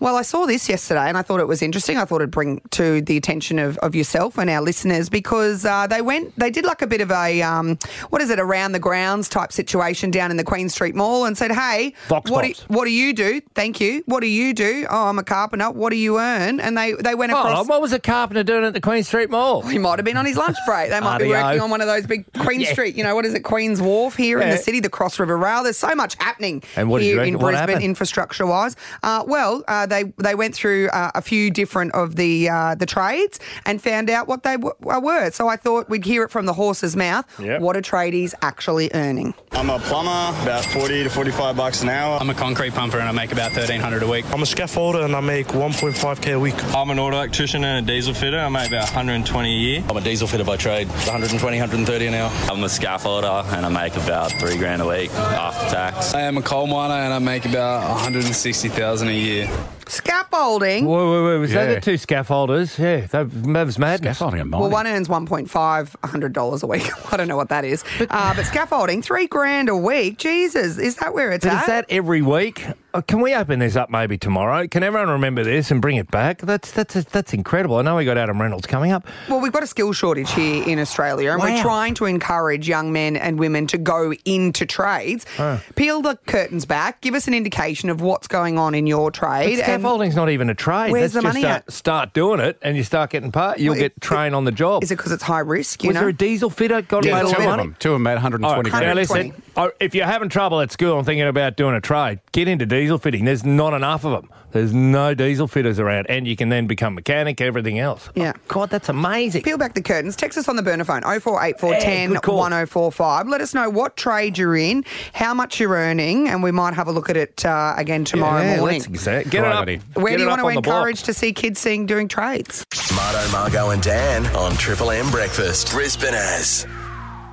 Well, 0.00 0.16
I 0.16 0.22
saw 0.22 0.46
this 0.46 0.68
yesterday 0.68 1.08
and 1.08 1.16
I 1.16 1.22
thought 1.22 1.40
it 1.40 1.48
was 1.48 1.62
interesting. 1.62 1.96
I 1.96 2.04
thought 2.04 2.16
it'd 2.20 2.30
bring 2.30 2.60
to 2.72 3.00
the 3.00 3.16
attention 3.16 3.58
of, 3.58 3.78
of 3.78 3.94
yourself 3.94 4.38
and 4.38 4.50
our 4.50 4.60
listeners 4.60 5.08
because 5.08 5.64
uh, 5.64 5.86
they 5.86 6.02
went, 6.02 6.36
they 6.38 6.50
did 6.50 6.64
like 6.64 6.82
a 6.82 6.86
bit 6.86 7.00
of 7.00 7.10
a, 7.10 7.40
um, 7.42 7.78
what 8.10 8.20
is 8.20 8.30
it, 8.30 8.38
around 8.40 8.72
the 8.72 8.78
grounds 8.78 9.28
type 9.28 9.52
situation 9.52 10.10
down 10.10 10.30
in 10.30 10.36
the 10.36 10.44
Queen 10.44 10.68
Street 10.68 10.94
Mall 10.94 11.24
and 11.24 11.36
said, 11.38 11.52
hey, 11.52 11.94
Vox 12.08 12.30
what 12.30 12.44
do, 12.44 12.52
what 12.68 12.84
do 12.84 12.90
you 12.90 13.12
do? 13.14 13.40
Thank 13.54 13.80
you. 13.80 14.02
What 14.06 14.20
do 14.20 14.26
you 14.26 14.52
do? 14.54 14.86
Oh, 14.90 15.06
I'm 15.08 15.18
a 15.18 15.24
carpenter. 15.24 15.70
What 15.70 15.90
do 15.90 15.96
you 15.96 16.18
earn? 16.18 16.60
And 16.60 16.76
they, 16.76 16.92
they 16.92 17.14
went 17.14 17.32
Oh, 17.32 17.38
across. 17.38 17.66
what 17.68 17.80
was 17.80 17.92
a 17.92 17.98
carpenter 18.00 18.42
doing 18.42 18.64
at 18.64 18.72
the 18.74 18.80
Queen 18.80 19.02
Street 19.04 19.30
Mall? 19.30 19.62
He 19.62 19.78
might 19.78 19.98
have 19.98 20.04
been 20.04 20.16
on 20.16 20.26
his 20.26 20.36
lunch 20.36 20.56
break. 20.66 20.90
They 20.90 21.00
might 21.00 21.18
be 21.18 21.28
working 21.28 21.60
on 21.60 21.70
one 21.70 21.80
of 21.80 21.86
those 21.86 22.06
big 22.06 22.30
Queen 22.40 22.60
Yeah. 22.60 22.72
Street, 22.72 22.96
you 22.96 23.04
know, 23.04 23.14
what 23.14 23.24
is 23.26 23.34
it, 23.34 23.40
Queen's 23.40 23.80
Wharf 23.80 24.16
here 24.16 24.40
in 24.40 24.50
the 24.50 24.58
city, 24.58 24.80
the 24.80 24.88
Cross 24.90 25.18
River 25.18 25.36
Rail. 25.36 25.62
There's 25.62 25.78
so 25.78 25.94
much 25.94 26.14
happening 26.16 26.62
And 26.76 26.88
what 26.90 27.02
here 27.02 27.22
in 27.22 27.38
Brisbane, 27.38 27.80
infrastructure 27.82 28.46
wise. 28.46 28.76
Uh, 29.02 29.24
well, 29.26 29.62
uh, 29.68 29.86
they 29.94 30.12
they 30.28 30.34
went 30.34 30.54
through 30.54 30.88
uh, 30.88 31.10
a 31.14 31.22
few 31.22 31.50
different 31.50 31.92
of 31.94 32.16
the 32.16 32.48
uh, 32.48 32.74
the 32.74 32.86
trades 32.86 33.38
and 33.66 33.80
found 33.80 34.10
out 34.10 34.26
what 34.28 34.42
they 34.42 34.56
w- 34.56 34.74
uh, 34.86 35.00
were. 35.00 35.30
So 35.30 35.48
I 35.48 35.56
thought 35.56 35.88
we'd 35.88 36.04
hear 36.04 36.22
it 36.24 36.30
from 36.30 36.46
the 36.46 36.52
horse's 36.52 36.96
mouth. 36.96 37.24
Yep. 37.40 37.60
What 37.60 37.76
are 37.76 37.82
tradies 37.82 38.34
actually 38.42 38.90
earning? 38.94 39.34
I'm 39.52 39.70
a 39.70 39.78
plumber, 39.78 40.20
about 40.42 40.64
40 40.64 41.04
to 41.04 41.10
45 41.10 41.56
bucks 41.56 41.82
an 41.82 41.88
hour. 41.88 42.18
I'm 42.20 42.30
a 42.30 42.34
concrete 42.34 42.74
pumper 42.74 42.98
and 42.98 43.08
I 43.08 43.12
make 43.12 43.32
about 43.32 43.52
1300 43.52 44.02
a 44.02 44.08
week. 44.08 44.24
I'm 44.32 44.40
a 44.42 44.44
scaffolder 44.44 45.04
and 45.04 45.14
I 45.14 45.20
make 45.20 45.46
1.5k 45.48 46.34
a 46.34 46.38
week. 46.40 46.56
I'm 46.74 46.90
an 46.90 46.98
auto 46.98 47.16
electrician 47.16 47.62
and 47.64 47.84
a 47.88 47.92
diesel 47.92 48.14
fitter. 48.14 48.38
I 48.38 48.48
make 48.48 48.68
about 48.68 48.84
120 48.84 49.48
a 49.48 49.58
year. 49.58 49.84
I'm 49.88 49.96
a 49.96 50.00
diesel 50.00 50.26
fitter 50.26 50.44
by 50.44 50.56
trade, 50.56 50.88
120, 50.88 51.58
130 51.58 52.06
an 52.06 52.14
hour. 52.14 52.30
I'm 52.50 52.62
a 52.62 52.66
scaffolder 52.66 53.44
and 53.54 53.64
I 53.64 53.68
make 53.68 53.94
about 53.96 54.32
three 54.32 54.56
grand 54.58 54.82
a 54.82 54.86
week 54.88 55.10
after 55.12 55.70
tax. 55.74 56.14
I 56.14 56.22
am 56.22 56.36
a 56.36 56.42
coal 56.42 56.66
miner 56.66 56.94
and 56.94 57.12
I 57.12 57.18
make 57.20 57.44
about 57.46 57.88
160,000 57.90 59.08
a 59.08 59.12
year. 59.12 59.48
Scaffolding. 59.88 60.86
Wait, 60.86 60.96
wait, 61.10 61.24
wait. 61.24 61.38
Was 61.38 61.52
that 61.52 61.68
Yeah. 61.68 61.74
the 61.76 61.80
two 61.80 61.94
scaffolders? 61.94 62.78
Yeah, 62.78 63.06
that, 63.06 63.30
that 63.52 63.66
was 63.66 63.78
madness. 63.78 64.16
Scaffolding 64.18 64.50
Well, 64.50 64.70
one 64.70 64.86
earns 64.86 65.08
one 65.08 65.26
point 65.26 65.50
five 65.50 65.94
hundred 66.04 66.32
dollars 66.32 66.62
a 66.62 66.66
week. 66.66 66.88
I 67.12 67.16
don't 67.16 67.28
know 67.28 67.36
what 67.36 67.48
that 67.50 67.64
is, 67.64 67.84
uh, 68.10 68.34
but 68.34 68.44
scaffolding 68.46 69.02
three 69.02 69.26
grand 69.26 69.68
a 69.68 69.76
week. 69.76 70.18
Jesus, 70.18 70.78
is 70.78 70.96
that 70.96 71.14
where 71.14 71.32
it's 71.32 71.44
But 71.44 71.54
at? 71.54 71.60
is 71.60 71.66
that 71.66 71.84
every 71.88 72.22
week? 72.22 72.64
Uh, 72.94 73.00
can 73.00 73.20
we 73.20 73.34
open 73.34 73.58
this 73.58 73.74
up 73.74 73.90
maybe 73.90 74.16
tomorrow? 74.16 74.68
Can 74.68 74.84
everyone 74.84 75.08
remember 75.10 75.42
this 75.42 75.72
and 75.72 75.82
bring 75.82 75.96
it 75.96 76.08
back? 76.12 76.38
That's 76.40 76.70
that's 76.70 76.94
that's 76.94 77.32
incredible. 77.34 77.76
I 77.78 77.82
know 77.82 77.96
we 77.96 78.04
got 78.04 78.16
Adam 78.16 78.40
Reynolds 78.40 78.68
coming 78.68 78.92
up. 78.92 79.04
Well, 79.28 79.40
we've 79.40 79.50
got 79.50 79.64
a 79.64 79.66
skill 79.66 79.92
shortage 79.92 80.30
here 80.30 80.62
in 80.64 80.78
Australia, 80.78 81.32
and 81.32 81.40
we're 81.42 81.60
trying 81.60 81.94
to 81.94 82.04
encourage 82.04 82.68
young 82.68 82.92
men 82.92 83.16
and 83.16 83.36
women 83.36 83.66
to 83.66 83.78
go 83.78 84.12
into 84.24 84.64
trades. 84.64 85.26
Oh. 85.40 85.60
Peel 85.74 86.02
the 86.02 86.16
curtains 86.26 86.66
back, 86.66 87.00
give 87.00 87.14
us 87.14 87.26
an 87.26 87.34
indication 87.34 87.90
of 87.90 88.00
what's 88.00 88.28
going 88.28 88.60
on 88.60 88.76
in 88.76 88.86
your 88.86 89.10
But 89.10 89.14
trade. 89.14 89.54
and 89.54 89.58
scaffolding's 89.64 90.14
not 90.14 90.30
even 90.30 90.48
a 90.48 90.54
trade. 90.54 90.92
Where's 90.92 91.14
That's 91.14 91.24
the 91.24 91.32
just 91.32 91.34
money 91.42 91.46
at? 91.52 91.72
Start 91.72 92.12
doing 92.14 92.38
it, 92.38 92.60
and 92.62 92.76
you 92.76 92.84
start 92.84 93.10
getting 93.10 93.32
paid. 93.32 93.54
You'll 93.58 93.72
Well, 93.74 93.80
get 93.80 94.00
trained 94.00 94.36
on 94.36 94.44
the 94.44 94.52
job. 94.52 94.84
Is 94.84 94.92
it 94.92 94.98
because 94.98 95.10
it's 95.10 95.24
high 95.24 95.40
risk? 95.40 95.82
You 95.82 95.88
Was 95.88 95.94
know, 95.94 96.00
there 96.02 96.08
a 96.10 96.12
diesel 96.12 96.48
fitter 96.48 96.80
got 96.82 97.04
Yeah, 97.04 97.14
made 97.14 97.22
a 97.22 97.24
two 97.24 97.28
lot 97.32 97.38
of 97.40 97.44
money? 97.46 97.62
them. 97.64 97.76
Two 97.80 97.88
of 97.90 97.94
them 97.96 98.02
made 98.04 98.12
120 98.14 98.70
All 98.70 98.78
right, 98.78 98.86
now 98.86 98.94
listen, 98.94 99.34
oh, 99.56 99.72
if 99.80 99.96
you're 99.96 100.06
having 100.06 100.28
trouble 100.28 100.60
at 100.60 100.70
school 100.70 100.96
and 100.96 101.04
thinking 101.04 101.26
about 101.26 101.56
doing 101.56 101.74
a 101.74 101.80
trade, 101.80 102.20
get 102.30 102.46
into 102.46 102.66
diesel 102.84 102.98
fitting. 102.98 103.24
There's 103.24 103.44
not 103.44 103.72
enough 103.72 104.04
of 104.04 104.12
them. 104.12 104.30
There's 104.52 104.72
no 104.74 105.14
diesel 105.14 105.48
fitters 105.48 105.80
around, 105.80 106.06
and 106.08 106.28
you 106.28 106.36
can 106.36 106.48
then 106.48 106.66
become 106.68 106.94
mechanic, 106.94 107.40
everything 107.40 107.78
else. 107.80 108.08
Yeah. 108.14 108.34
God, 108.46 108.70
that's 108.70 108.88
amazing. 108.88 109.42
Peel 109.42 109.58
back 109.58 109.74
the 109.74 109.82
curtains. 109.82 110.14
Text 110.16 110.38
us 110.38 110.48
on 110.48 110.54
the 110.56 110.62
burner 110.62 110.84
phone 110.84 111.00
0484 111.02 111.72
Yeah, 111.72 111.80
10 111.80 112.10
1045. 112.14 113.26
Let 113.28 113.40
us 113.40 113.54
know 113.54 113.68
what 113.70 113.96
trade 113.96 114.38
you're 114.38 114.56
in, 114.56 114.84
how 115.12 115.34
much 115.34 115.58
you're 115.58 115.72
earning, 115.72 116.28
and 116.28 116.42
we 116.42 116.52
might 116.52 116.74
have 116.74 116.86
a 116.86 116.92
look 116.92 117.10
at 117.10 117.16
it 117.16 117.44
uh, 117.44 117.74
again 117.76 118.04
tomorrow 118.04 118.42
Yeah, 118.42 118.58
morning. 118.60 118.82
let's 118.82 118.86
exa- 119.06 119.28
get 119.30 119.44
it 119.44 119.50
up. 119.50 119.66
Righty. 119.66 119.80
Where 119.94 120.12
Get 120.12 120.18
do 120.18 120.22
you 120.24 120.28
want 120.28 120.40
to 120.42 120.46
on 120.46 120.54
the 120.54 120.60
block. 120.60 120.76
encourage 120.76 121.02
to 121.04 121.14
see 121.14 121.32
kids 121.32 121.58
seeing 121.58 121.86
doing 121.86 122.06
trades? 122.06 122.64
Marto, 122.94 123.32
Margo, 123.32 123.70
and 123.70 123.82
Dan 123.82 124.26
on 124.36 124.52
Triple 124.56 124.90
M 124.92 125.10
Breakfast. 125.10 125.70
Brisbane 125.72 126.14
as. 126.14 126.66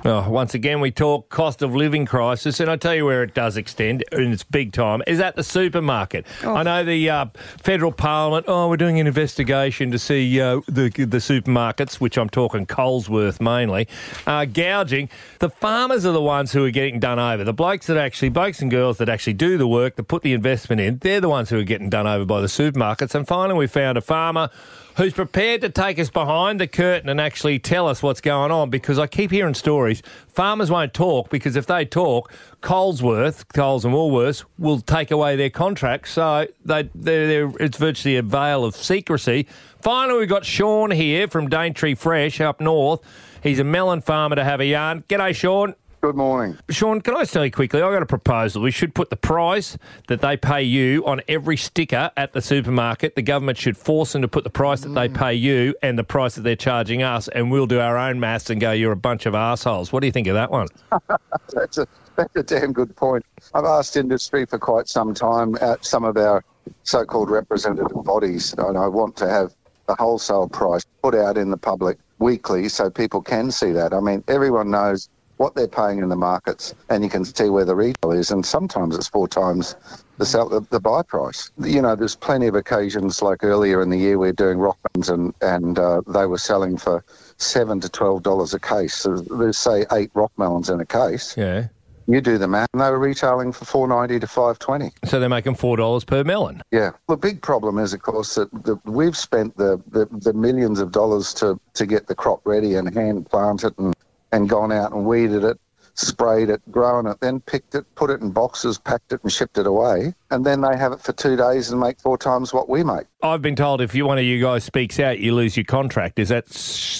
Oh, 0.04 0.28
once 0.28 0.52
again, 0.52 0.80
we 0.80 0.90
talk 0.90 1.28
cost 1.28 1.62
of 1.62 1.76
living 1.76 2.06
crisis, 2.06 2.58
and 2.58 2.68
I 2.68 2.74
tell 2.74 2.92
you 2.92 3.04
where 3.04 3.22
it 3.22 3.34
does 3.34 3.56
extend, 3.56 4.02
and 4.10 4.32
it's 4.32 4.42
big 4.42 4.72
time, 4.72 5.00
is 5.06 5.20
at 5.20 5.36
the 5.36 5.44
supermarket. 5.44 6.26
I 6.42 6.64
know 6.64 6.82
the 6.82 7.08
uh, 7.08 7.26
federal 7.62 7.92
parliament. 7.92 8.46
Oh, 8.48 8.68
we're 8.68 8.76
doing 8.76 8.98
an 8.98 9.06
investigation 9.06 9.92
to 9.92 10.00
see 10.00 10.40
uh, 10.40 10.60
the 10.66 10.88
the 10.88 11.18
supermarkets, 11.18 12.00
which 12.00 12.18
I'm 12.18 12.28
talking 12.28 12.66
Colesworth 12.66 13.40
mainly, 13.40 13.86
uh, 14.26 14.44
gouging. 14.44 15.08
The 15.38 15.50
farmers 15.50 16.04
are 16.04 16.12
the 16.12 16.20
ones 16.20 16.50
who 16.50 16.64
are 16.64 16.70
getting 16.70 16.98
done 16.98 17.20
over. 17.20 17.44
The 17.44 17.52
blokes 17.52 17.86
that 17.86 17.96
actually, 17.96 18.30
blokes 18.30 18.60
and 18.60 18.72
girls 18.72 18.98
that 18.98 19.08
actually 19.08 19.34
do 19.34 19.56
the 19.56 19.68
work, 19.68 19.94
that 19.94 20.04
put 20.04 20.22
the 20.22 20.32
investment 20.32 20.80
in, 20.80 20.98
they're 20.98 21.20
the 21.20 21.28
ones 21.28 21.48
who 21.48 21.60
are 21.60 21.64
getting 21.64 21.90
done 21.90 22.08
over 22.08 22.24
by 22.24 22.40
the 22.40 22.48
supermarkets. 22.48 23.14
And 23.14 23.24
finally, 23.24 23.56
we 23.56 23.68
found 23.68 23.96
a 23.96 24.02
farmer 24.02 24.50
who's 24.96 25.12
prepared 25.12 25.60
to 25.62 25.68
take 25.68 25.98
us 25.98 26.10
behind 26.10 26.60
the 26.60 26.66
curtain 26.66 27.08
and 27.08 27.20
actually 27.20 27.58
tell 27.58 27.88
us 27.88 28.02
what's 28.02 28.20
going 28.20 28.50
on 28.50 28.70
because 28.70 28.98
I 28.98 29.06
keep 29.06 29.30
hearing 29.30 29.54
stories. 29.54 30.02
Farmers 30.28 30.70
won't 30.70 30.94
talk 30.94 31.30
because 31.30 31.56
if 31.56 31.66
they 31.66 31.84
talk, 31.84 32.32
Colesworth, 32.60 33.44
Coles 33.52 33.84
and 33.84 33.94
Woolworths, 33.94 34.44
will 34.58 34.80
take 34.80 35.10
away 35.10 35.36
their 35.36 35.50
contracts. 35.50 36.12
So 36.12 36.46
they, 36.64 36.90
they're, 36.94 37.26
they're, 37.26 37.52
it's 37.60 37.76
virtually 37.76 38.16
a 38.16 38.22
veil 38.22 38.64
of 38.64 38.76
secrecy. 38.76 39.46
Finally, 39.80 40.20
we've 40.20 40.28
got 40.28 40.44
Sean 40.44 40.90
here 40.90 41.26
from 41.28 41.48
Daintree 41.48 41.96
Fresh 41.96 42.40
up 42.40 42.60
north. 42.60 43.00
He's 43.42 43.58
a 43.58 43.64
melon 43.64 44.00
farmer 44.00 44.36
to 44.36 44.44
have 44.44 44.60
a 44.60 44.66
yarn. 44.66 45.02
G'day, 45.08 45.34
Sean. 45.34 45.74
Good 46.02 46.16
morning. 46.16 46.58
Sean, 46.68 47.00
can 47.00 47.14
I 47.14 47.20
just 47.20 47.32
tell 47.32 47.44
you 47.44 47.52
quickly? 47.52 47.80
I've 47.80 47.92
got 47.92 48.02
a 48.02 48.06
proposal. 48.06 48.60
We 48.60 48.72
should 48.72 48.92
put 48.92 49.10
the 49.10 49.16
price 49.16 49.78
that 50.08 50.20
they 50.20 50.36
pay 50.36 50.64
you 50.64 51.06
on 51.06 51.20
every 51.28 51.56
sticker 51.56 52.10
at 52.16 52.32
the 52.32 52.42
supermarket. 52.42 53.14
The 53.14 53.22
government 53.22 53.56
should 53.56 53.76
force 53.76 54.12
them 54.12 54.22
to 54.22 54.26
put 54.26 54.42
the 54.42 54.50
price 54.50 54.80
that 54.80 54.88
they 54.88 55.08
mm. 55.08 55.14
pay 55.16 55.34
you 55.34 55.76
and 55.80 55.96
the 55.96 56.02
price 56.02 56.34
that 56.34 56.40
they're 56.40 56.56
charging 56.56 57.04
us, 57.04 57.28
and 57.28 57.52
we'll 57.52 57.68
do 57.68 57.78
our 57.78 57.96
own 57.96 58.18
maths 58.18 58.50
and 58.50 58.60
go, 58.60 58.72
you're 58.72 58.90
a 58.90 58.96
bunch 58.96 59.26
of 59.26 59.36
assholes. 59.36 59.92
What 59.92 60.00
do 60.00 60.06
you 60.06 60.12
think 60.12 60.26
of 60.26 60.34
that 60.34 60.50
one? 60.50 60.66
that's, 61.54 61.78
a, 61.78 61.86
that's 62.16 62.34
a 62.34 62.42
damn 62.42 62.72
good 62.72 62.96
point. 62.96 63.24
I've 63.54 63.64
asked 63.64 63.96
industry 63.96 64.44
for 64.44 64.58
quite 64.58 64.88
some 64.88 65.14
time 65.14 65.54
at 65.60 65.84
some 65.84 66.02
of 66.02 66.16
our 66.16 66.42
so-called 66.82 67.30
representative 67.30 68.02
bodies, 68.02 68.56
and 68.58 68.76
I 68.76 68.88
want 68.88 69.14
to 69.18 69.28
have 69.28 69.54
the 69.86 69.94
wholesale 69.94 70.48
price 70.48 70.84
put 71.00 71.14
out 71.14 71.38
in 71.38 71.50
the 71.50 71.56
public 71.56 71.96
weekly 72.18 72.68
so 72.68 72.90
people 72.90 73.22
can 73.22 73.52
see 73.52 73.70
that. 73.70 73.94
I 73.94 74.00
mean, 74.00 74.24
everyone 74.26 74.68
knows 74.68 75.08
what 75.42 75.56
they're 75.56 75.66
paying 75.66 75.98
in 75.98 76.08
the 76.08 76.14
markets, 76.14 76.72
and 76.88 77.02
you 77.02 77.10
can 77.10 77.24
see 77.24 77.48
where 77.48 77.64
the 77.64 77.74
retail 77.74 78.12
is, 78.12 78.30
and 78.30 78.46
sometimes 78.46 78.94
it's 78.94 79.08
four 79.08 79.26
times 79.26 79.74
the 80.18 80.24
sell, 80.24 80.48
the, 80.48 80.60
the 80.70 80.78
buy 80.78 81.02
price. 81.02 81.50
You 81.58 81.82
know, 81.82 81.96
there's 81.96 82.14
plenty 82.14 82.46
of 82.46 82.54
occasions 82.54 83.22
like 83.22 83.42
earlier 83.42 83.82
in 83.82 83.90
the 83.90 83.98
year 83.98 84.18
we're 84.18 84.32
doing 84.32 84.58
rockmans 84.58 85.12
and 85.12 85.34
and 85.40 85.80
uh, 85.80 86.02
they 86.06 86.26
were 86.26 86.38
selling 86.38 86.76
for 86.76 87.04
seven 87.38 87.80
to 87.80 87.88
twelve 87.88 88.22
dollars 88.22 88.54
a 88.54 88.60
case. 88.60 88.94
So 88.94 89.16
there's 89.16 89.58
say 89.58 89.84
eight 89.90 90.12
rock 90.14 90.30
melons 90.36 90.70
in 90.70 90.78
a 90.80 90.86
case. 90.86 91.36
Yeah. 91.36 91.66
You 92.06 92.20
do 92.20 92.38
the 92.38 92.48
math, 92.48 92.68
and 92.72 92.80
they 92.80 92.90
were 92.90 92.98
retailing 93.00 93.52
for 93.52 93.64
four 93.64 93.88
ninety 93.88 94.20
to 94.20 94.28
five 94.28 94.60
twenty. 94.60 94.92
So 95.06 95.18
they're 95.18 95.28
making 95.28 95.56
$4 95.56 96.06
per 96.06 96.22
melon. 96.22 96.62
Yeah. 96.70 96.92
The 97.08 97.16
big 97.16 97.42
problem 97.42 97.78
is, 97.78 97.92
of 97.92 98.02
course, 98.02 98.36
that 98.36 98.50
the, 98.64 98.78
we've 98.84 99.16
spent 99.16 99.56
the, 99.56 99.80
the, 99.88 100.06
the 100.10 100.32
millions 100.32 100.78
of 100.78 100.92
dollars 100.92 101.34
to, 101.34 101.60
to 101.74 101.86
get 101.86 102.06
the 102.06 102.14
crop 102.14 102.40
ready 102.44 102.74
and 102.74 102.92
hand 102.94 103.28
plant 103.28 103.64
it 103.64 103.76
and, 103.78 103.94
and 104.32 104.48
gone 104.48 104.72
out 104.72 104.92
and 104.92 105.04
weeded 105.06 105.44
it, 105.44 105.58
sprayed 105.94 106.50
it, 106.50 106.60
grown 106.70 107.06
it, 107.06 107.20
then 107.20 107.40
picked 107.40 107.74
it, 107.74 107.84
put 107.94 108.10
it 108.10 108.20
in 108.20 108.30
boxes, 108.30 108.78
packed 108.78 109.12
it 109.12 109.22
and 109.22 109.32
shipped 109.32 109.58
it 109.58 109.66
away. 109.66 110.14
And 110.32 110.46
then 110.46 110.62
they 110.62 110.78
have 110.78 110.92
it 110.92 111.00
for 111.02 111.12
two 111.12 111.36
days 111.36 111.70
and 111.70 111.78
make 111.78 112.00
four 112.00 112.16
times 112.16 112.54
what 112.54 112.66
we 112.66 112.82
make. 112.82 113.04
I've 113.22 113.42
been 113.42 113.54
told 113.54 113.82
if 113.82 113.94
you 113.94 114.06
one 114.06 114.16
of 114.18 114.24
you 114.24 114.40
guys 114.40 114.64
speaks 114.64 114.98
out, 114.98 115.18
you 115.20 115.34
lose 115.34 115.56
your 115.58 115.64
contract. 115.64 116.18
Is 116.18 116.30
that 116.30 116.46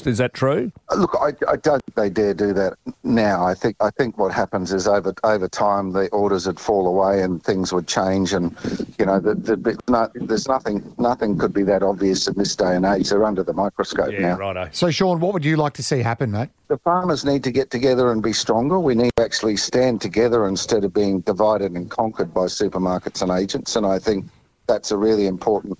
is 0.06 0.18
that 0.18 0.34
true? 0.34 0.70
Uh, 0.90 0.96
Look, 0.96 1.16
I, 1.18 1.28
I 1.50 1.56
don't 1.56 1.82
think 1.82 1.94
they 1.96 2.10
dare 2.10 2.34
do 2.34 2.52
that 2.52 2.74
now. 3.02 3.44
I 3.44 3.54
think 3.54 3.76
I 3.80 3.90
think 3.90 4.18
what 4.18 4.32
happens 4.32 4.72
is 4.72 4.86
over 4.86 5.14
over 5.24 5.48
time 5.48 5.92
the 5.92 6.08
orders 6.10 6.46
would 6.46 6.60
fall 6.60 6.86
away 6.86 7.22
and 7.22 7.42
things 7.42 7.72
would 7.72 7.88
change, 7.88 8.34
and 8.34 8.54
you 8.98 9.06
know 9.06 9.18
the, 9.18 9.34
the, 9.34 9.80
no, 9.88 10.08
there's 10.14 10.46
nothing 10.46 10.94
nothing 10.98 11.38
could 11.38 11.54
be 11.54 11.62
that 11.64 11.82
obvious 11.82 12.28
in 12.28 12.34
this 12.34 12.54
day 12.54 12.76
and 12.76 12.84
age. 12.84 13.08
They're 13.08 13.24
under 13.24 13.42
the 13.42 13.54
microscope 13.54 14.12
now. 14.12 14.36
righto. 14.36 14.68
So, 14.72 14.90
Sean, 14.90 15.20
what 15.20 15.32
would 15.32 15.44
you 15.44 15.56
like 15.56 15.72
to 15.74 15.82
see 15.82 16.00
happen, 16.00 16.30
mate? 16.30 16.50
The 16.68 16.78
farmers 16.78 17.24
need 17.24 17.42
to 17.44 17.50
get 17.50 17.70
together 17.70 18.12
and 18.12 18.22
be 18.22 18.32
stronger. 18.32 18.78
We 18.78 18.94
need 18.94 19.10
to 19.16 19.24
actually 19.24 19.56
stand 19.56 20.00
together 20.00 20.46
instead 20.46 20.84
of 20.84 20.94
being 20.94 21.20
divided 21.20 21.72
and 21.72 21.90
conquered 21.90 22.32
by 22.32 22.42
supermarkets 22.42 23.21
and 23.22 23.30
agents. 23.30 23.76
And 23.76 23.86
I 23.86 23.98
think 23.98 24.26
that's 24.66 24.90
a 24.90 24.96
really 24.96 25.26
important 25.26 25.78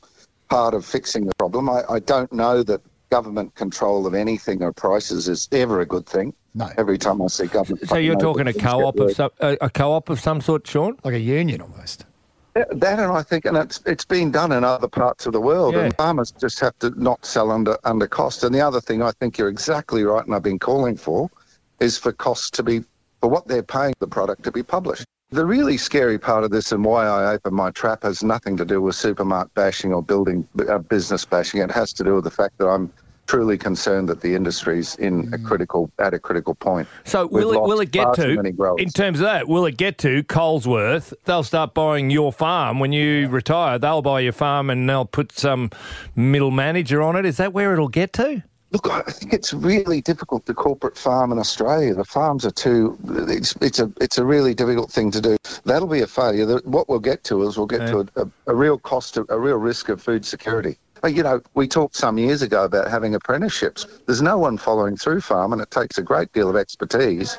part 0.48 0.74
of 0.74 0.84
fixing 0.84 1.26
the 1.26 1.34
problem. 1.34 1.68
I, 1.68 1.82
I 1.88 1.98
don't 1.98 2.32
know 2.32 2.62
that 2.62 2.80
government 3.10 3.54
control 3.54 4.06
of 4.06 4.14
anything 4.14 4.62
or 4.62 4.72
prices 4.72 5.28
is 5.28 5.48
ever 5.52 5.80
a 5.80 5.86
good 5.86 6.06
thing. 6.06 6.32
No. 6.54 6.68
Every 6.76 6.98
time 6.98 7.20
I 7.22 7.26
see 7.28 7.46
government. 7.46 7.88
So 7.88 7.96
you're 7.96 8.16
talking 8.16 8.46
a 8.46 8.52
co-op 8.52 8.98
of 9.00 9.12
some 9.12 9.30
a, 9.40 9.56
a 9.62 9.70
co-op 9.70 10.10
of 10.10 10.20
some 10.20 10.40
sort, 10.40 10.66
Sean? 10.66 10.96
Like 11.02 11.14
a 11.14 11.20
union 11.20 11.62
almost. 11.62 12.04
That, 12.54 12.68
that 12.80 12.98
and 12.98 13.10
I 13.10 13.22
think, 13.22 13.46
and 13.46 13.56
it's 13.56 13.80
it's 13.86 14.04
been 14.04 14.30
done 14.30 14.52
in 14.52 14.62
other 14.62 14.88
parts 14.88 15.24
of 15.24 15.32
the 15.32 15.40
world, 15.40 15.74
Yeah. 15.74 15.84
and 15.84 15.96
farmers 15.96 16.30
just 16.32 16.60
have 16.60 16.78
to 16.80 16.90
not 17.02 17.24
sell 17.24 17.50
under 17.50 17.78
under 17.84 18.06
cost. 18.06 18.44
And 18.44 18.54
the 18.54 18.60
other 18.60 18.80
thing, 18.82 19.02
I 19.02 19.12
think 19.12 19.38
you're 19.38 19.48
exactly 19.48 20.04
right, 20.04 20.24
and 20.24 20.34
I've 20.34 20.42
been 20.42 20.58
calling 20.58 20.96
for, 20.96 21.30
is 21.80 21.96
for 21.96 22.12
costs 22.12 22.50
to 22.50 22.62
be 22.62 22.84
for 23.22 23.30
what 23.30 23.48
they're 23.48 23.62
paying 23.62 23.94
the 24.00 24.06
product 24.06 24.42
to 24.42 24.52
be 24.52 24.62
published. 24.62 25.06
The 25.32 25.46
really 25.46 25.78
scary 25.78 26.18
part 26.18 26.44
of 26.44 26.50
this 26.50 26.72
and 26.72 26.84
why 26.84 27.06
I 27.06 27.32
open 27.32 27.54
my 27.54 27.70
trap 27.70 28.02
has 28.02 28.22
nothing 28.22 28.54
to 28.58 28.66
do 28.66 28.82
with 28.82 28.94
supermarket 28.94 29.54
bashing 29.54 29.90
or 29.90 30.02
building 30.02 30.46
uh, 30.68 30.76
business 30.76 31.24
bashing. 31.24 31.62
It 31.62 31.70
has 31.70 31.94
to 31.94 32.04
do 32.04 32.16
with 32.16 32.24
the 32.24 32.30
fact 32.30 32.58
that 32.58 32.68
I'm 32.68 32.92
truly 33.26 33.56
concerned 33.56 34.10
that 34.10 34.20
the 34.20 34.34
industry's 34.34 34.94
in 34.96 35.32
a 35.32 35.38
critical 35.38 35.90
at 35.98 36.12
a 36.12 36.18
critical 36.18 36.54
point. 36.54 36.86
So 37.04 37.26
We've 37.26 37.46
will 37.46 37.52
it 37.54 37.62
will 37.62 37.80
it 37.80 37.90
get 37.90 38.12
to 38.16 38.40
in 38.76 38.90
terms 38.90 39.20
of 39.20 39.24
that? 39.24 39.48
Will 39.48 39.64
it 39.64 39.78
get 39.78 39.96
to 39.98 40.22
Colesworth? 40.24 41.14
They'll 41.24 41.42
start 41.42 41.72
buying 41.72 42.10
your 42.10 42.30
farm 42.30 42.78
when 42.78 42.92
you 42.92 43.28
retire. 43.28 43.78
They'll 43.78 44.02
buy 44.02 44.20
your 44.20 44.34
farm 44.34 44.68
and 44.68 44.86
they'll 44.86 45.06
put 45.06 45.32
some 45.32 45.70
middle 46.14 46.50
manager 46.50 47.00
on 47.00 47.16
it. 47.16 47.24
Is 47.24 47.38
that 47.38 47.54
where 47.54 47.72
it'll 47.72 47.88
get 47.88 48.12
to? 48.14 48.42
Look, 48.72 48.90
I 48.90 49.02
think 49.02 49.34
it's 49.34 49.52
really 49.52 50.00
difficult 50.00 50.46
to 50.46 50.54
corporate 50.54 50.96
farm 50.96 51.30
in 51.30 51.38
Australia. 51.38 51.94
The 51.94 52.04
farms 52.04 52.46
are 52.46 52.50
too. 52.50 52.98
It's, 53.28 53.54
it's 53.60 53.80
a 53.80 53.92
it's 54.00 54.16
a 54.16 54.24
really 54.24 54.54
difficult 54.54 54.90
thing 54.90 55.10
to 55.10 55.20
do. 55.20 55.36
That'll 55.64 55.88
be 55.88 56.00
a 56.00 56.06
failure. 56.06 56.58
What 56.64 56.88
we'll 56.88 56.98
get 56.98 57.22
to 57.24 57.42
is 57.42 57.58
we'll 57.58 57.66
get 57.66 57.86
to 57.88 58.08
a, 58.16 58.22
a, 58.22 58.30
a 58.46 58.54
real 58.54 58.78
cost, 58.78 59.18
of, 59.18 59.26
a 59.28 59.38
real 59.38 59.58
risk 59.58 59.90
of 59.90 60.00
food 60.00 60.24
security. 60.24 60.78
But, 61.02 61.14
You 61.14 61.24
know, 61.24 61.42
we 61.54 61.66
talked 61.66 61.96
some 61.96 62.16
years 62.16 62.42
ago 62.42 62.64
about 62.64 62.88
having 62.88 63.14
apprenticeships. 63.14 63.86
There's 64.06 64.22
no 64.22 64.38
one 64.38 64.56
following 64.56 64.96
through 64.96 65.20
farm, 65.20 65.52
and 65.52 65.60
it 65.60 65.70
takes 65.70 65.98
a 65.98 66.02
great 66.02 66.32
deal 66.32 66.48
of 66.48 66.54
expertise. 66.54 67.38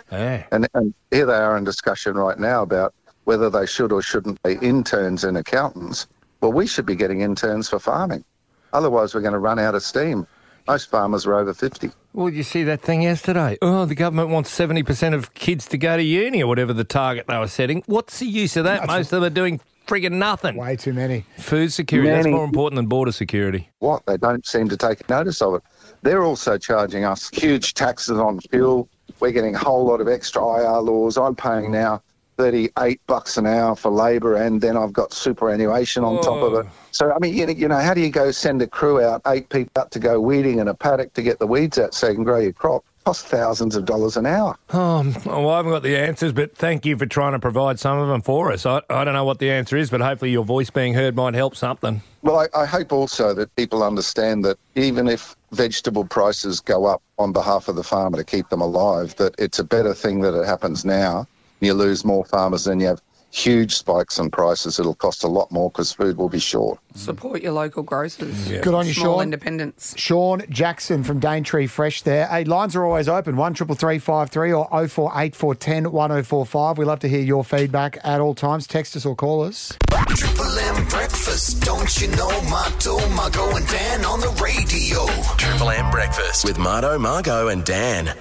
And, 0.51 0.67
and 0.73 0.93
here 1.11 1.25
they 1.25 1.37
are 1.37 1.57
in 1.57 1.63
discussion 1.63 2.15
right 2.15 2.37
now 2.37 2.61
about 2.61 2.93
whether 3.23 3.49
they 3.49 3.65
should 3.65 3.93
or 3.93 4.01
shouldn't 4.01 4.43
be 4.43 4.57
interns 4.61 5.23
and 5.23 5.37
accountants. 5.37 6.07
Well, 6.41 6.51
we 6.51 6.67
should 6.67 6.85
be 6.85 6.95
getting 6.95 7.21
interns 7.21 7.69
for 7.69 7.79
farming. 7.79 8.25
Otherwise, 8.73 9.15
we're 9.15 9.21
going 9.21 9.31
to 9.31 9.39
run 9.39 9.59
out 9.59 9.75
of 9.75 9.81
steam. 9.83 10.27
Most 10.67 10.89
farmers 10.89 11.25
are 11.25 11.33
over 11.35 11.53
50. 11.53 11.91
Well, 12.13 12.29
you 12.29 12.43
see 12.43 12.63
that 12.63 12.81
thing 12.81 13.01
yesterday? 13.01 13.57
Oh, 13.61 13.85
the 13.85 13.95
government 13.95 14.29
wants 14.29 14.51
seventy 14.51 14.83
percent 14.83 15.15
of 15.15 15.33
kids 15.33 15.67
to 15.69 15.77
go 15.77 15.97
to 15.97 16.03
uni 16.03 16.43
or 16.43 16.47
whatever 16.47 16.71
the 16.71 16.83
target 16.83 17.25
they 17.27 17.37
were 17.37 17.47
setting. 17.47 17.83
What's 17.87 18.19
the 18.19 18.27
use 18.27 18.55
of 18.55 18.63
that? 18.65 18.87
Most 18.87 19.11
of 19.11 19.21
them 19.21 19.23
are 19.23 19.29
doing 19.33 19.59
frigging 19.87 20.13
nothing. 20.13 20.55
Way 20.55 20.75
too 20.75 20.93
many. 20.93 21.25
Food 21.37 21.73
security. 21.73 22.09
That's 22.09 22.27
more 22.27 22.45
important 22.45 22.77
than 22.77 22.85
border 22.85 23.11
security. 23.11 23.69
What? 23.79 24.05
They 24.05 24.17
don't 24.17 24.45
seem 24.45 24.69
to 24.69 24.77
take 24.77 25.09
notice 25.09 25.41
of 25.41 25.55
it. 25.55 25.63
They're 26.03 26.23
also 26.23 26.57
charging 26.57 27.03
us 27.03 27.29
huge 27.29 27.73
taxes 27.73 28.17
on 28.17 28.39
fuel. 28.51 28.87
We're 29.19 29.31
getting 29.31 29.55
a 29.55 29.59
whole 29.59 29.85
lot 29.85 30.01
of 30.01 30.07
extra 30.07 30.41
IR 30.41 30.81
laws. 30.81 31.17
I'm 31.17 31.35
paying 31.35 31.71
now 31.71 32.01
38 32.37 32.99
bucks 33.07 33.37
an 33.37 33.45
hour 33.45 33.75
for 33.75 33.91
labour, 33.91 34.35
and 34.35 34.61
then 34.61 34.77
I've 34.77 34.93
got 34.93 35.13
superannuation 35.13 36.03
on 36.03 36.21
top 36.21 36.41
of 36.41 36.53
it. 36.65 36.71
So, 36.91 37.11
I 37.11 37.19
mean, 37.19 37.33
you 37.33 37.45
know, 37.45 37.53
you 37.53 37.67
know, 37.67 37.79
how 37.79 37.93
do 37.93 38.01
you 38.01 38.09
go 38.09 38.31
send 38.31 38.61
a 38.61 38.67
crew 38.67 39.01
out, 39.01 39.21
eight 39.27 39.49
people 39.49 39.71
out 39.81 39.91
to 39.91 39.99
go 39.99 40.19
weeding 40.19 40.59
in 40.59 40.67
a 40.67 40.73
paddock 40.73 41.13
to 41.13 41.21
get 41.21 41.39
the 41.39 41.47
weeds 41.47 41.77
out 41.79 41.93
so 41.93 42.07
you 42.07 42.15
can 42.15 42.23
grow 42.23 42.39
your 42.39 42.53
crop? 42.53 42.83
Costs 43.05 43.25
thousands 43.25 43.75
of 43.75 43.83
dollars 43.83 44.15
an 44.15 44.25
hour. 44.25 44.57
Um, 44.69 45.13
well, 45.25 45.49
I 45.49 45.57
haven't 45.57 45.73
got 45.73 45.83
the 45.83 45.97
answers, 45.97 46.31
but 46.31 46.55
thank 46.55 46.85
you 46.85 46.97
for 46.97 47.05
trying 47.05 47.33
to 47.33 47.39
provide 47.39 47.77
some 47.77 47.97
of 47.97 48.07
them 48.07 48.21
for 48.21 48.49
us. 48.49 48.65
I, 48.65 48.81
I 48.89 49.03
don't 49.03 49.13
know 49.13 49.25
what 49.25 49.39
the 49.39 49.51
answer 49.51 49.75
is, 49.75 49.89
but 49.89 49.99
hopefully 49.99 50.31
your 50.31 50.45
voice 50.45 50.69
being 50.69 50.93
heard 50.93 51.13
might 51.13 51.33
help 51.33 51.57
something. 51.57 52.01
Well, 52.21 52.39
I, 52.39 52.47
I 52.57 52.65
hope 52.65 52.93
also 52.93 53.33
that 53.33 53.53
people 53.57 53.83
understand 53.83 54.45
that 54.45 54.57
even 54.75 55.09
if 55.09 55.35
vegetable 55.51 56.05
prices 56.05 56.61
go 56.61 56.85
up 56.85 57.01
on 57.19 57.33
behalf 57.33 57.67
of 57.67 57.75
the 57.75 57.83
farmer 57.83 58.17
to 58.17 58.23
keep 58.23 58.47
them 58.47 58.61
alive, 58.61 59.15
that 59.17 59.35
it's 59.37 59.59
a 59.59 59.65
better 59.65 59.93
thing 59.93 60.21
that 60.21 60.33
it 60.33 60.45
happens 60.45 60.85
now. 60.85 61.27
You 61.63 61.73
lose 61.73 62.03
more 62.03 62.25
farmers 62.25 62.67
and 62.67 62.81
you 62.81 62.87
have 62.87 63.01
huge 63.31 63.73
spikes 63.73 64.19
in 64.19 64.29
prices. 64.29 64.79
It'll 64.79 64.93
cost 64.93 65.23
a 65.23 65.27
lot 65.27 65.51
more 65.51 65.71
because 65.71 65.91
food 65.91 66.17
will 66.17 66.29
be 66.29 66.39
short. 66.39 66.79
Support 66.93 67.41
your 67.41 67.53
local 67.53 67.81
grocers. 67.81 68.47
Good 68.47 68.75
on 68.75 68.85
you, 68.85 68.93
Small 68.93 69.15
Sean. 69.15 69.23
independents. 69.23 69.97
Sean 69.97 70.43
Jackson 70.49 71.03
from 71.03 71.19
Daintree 71.19 71.65
Fresh 71.67 72.03
there. 72.03 72.27
Hey, 72.27 72.43
lines 72.43 72.75
are 72.75 72.85
always 72.85 73.09
open. 73.09 73.35
One 73.35 73.53
triple 73.55 73.75
three 73.75 73.97
five 73.97 74.29
three 74.29 74.53
or 74.53 74.67
oh 74.71 74.87
four 74.87 75.11
eight 75.15 75.35
four 75.35 75.55
ten 75.55 75.91
one 75.91 76.11
oh 76.11 76.21
four 76.21 76.45
five. 76.45 76.77
We 76.77 76.85
love 76.85 76.99
to 76.99 77.09
hear 77.09 77.21
your 77.21 77.43
feedback 77.43 77.97
at 78.03 78.21
all 78.21 78.35
times. 78.35 78.67
Text 78.67 78.95
us 78.95 79.05
or 79.05 79.15
call 79.15 79.43
us. 79.43 79.75
Triple 80.09 80.59
M 80.59 80.85
breakfast, 80.89 81.63
don't 81.63 81.99
you 82.01 82.09
know? 82.09 82.29
Marto, 82.49 82.99
Margo, 83.09 83.55
and 83.55 83.67
Dan 83.67 84.05
on 84.05 84.19
the 84.19 84.29
radio. 84.43 85.07
Triple 85.37 85.71
M 85.71 85.89
breakfast 85.89 86.45
with 86.45 86.59
Marto, 86.59 86.99
Margo, 86.99 87.47
and 87.47 87.63
Dan. 87.63 88.15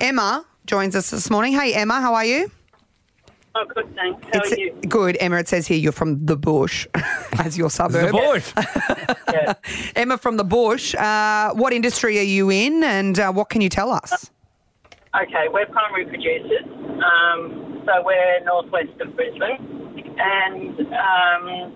Emma 0.00 0.46
joins 0.64 0.96
us 0.96 1.10
this 1.10 1.28
morning. 1.28 1.52
Hey, 1.52 1.74
Emma, 1.74 2.00
how 2.00 2.14
are 2.14 2.24
you? 2.24 2.50
Oh, 3.58 3.64
good, 3.74 3.94
thanks. 3.94 4.22
How 4.24 4.28
It's- 4.40 4.52
are 4.52 4.60
you? 4.60 4.72
Good, 4.86 5.16
Emma. 5.18 5.38
It 5.38 5.48
says 5.48 5.66
here 5.66 5.78
you're 5.78 5.92
from 5.92 6.26
the 6.26 6.36
bush, 6.36 6.86
as 7.38 7.56
your 7.56 7.70
suburb. 7.70 8.12
The 8.12 8.12
bush. 8.12 9.92
Emma 9.96 10.18
from 10.18 10.36
the 10.36 10.44
bush. 10.44 10.94
Uh, 10.94 11.52
what 11.54 11.72
industry 11.72 12.18
are 12.18 12.22
you 12.22 12.50
in, 12.50 12.84
and 12.84 13.18
uh, 13.18 13.32
what 13.32 13.48
can 13.48 13.60
you 13.62 13.68
tell 13.70 13.90
us? 13.92 14.30
Okay, 15.22 15.46
we're 15.50 15.64
primary 15.66 16.04
producers, 16.04 16.64
um, 17.02 17.82
so 17.86 18.02
we're 18.04 18.40
northwest 18.44 19.00
of 19.00 19.16
Brisbane, 19.16 20.14
and 20.18 20.78
um, 20.92 21.70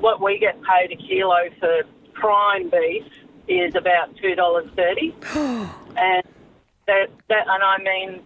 what 0.00 0.20
we 0.20 0.38
get 0.38 0.56
paid 0.62 0.90
a 0.90 0.96
kilo 0.96 1.36
for 1.60 1.82
prime 2.14 2.68
beef 2.70 3.04
is 3.46 3.74
about 3.76 4.16
two 4.16 4.34
dollars 4.34 4.68
thirty, 4.74 5.14
and 5.36 6.24
that, 6.88 7.06
that, 7.28 7.46
and 7.46 7.62
I 7.62 7.78
mean 7.78 8.20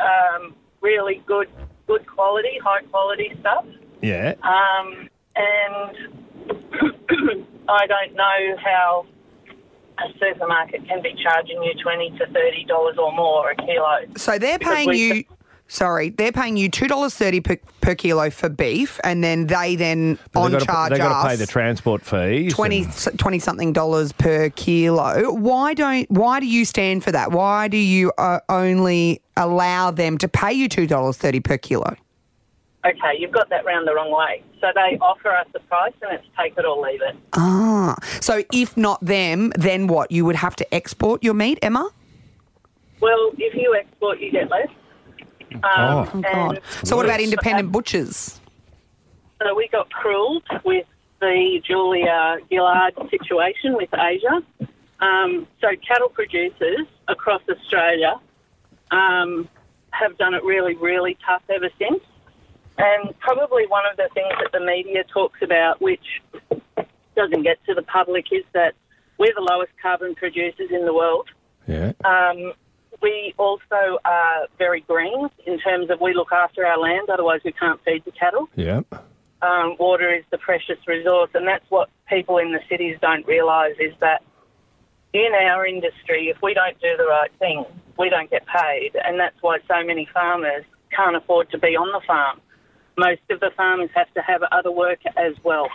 um, 0.00 0.54
really 0.80 1.22
good, 1.26 1.48
good 1.88 2.06
quality, 2.06 2.60
high 2.62 2.82
quality 2.82 3.32
stuff. 3.40 3.64
Yeah. 4.00 4.34
Um, 4.42 5.08
and 5.34 5.96
I 7.68 7.86
don't 7.86 8.14
know 8.14 8.56
how 8.62 9.06
a 9.98 10.12
supermarket 10.20 10.86
can 10.86 11.02
be 11.02 11.14
charging 11.20 11.60
you 11.64 11.72
twenty 11.82 12.10
to 12.18 12.26
thirty 12.26 12.64
dollars 12.68 12.96
or 12.98 13.12
more 13.12 13.50
a 13.50 13.56
kilo. 13.56 13.98
So 14.16 14.38
they're 14.38 14.60
paying 14.60 14.88
we- 14.88 14.98
you. 14.98 15.24
Sorry, 15.70 16.08
they're 16.08 16.32
paying 16.32 16.56
you 16.56 16.70
two 16.70 16.88
dollars 16.88 17.14
thirty 17.14 17.40
per, 17.40 17.58
per 17.82 17.94
kilo 17.94 18.30
for 18.30 18.48
beef, 18.48 18.98
and 19.04 19.22
then 19.22 19.46
they 19.48 19.76
then 19.76 20.18
But 20.32 20.40
on 20.40 20.60
charge 20.60 20.88
to, 20.92 20.94
they've 20.94 21.02
got 21.02 21.22
to 21.22 21.28
pay 21.28 21.36
the 21.36 21.46
transport 21.46 22.02
fees. 22.02 22.54
20, 22.54 22.84
and- 22.84 23.18
20 23.18 23.38
something 23.38 23.72
dollars 23.74 24.12
per 24.12 24.48
kilo. 24.50 25.30
Why 25.32 25.74
don't 25.74 26.10
why 26.10 26.40
do 26.40 26.46
you 26.46 26.64
stand 26.64 27.04
for 27.04 27.12
that? 27.12 27.32
Why 27.32 27.68
do 27.68 27.76
you 27.76 28.12
uh, 28.16 28.40
only 28.48 29.20
allow 29.36 29.90
them 29.90 30.16
to 30.18 30.28
pay 30.28 30.54
you 30.54 30.70
two 30.70 30.86
dollars 30.86 31.18
thirty 31.18 31.40
per 31.40 31.58
kilo? 31.58 31.96
Okay, 32.86 33.18
you've 33.18 33.32
got 33.32 33.50
that 33.50 33.66
round 33.66 33.86
the 33.86 33.94
wrong 33.94 34.10
way. 34.10 34.42
So 34.62 34.68
they 34.74 34.96
offer 35.02 35.30
us 35.34 35.48
a 35.54 35.58
price 35.60 35.92
and 36.00 36.12
it's 36.12 36.26
take 36.38 36.56
it 36.56 36.64
or 36.64 36.80
leave 36.82 37.02
it. 37.02 37.14
Ah, 37.34 37.96
so 38.20 38.42
if 38.54 38.74
not 38.76 39.04
them, 39.04 39.52
then 39.58 39.86
what? 39.88 40.10
You 40.10 40.24
would 40.24 40.36
have 40.36 40.56
to 40.56 40.74
export 40.74 41.22
your 41.22 41.34
meat, 41.34 41.58
Emma. 41.60 41.90
Well, 43.00 43.32
if 43.36 43.54
you 43.54 43.76
export, 43.78 44.18
you 44.20 44.32
get 44.32 44.48
less. 44.50 44.68
Um, 45.54 45.62
Oh, 46.14 46.20
God. 46.22 46.60
So 46.84 46.96
what 46.96 47.04
about 47.04 47.20
independent 47.20 47.72
butchers? 47.72 48.40
So 49.42 49.54
we 49.54 49.68
got 49.68 49.90
cruelled 49.90 50.42
with 50.64 50.86
the 51.20 51.60
Julia 51.64 52.38
Gillard 52.50 52.94
situation 53.10 53.74
with 53.74 53.88
Asia. 53.94 54.42
Um, 55.00 55.46
so 55.60 55.68
cattle 55.86 56.08
producers 56.08 56.86
across 57.06 57.42
Australia 57.48 58.20
um, 58.90 59.48
have 59.90 60.16
done 60.18 60.34
it 60.34 60.42
really, 60.44 60.74
really 60.74 61.16
tough 61.24 61.42
ever 61.48 61.70
since. 61.78 62.02
And 62.78 63.18
probably 63.18 63.66
one 63.66 63.84
of 63.90 63.96
the 63.96 64.08
things 64.14 64.32
that 64.40 64.52
the 64.52 64.64
media 64.64 65.04
talks 65.04 65.40
about, 65.42 65.80
which 65.80 66.22
doesn't 67.16 67.42
get 67.42 67.64
to 67.66 67.74
the 67.74 67.82
public, 67.82 68.26
is 68.32 68.44
that 68.52 68.74
we're 69.18 69.34
the 69.34 69.46
lowest 69.50 69.72
carbon 69.82 70.14
producers 70.14 70.70
in 70.70 70.84
the 70.84 70.94
world. 70.94 71.28
Yeah. 71.66 71.92
Um, 72.04 72.52
we 73.00 73.34
also 73.38 73.98
are 74.04 74.46
very 74.58 74.80
green 74.80 75.28
in 75.46 75.58
terms 75.58 75.90
of 75.90 76.00
we 76.00 76.14
look 76.14 76.32
after 76.32 76.66
our 76.66 76.78
land, 76.78 77.08
otherwise 77.10 77.40
we 77.44 77.52
can't 77.52 77.80
feed 77.84 78.04
the 78.04 78.12
cattle. 78.12 78.48
Yeah. 78.54 78.82
Um, 79.40 79.76
water 79.78 80.12
is 80.12 80.24
the 80.30 80.38
precious 80.38 80.78
resource, 80.86 81.30
and 81.34 81.46
that's 81.46 81.64
what 81.70 81.90
people 82.08 82.38
in 82.38 82.52
the 82.52 82.60
cities 82.68 82.98
don't 83.00 83.26
realise 83.26 83.76
is 83.78 83.94
that 84.00 84.22
in 85.12 85.32
our 85.32 85.64
industry, 85.64 86.28
if 86.28 86.42
we 86.42 86.54
don't 86.54 86.78
do 86.80 86.96
the 86.96 87.06
right 87.06 87.30
thing, 87.38 87.64
we 87.98 88.10
don't 88.10 88.30
get 88.30 88.44
paid, 88.46 88.92
and 89.04 89.18
that's 89.18 89.36
why 89.40 89.58
so 89.68 89.84
many 89.84 90.08
farmers 90.12 90.64
can't 90.94 91.16
afford 91.16 91.50
to 91.50 91.58
be 91.58 91.76
on 91.76 91.92
the 91.92 92.04
farm. 92.06 92.40
Most 92.96 93.20
of 93.30 93.40
the 93.40 93.50
farmers 93.56 93.90
have 93.94 94.12
to 94.14 94.22
have 94.22 94.42
other 94.50 94.72
work 94.72 94.98
as 95.16 95.34
well. 95.44 95.68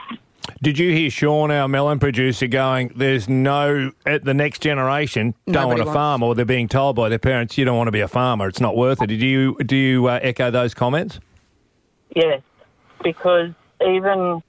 Did 0.61 0.77
you 0.79 0.91
hear 0.91 1.09
Sean, 1.09 1.51
our 1.51 1.67
melon 1.67 1.99
producer, 1.99 2.47
going, 2.47 2.91
there's 2.95 3.27
no, 3.29 3.91
at 4.05 4.23
the 4.23 4.33
next 4.33 4.61
generation 4.61 5.33
don't 5.45 5.53
Nobody 5.53 5.67
want 5.67 5.77
to 5.79 5.85
wants- 5.85 5.95
farm, 5.95 6.23
or 6.23 6.35
they're 6.35 6.45
being 6.45 6.67
told 6.67 6.95
by 6.95 7.09
their 7.09 7.19
parents, 7.19 7.57
you 7.57 7.65
don't 7.65 7.77
want 7.77 7.87
to 7.87 7.91
be 7.91 8.01
a 8.01 8.07
farmer, 8.07 8.47
it's 8.47 8.59
not 8.61 8.75
worth 8.75 9.01
it. 9.01 9.07
Did 9.07 9.21
you, 9.21 9.55
do 9.65 9.75
you 9.75 10.07
uh, 10.07 10.19
echo 10.21 10.51
those 10.51 10.73
comments? 10.73 11.19
Yes, 12.15 12.41
because 13.03 13.51
even 13.85 14.41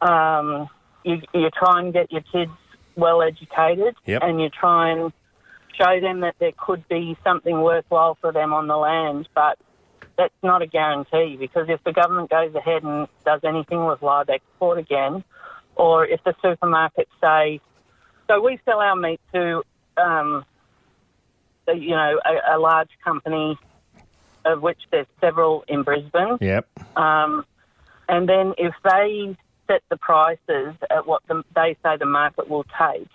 um, 0.00 0.68
you, 1.04 1.20
you 1.34 1.50
try 1.50 1.80
and 1.80 1.92
get 1.92 2.10
your 2.10 2.22
kids 2.32 2.50
well 2.96 3.22
educated 3.22 3.94
Yep. 4.06 4.22
and 4.22 4.40
you 4.40 4.48
try 4.50 4.90
and 4.90 5.12
show 5.80 6.00
them 6.00 6.20
that 6.20 6.34
there 6.38 6.52
could 6.56 6.86
be 6.88 7.16
something 7.24 7.60
worthwhile 7.60 8.16
for 8.20 8.32
them 8.32 8.52
on 8.52 8.66
the 8.68 8.76
land, 8.76 9.28
but 9.34 9.58
that's 10.16 10.34
not 10.42 10.62
a 10.62 10.66
guarantee 10.66 11.36
because 11.38 11.68
if 11.68 11.82
the 11.84 11.92
government 11.92 12.30
goes 12.30 12.54
ahead 12.54 12.82
and 12.82 13.08
does 13.24 13.40
anything 13.44 13.84
with 13.84 14.02
live 14.02 14.28
export 14.28 14.78
again, 14.78 15.24
or 15.76 16.06
if 16.06 16.22
the 16.24 16.34
supermarkets 16.44 17.06
say, 17.20 17.60
so 18.28 18.40
we 18.40 18.58
sell 18.64 18.80
our 18.80 18.96
meat 18.96 19.20
to, 19.32 19.62
um, 19.96 20.44
you 21.68 21.90
know, 21.90 22.20
a, 22.24 22.56
a 22.56 22.58
large 22.58 22.90
company 23.04 23.58
of 24.44 24.62
which 24.62 24.78
there's 24.90 25.06
several 25.20 25.64
in 25.68 25.82
Brisbane. 25.82 26.38
Yep. 26.40 26.66
Um, 26.96 27.44
and 28.08 28.28
then 28.28 28.54
if 28.58 28.74
they 28.84 29.36
set 29.68 29.82
the 29.88 29.96
prices 29.96 30.74
at 30.90 31.06
what 31.06 31.22
the, 31.28 31.44
they 31.54 31.76
say 31.82 31.96
the 31.96 32.06
market 32.06 32.48
will 32.48 32.64
take, 32.78 33.08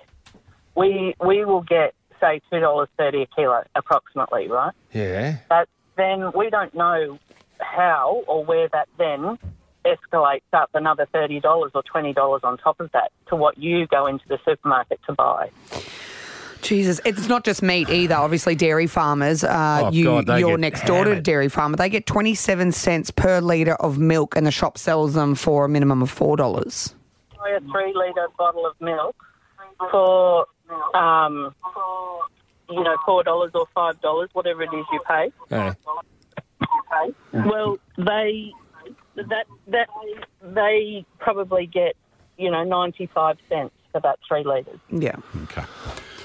we 0.76 1.16
we 1.24 1.44
will 1.46 1.62
get 1.62 1.94
say 2.22 2.42
two 2.52 2.60
dollars 2.60 2.88
thirty 2.98 3.24
a 3.24 3.28
kilo 3.28 3.64
approximately, 3.76 4.48
right? 4.48 4.74
Yeah. 4.94 5.38
But 5.50 5.68
then 5.98 6.32
we 6.36 6.50
don't 6.50 6.74
know 6.74 7.20
how 7.60 8.24
or 8.28 8.46
where 8.46 8.70
that 8.70 8.88
then 8.98 9.38
escalates 9.86 10.42
up 10.54 10.70
another 10.74 11.08
thirty 11.12 11.40
dollars 11.40 11.72
or 11.74 11.84
twenty 11.84 12.14
dollars 12.14 12.42
on 12.44 12.58
top 12.58 12.80
of 12.80 12.92
that 12.92 13.12
to 13.30 13.36
what 13.36 13.58
you 13.58 13.88
go 13.88 14.06
into 14.06 14.28
the 14.28 14.38
supermarket 14.46 15.00
to 15.08 15.14
buy. 15.14 15.50
Jesus, 16.62 17.00
it's 17.06 17.28
not 17.28 17.46
just 17.46 17.62
meat 17.62 17.88
either. 17.90 18.16
Obviously, 18.16 18.56
dairy 18.56 18.88
farmers. 18.88 19.44
Uh, 19.44 19.84
Oh, 19.86 19.92
you, 19.92 20.04
God, 20.06 20.26
they 20.26 20.40
you're 20.40 20.58
next 20.58 20.86
door 20.86 21.06
to 21.06 21.12
a 21.12 21.22
dairy 21.22 21.50
farmer. 21.50 21.78
They 21.78 21.88
get 21.90 22.06
twenty-seven 22.06 22.72
cents 22.72 23.12
per 23.12 23.40
litre 23.40 23.76
of 23.76 23.98
milk, 24.00 24.36
and 24.36 24.46
the 24.46 24.52
shop 24.52 24.78
sells 24.78 25.14
them 25.14 25.36
for 25.36 25.66
a 25.66 25.70
minimum 25.70 26.02
of 26.02 26.10
four 26.12 26.36
dollars. 26.36 26.94
Buy 27.38 27.52
a 27.52 27.60
three 27.62 27.94
litre 27.94 28.28
bottle 28.38 28.66
of 28.66 28.74
milk 28.82 29.16
for 29.92 30.48
um, 30.96 31.54
you 32.70 32.84
know 32.84 32.96
four 33.06 33.24
dollars 33.24 33.52
or 33.54 33.68
five 33.74 34.00
dollars, 34.02 34.30
whatever 34.34 34.64
it 34.64 34.74
is 34.74 34.86
you 34.92 35.00
pay. 35.08 35.32
Yeah. 35.50 35.74
Well, 37.34 37.78
they 37.98 38.52
that 39.16 39.46
that 39.68 39.88
they 40.42 41.06
probably 41.20 41.66
get 41.66 41.96
you 42.38 42.52
know 42.52 42.64
ninety 42.64 43.10
five 43.14 43.38
cents 43.50 43.74
for 43.92 44.02
that 44.02 44.20
three 44.28 44.44
litres. 44.44 44.80
Yeah. 44.92 45.16
Okay. 45.44 45.64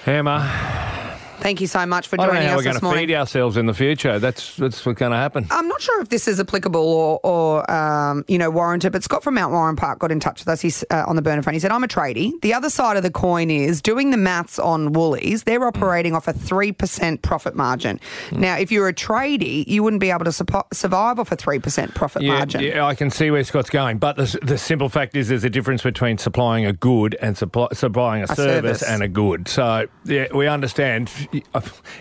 Emma, 0.06 1.11
Thank 1.42 1.60
you 1.60 1.66
so 1.66 1.84
much 1.86 2.06
for 2.06 2.20
I 2.20 2.24
don't 2.26 2.34
know 2.34 2.40
joining 2.40 2.48
how 2.48 2.54
us 2.54 2.58
we're 2.58 2.62
going 2.64 2.76
to 2.76 2.84
morning. 2.84 3.08
feed 3.08 3.14
ourselves 3.14 3.56
in 3.56 3.66
the 3.66 3.74
future. 3.74 4.18
That's, 4.20 4.54
that's 4.56 4.86
what's 4.86 4.98
going 4.98 5.10
to 5.10 5.18
happen. 5.18 5.46
I'm 5.50 5.66
not 5.66 5.82
sure 5.82 6.00
if 6.00 6.08
this 6.08 6.28
is 6.28 6.38
applicable 6.38 6.80
or, 6.80 7.18
or 7.24 7.68
um, 7.70 8.24
you 8.28 8.38
know, 8.38 8.48
warranted, 8.48 8.92
but 8.92 9.02
Scott 9.02 9.24
from 9.24 9.34
Mount 9.34 9.52
Warren 9.52 9.74
Park 9.74 9.98
got 9.98 10.12
in 10.12 10.20
touch 10.20 10.40
with 10.40 10.48
us. 10.48 10.60
He's 10.60 10.84
uh, 10.90 11.02
on 11.06 11.16
the 11.16 11.22
burner 11.22 11.42
phone. 11.42 11.54
He 11.54 11.60
said, 11.60 11.72
I'm 11.72 11.82
a 11.82 11.88
tradie. 11.88 12.30
The 12.42 12.54
other 12.54 12.70
side 12.70 12.96
of 12.96 13.02
the 13.02 13.10
coin 13.10 13.50
is 13.50 13.82
doing 13.82 14.10
the 14.12 14.16
maths 14.16 14.58
on 14.60 14.92
Woolies, 14.92 15.42
they're 15.42 15.66
operating 15.66 16.14
off 16.14 16.28
a 16.28 16.32
3% 16.32 17.22
profit 17.22 17.56
margin. 17.56 17.98
Now, 18.30 18.56
if 18.56 18.70
you're 18.70 18.86
a 18.88 18.94
tradie, 18.94 19.66
you 19.66 19.82
wouldn't 19.82 20.00
be 20.00 20.10
able 20.10 20.24
to 20.26 20.30
suppo- 20.30 20.72
survive 20.72 21.18
off 21.18 21.32
a 21.32 21.36
3% 21.36 21.94
profit 21.94 22.22
Yeah, 22.22 22.34
margin. 22.38 22.60
yeah, 22.62 22.86
I 22.86 22.94
can 22.94 23.10
see 23.10 23.32
where 23.32 23.42
Scott's 23.42 23.68
going, 23.70 23.98
but 23.98 24.16
the, 24.16 24.38
the 24.42 24.58
simple 24.58 24.88
fact 24.88 25.16
is 25.16 25.28
there's 25.28 25.42
a 25.42 25.50
difference 25.50 25.82
between 25.82 26.18
supplying 26.18 26.66
a 26.66 26.72
good 26.72 27.16
and 27.20 27.36
supply, 27.36 27.66
supplying 27.72 28.22
a, 28.22 28.26
A 28.26 28.36
service, 28.36 28.80
service. 28.80 28.82
and 28.82 29.02
a 29.02 29.08
good. 29.08 29.48
So 29.48 29.88
yeah, 30.04 30.28
we 30.32 30.46
understand. 30.46 31.10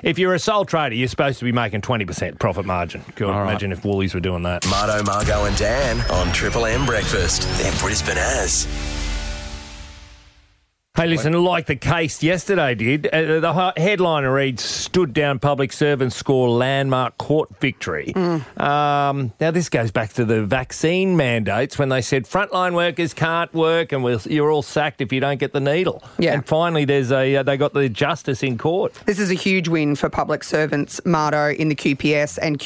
If 0.03 0.17
you're 0.17 0.33
a 0.33 0.39
sole 0.39 0.65
trader, 0.65 0.95
you're 0.95 1.07
supposed 1.07 1.39
to 1.39 1.45
be 1.45 1.51
making 1.51 1.81
20% 1.81 2.39
profit 2.39 2.65
margin. 2.65 3.03
Can 3.15 3.27
you 3.27 3.33
imagine 3.33 3.71
if 3.71 3.85
Woolies 3.85 4.13
were 4.13 4.19
doing 4.19 4.43
that? 4.43 4.65
Marto, 4.67 5.03
Margo, 5.03 5.45
and 5.45 5.55
Dan 5.57 5.99
on 6.11 6.31
Triple 6.33 6.65
M 6.65 6.85
Breakfast. 6.85 7.43
They're 7.59 7.71
Brisbane 7.79 8.17
as. 8.17 8.67
Hey, 10.93 11.07
listen, 11.07 11.31
like 11.31 11.67
the 11.67 11.77
case 11.77 12.21
yesterday 12.21 12.75
did, 12.75 13.07
uh, 13.07 13.39
the 13.39 13.73
headline 13.77 14.25
reads 14.25 14.61
Stood 14.61 15.13
Down 15.13 15.39
Public 15.39 15.71
Servants 15.71 16.17
Score 16.17 16.49
Landmark 16.49 17.17
Court 17.17 17.49
Victory. 17.61 18.13
Um, 18.13 19.31
now, 19.39 19.51
this 19.51 19.69
goes 19.69 19.89
back 19.89 20.11
to 20.13 20.25
the 20.25 20.43
vaccine 20.43 21.15
mandates 21.15 21.79
when 21.79 21.87
they 21.87 22.01
said 22.01 22.25
frontline 22.25 22.75
workers 22.75 23.13
can't 23.13 23.53
work 23.53 23.93
and 23.93 24.03
we'll, 24.03 24.19
you're 24.25 24.51
all 24.51 24.61
sacked 24.61 24.99
if 24.99 25.13
you 25.13 25.21
don't 25.21 25.39
get 25.39 25.53
the 25.53 25.61
needle. 25.61 26.03
Yeah. 26.19 26.33
And 26.33 26.45
finally, 26.45 26.83
there's 26.83 27.11
a 27.13 27.37
uh, 27.37 27.43
they 27.43 27.55
got 27.55 27.73
the 27.73 27.87
justice 27.87 28.43
in 28.43 28.57
court. 28.57 28.93
This 29.05 29.17
is 29.17 29.31
a 29.31 29.35
huge 29.35 29.69
win 29.69 29.95
for 29.95 30.09
public 30.09 30.43
servants, 30.43 30.99
Marto, 31.05 31.51
in 31.51 31.69
the 31.69 31.75
QPS 31.75 32.37
and 32.41 32.59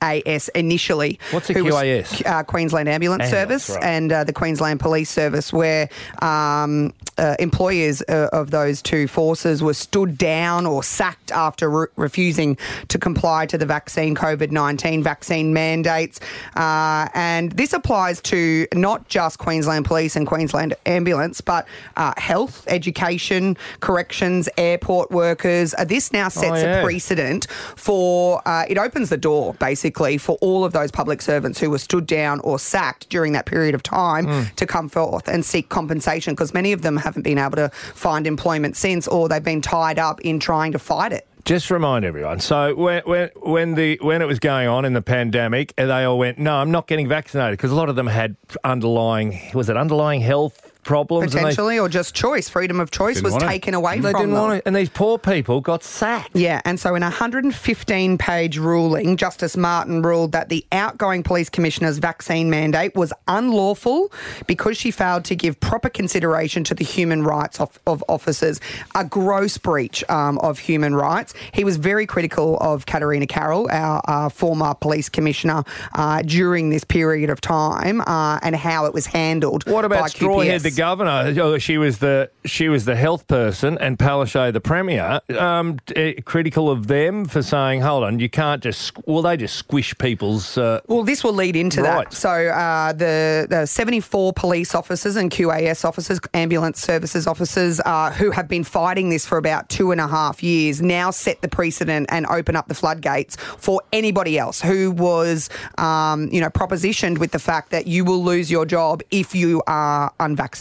QAS 0.00 0.48
initially. 0.54 1.18
What's 1.30 1.50
a 1.50 1.62
was, 1.62 1.74
QAS? 1.74 2.26
uh, 2.26 2.42
Queensland 2.44 2.88
Ambulance, 2.88 3.24
Ambulance, 3.24 3.64
Service 3.64 3.70
right. 3.70 3.84
and 3.84 4.12
uh, 4.12 4.24
the 4.24 4.32
Queensland 4.32 4.80
Police 4.80 5.10
Service, 5.10 5.52
where 5.52 5.88
um, 6.22 6.92
uh, 7.16 7.34
employers 7.38 8.02
uh, 8.08 8.28
of 8.32 8.50
those 8.50 8.80
two 8.82 9.08
forces 9.08 9.62
were 9.62 9.74
stood 9.74 10.16
down 10.18 10.66
or 10.66 10.82
sacked 10.82 11.32
after 11.32 11.68
re- 11.68 11.86
refusing 11.96 12.56
to 12.88 12.98
comply 12.98 13.46
to 13.46 13.58
the 13.58 13.66
vaccine 13.66 14.14
COVID 14.14 14.50
19 14.52 15.02
vaccine 15.02 15.52
mandates. 15.52 16.20
Uh, 16.54 17.08
and 17.14 17.52
this 17.52 17.72
applies 17.72 18.20
to 18.22 18.66
not 18.74 19.08
just 19.08 19.38
Queensland 19.38 19.84
Police 19.84 20.14
and 20.16 20.26
Queensland 20.26 20.74
Ambulance, 20.86 21.40
but 21.40 21.66
uh, 21.96 22.12
health, 22.16 22.64
education, 22.68 23.56
corrections, 23.80 24.48
airport 24.56 25.10
workers. 25.10 25.74
Uh, 25.76 25.84
this 25.84 26.12
now 26.12 26.28
sets 26.28 26.48
Oh, 26.48 26.54
yeah. 26.56 26.80
a 26.80 26.84
precedent 26.84 27.46
for 27.76 28.40
uh, 28.46 28.64
it 28.68 28.78
opens 28.78 29.10
the 29.10 29.16
door 29.16 29.54
basically 29.54 29.87
for 29.96 30.36
all 30.40 30.64
of 30.64 30.72
those 30.72 30.90
public 30.90 31.20
servants 31.22 31.58
who 31.60 31.70
were 31.70 31.78
stood 31.78 32.06
down 32.06 32.40
or 32.40 32.58
sacked 32.58 33.08
during 33.08 33.32
that 33.32 33.46
period 33.46 33.74
of 33.74 33.82
time 33.82 34.26
Hmm. 34.26 34.42
to 34.56 34.66
come 34.66 34.88
forth 34.88 35.28
and 35.28 35.44
seek 35.44 35.68
compensation 35.68 36.34
because 36.34 36.52
many 36.54 36.72
of 36.72 36.82
them 36.82 36.96
haven't 36.96 37.22
been 37.22 37.38
able 37.38 37.56
to 37.56 37.68
find 37.94 38.26
employment 38.26 38.76
since 38.76 39.08
or 39.08 39.28
they've 39.28 39.42
been 39.42 39.60
tied 39.62 39.98
up 39.98 40.20
in 40.22 40.38
trying 40.40 40.72
to 40.72 40.78
fight 40.78 41.12
it. 41.12 41.26
Just 41.44 41.70
remind 41.70 42.04
everyone. 42.04 42.40
So 42.40 42.74
when 42.74 43.02
when 43.06 43.30
when 43.40 43.74
the 43.74 43.98
when 44.02 44.20
it 44.20 44.26
was 44.26 44.38
going 44.38 44.68
on 44.68 44.84
in 44.84 44.92
the 44.92 45.00
pandemic, 45.00 45.72
and 45.78 45.88
they 45.88 46.04
all 46.04 46.18
went, 46.18 46.38
"No, 46.38 46.56
I'm 46.56 46.70
not 46.70 46.86
getting 46.86 47.08
vaccinated," 47.08 47.56
because 47.56 47.70
a 47.70 47.74
lot 47.74 47.88
of 47.88 47.96
them 47.96 48.06
had 48.06 48.36
underlying 48.64 49.40
was 49.54 49.70
it 49.70 49.76
underlying 49.76 50.20
health 50.20 50.67
problems. 50.88 51.34
and 51.34 51.44
they- 51.44 51.48
Potentially, 51.50 51.78
or 51.78 51.88
just 51.88 52.14
choice, 52.14 52.48
freedom 52.48 52.80
of 52.80 52.90
choice 52.90 53.20
was 53.22 53.32
want 53.32 53.44
it. 53.44 53.48
taken 53.48 53.74
away 53.74 53.96
They 54.00 54.10
from 54.10 54.20
didn't 54.22 54.34
them. 54.34 54.40
want 54.42 54.54
it, 54.54 54.62
and 54.66 54.74
these 54.74 54.88
poor 54.88 55.18
people 55.18 55.60
got 55.60 55.84
sacked. 55.84 56.30
Yeah, 56.34 56.60
and 56.64 56.80
so 56.80 56.94
in 56.94 57.02
a 57.02 57.10
115 57.10 58.18
page 58.18 58.58
ruling, 58.58 59.16
Justice 59.16 59.56
Martin 59.56 60.02
ruled 60.02 60.32
that 60.32 60.48
the 60.48 60.64
outgoing 60.72 61.22
police 61.22 61.48
commissioner's 61.50 61.98
vaccine 61.98 62.48
mandate 62.50 62.94
was 62.94 63.12
unlawful 63.28 64.10
because 64.46 64.76
she 64.76 64.90
failed 64.90 65.24
to 65.26 65.36
give 65.36 65.58
proper 65.60 65.88
consideration 65.88 66.64
to 66.64 66.74
the 66.74 66.84
human 66.84 67.22
rights 67.22 67.60
of, 67.60 67.78
of 67.86 68.02
officers, 68.08 68.60
a 68.94 69.04
gross 69.04 69.58
breach 69.58 70.02
um, 70.08 70.38
of 70.38 70.58
human 70.58 70.94
rights. 70.94 71.34
He 71.52 71.64
was 71.64 71.76
very 71.76 72.06
critical 72.06 72.56
of 72.60 72.86
Katarina 72.86 73.26
Carroll, 73.26 73.68
our 73.70 74.00
uh, 74.08 74.28
former 74.30 74.74
police 74.74 75.08
commissioner, 75.08 75.64
uh, 75.94 76.22
during 76.22 76.70
this 76.70 76.84
period 76.84 77.30
of 77.30 77.40
time 77.40 78.00
uh, 78.02 78.38
and 78.42 78.56
how 78.56 78.86
it 78.86 78.94
was 78.94 79.06
handled. 79.06 79.68
What 79.68 79.84
about 79.84 80.00
by 80.02 80.08
Strawhead, 80.08 80.58
QPS. 80.58 80.62
the 80.62 80.70
governor? 80.78 81.34
Oh, 81.42 81.58
she 81.58 81.76
was 81.76 81.98
the 81.98 82.30
she 82.44 82.68
was 82.68 82.84
the 82.84 82.94
health 82.94 83.26
person, 83.26 83.76
and 83.78 83.98
Palaszczuk, 83.98 84.52
the 84.52 84.60
premier, 84.60 85.20
um, 85.36 85.78
eh, 85.96 86.14
critical 86.24 86.70
of 86.70 86.86
them 86.86 87.24
for 87.26 87.42
saying, 87.42 87.80
"Hold 87.80 88.04
on, 88.04 88.20
you 88.20 88.30
can't 88.30 88.62
just 88.62 88.92
well, 89.06 89.22
they 89.22 89.36
just 89.36 89.56
squish 89.56 89.96
people's." 89.98 90.56
Uh, 90.56 90.80
Well, 90.86 91.02
this 91.02 91.24
will 91.24 91.32
lead 91.32 91.56
into 91.56 91.82
that. 91.82 92.12
So, 92.14 92.30
uh, 92.30 92.92
the, 92.92 93.46
the 93.50 93.66
74 93.66 94.32
police 94.34 94.74
officers 94.74 95.16
and 95.16 95.30
QAS 95.32 95.84
officers, 95.84 96.20
ambulance 96.32 96.80
services 96.80 97.26
officers, 97.26 97.80
uh, 97.84 98.12
who 98.12 98.30
have 98.30 98.46
been 98.46 98.64
fighting 98.64 99.10
this 99.10 99.26
for 99.26 99.36
about 99.36 99.68
two 99.68 99.90
and 99.90 100.00
a 100.00 100.06
half 100.06 100.42
years, 100.44 100.80
now 100.80 101.10
set 101.10 101.42
the 101.42 101.48
precedent 101.48 102.06
and 102.10 102.24
open 102.26 102.54
up 102.54 102.68
the 102.68 102.74
floodgates 102.74 103.34
for 103.36 103.80
anybody 103.92 104.38
else 104.38 104.60
who 104.60 104.92
was, 104.92 105.50
um, 105.76 106.28
you 106.30 106.40
know, 106.40 106.50
propositioned 106.50 107.18
with 107.18 107.32
the 107.32 107.38
fact 107.40 107.70
that 107.70 107.88
you 107.88 108.04
will 108.04 108.22
lose 108.22 108.48
your 108.48 108.64
job 108.64 109.02
if 109.10 109.34
you 109.34 109.60
are 109.66 110.12
unvaccinated. 110.20 110.57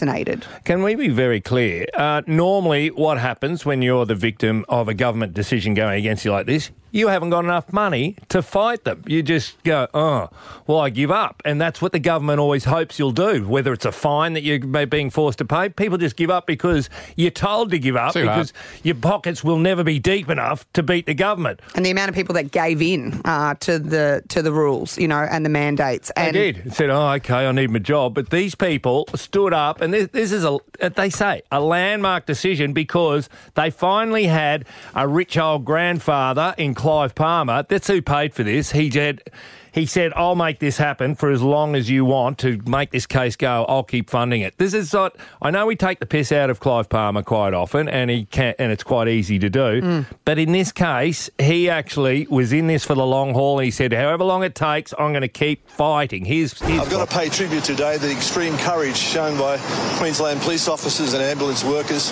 Can 0.64 0.84
we 0.84 0.96
be 0.96 1.10
very 1.10 1.42
clear? 1.42 1.86
Uh, 1.94 2.22
normally, 2.28 2.90
what 2.90 3.18
happens 3.18 3.66
when 3.66 3.82
you're 3.82 4.06
the 4.06 4.16
victim 4.16 4.66
of 4.70 4.88
a 4.88 4.94
government 4.94 5.34
decision 5.34 5.74
going 5.74 6.00
against 6.00 6.26
you 6.26 6.32
like 6.32 6.46
this? 6.46 6.72
You 6.92 7.10
haven't 7.10 7.30
got 7.32 7.44
enough 7.44 7.72
money 7.74 8.16
to 8.30 8.42
fight 8.42 8.84
them. 8.86 9.04
You 9.08 9.22
just 9.22 9.62
go, 9.64 9.88
oh, 9.94 10.30
well, 10.68 10.80
I 10.80 10.90
give 10.90 11.12
up. 11.12 11.42
And 11.46 11.60
that's 11.60 11.82
what 11.82 11.92
the 11.92 12.00
government 12.00 12.40
always 12.40 12.64
hopes 12.66 12.98
you'll 12.98 13.12
do. 13.12 13.48
Whether 13.48 13.74
it's 13.74 13.86
a 13.86 13.92
fine 13.92 14.34
that 14.34 14.44
you're 14.44 14.60
may- 14.66 14.86
being 14.86 15.10
forced 15.10 15.38
to 15.40 15.46
pay, 15.46 15.70
people 15.70 15.98
just 15.98 16.16
give 16.16 16.30
up 16.30 16.48
because 16.48 16.90
you're 17.16 17.30
told 17.32 17.72
to 17.72 17.80
give 17.80 17.96
up 17.96 18.14
Too 18.14 18.26
hard. 18.26 18.38
because 18.38 18.54
your 18.84 18.96
pockets 18.96 19.44
will 19.44 19.58
never 19.60 19.84
be 19.84 20.00
deep 20.00 20.30
enough 20.30 20.66
to 20.74 20.84
beat 20.84 21.06
the 21.06 21.14
government. 21.14 21.60
And 21.76 21.86
the 21.86 21.92
amount 21.92 22.10
of 22.10 22.16
people 22.16 22.34
that 22.36 22.52
gave 22.52 22.82
in 22.82 23.22
uh, 23.26 23.56
to 23.62 23.80
the 23.80 24.24
to 24.30 24.42
the 24.42 24.52
rules, 24.52 24.98
you 24.98 25.08
know, 25.08 25.20
and 25.30 25.46
the 25.46 25.50
mandates. 25.50 26.12
They 26.16 26.22
And 26.24 26.34
did. 26.34 26.74
Said, 26.74 26.90
oh, 26.90 27.10
okay, 27.14 27.48
I 27.48 27.52
need 27.52 27.70
my 27.70 27.80
job. 27.80 28.14
But 28.14 28.30
these 28.30 28.56
people 28.56 29.08
stood 29.16 29.54
up, 29.54 29.82
and 29.82 29.94
this, 29.94 30.08
this 30.12 30.32
is 30.32 30.46
a, 30.46 30.58
they 30.96 31.10
say, 31.10 31.42
a 31.52 31.60
landmark 31.60 32.26
decision 32.26 32.74
because 32.74 33.30
they 33.56 33.70
finally 33.70 34.26
had 34.28 34.66
a 34.96 35.08
rich 35.08 35.38
old 35.38 35.66
grandfather 35.66 36.56
in 36.58 36.76
Clive 36.78 37.16
Palmer. 37.16 37.66
That's 37.68 37.88
who 37.88 38.02
paid 38.02 38.34
for 38.34 38.44
this. 38.44 38.72
He 38.72 38.90
said, 38.92 39.24
he 39.72 39.86
said, 39.86 40.14
I'll 40.16 40.36
make 40.36 40.60
this 40.60 40.78
happen 40.78 41.16
for 41.16 41.30
as 41.30 41.42
long 41.42 41.76
as 41.76 41.90
you 41.90 42.06
want 42.06 42.38
to 42.40 42.62
make 42.66 42.92
this 42.92 43.06
case 43.06 43.36
go. 43.36 43.66
I'll 43.68 43.84
keep 43.84 44.10
funding 44.10 44.42
it. 44.42 44.58
This 44.58 44.74
is 44.74 44.94
not, 44.94 45.16
I 45.42 45.52
know 45.52 45.66
we 45.66 45.76
take 45.76 46.00
the 46.00 46.06
piss 46.06 46.32
out 46.32 46.50
of 46.50 46.60
Clive 46.60 46.90
Palmer 46.90 47.24
quite 47.24 47.54
often, 47.54 47.88
and 47.88 48.10
he 48.10 48.26
can, 48.26 48.56
and 48.60 48.72
it's 48.72 48.84
quite 48.84 49.08
easy 49.08 49.40
to 49.40 49.50
do. 49.50 49.82
Mm. 49.82 50.06
But 50.26 50.40
in 50.40 50.52
this 50.52 50.72
case, 50.72 51.30
he 51.40 51.70
actually 51.70 52.28
was 52.30 52.54
in 52.54 52.68
this 52.68 52.84
for 52.84 52.96
the 52.96 53.06
long 53.06 53.34
haul. 53.34 53.60
And 53.60 53.66
he 53.66 53.72
said, 53.72 53.94
however 53.94 54.24
long 54.24 54.44
it 54.44 54.56
takes, 54.56 54.94
I'm 54.98 55.12
going 55.12 55.22
to 55.22 55.28
keep 55.28 55.70
fighting. 55.70 56.26
Here's, 56.26 56.60
here's 56.62 56.82
I've 56.82 56.90
got 56.90 57.10
to 57.10 57.16
pay 57.16 57.30
tribute 57.30 57.64
today 57.64 57.96
to 57.96 58.00
the 58.00 58.12
extreme 58.12 58.58
courage 58.58 58.98
shown 58.98 59.38
by 59.38 59.58
Queensland 59.98 60.42
police 60.42 60.68
officers 60.68 61.14
and 61.14 61.24
ambulance 61.24 61.64
workers 61.64 62.12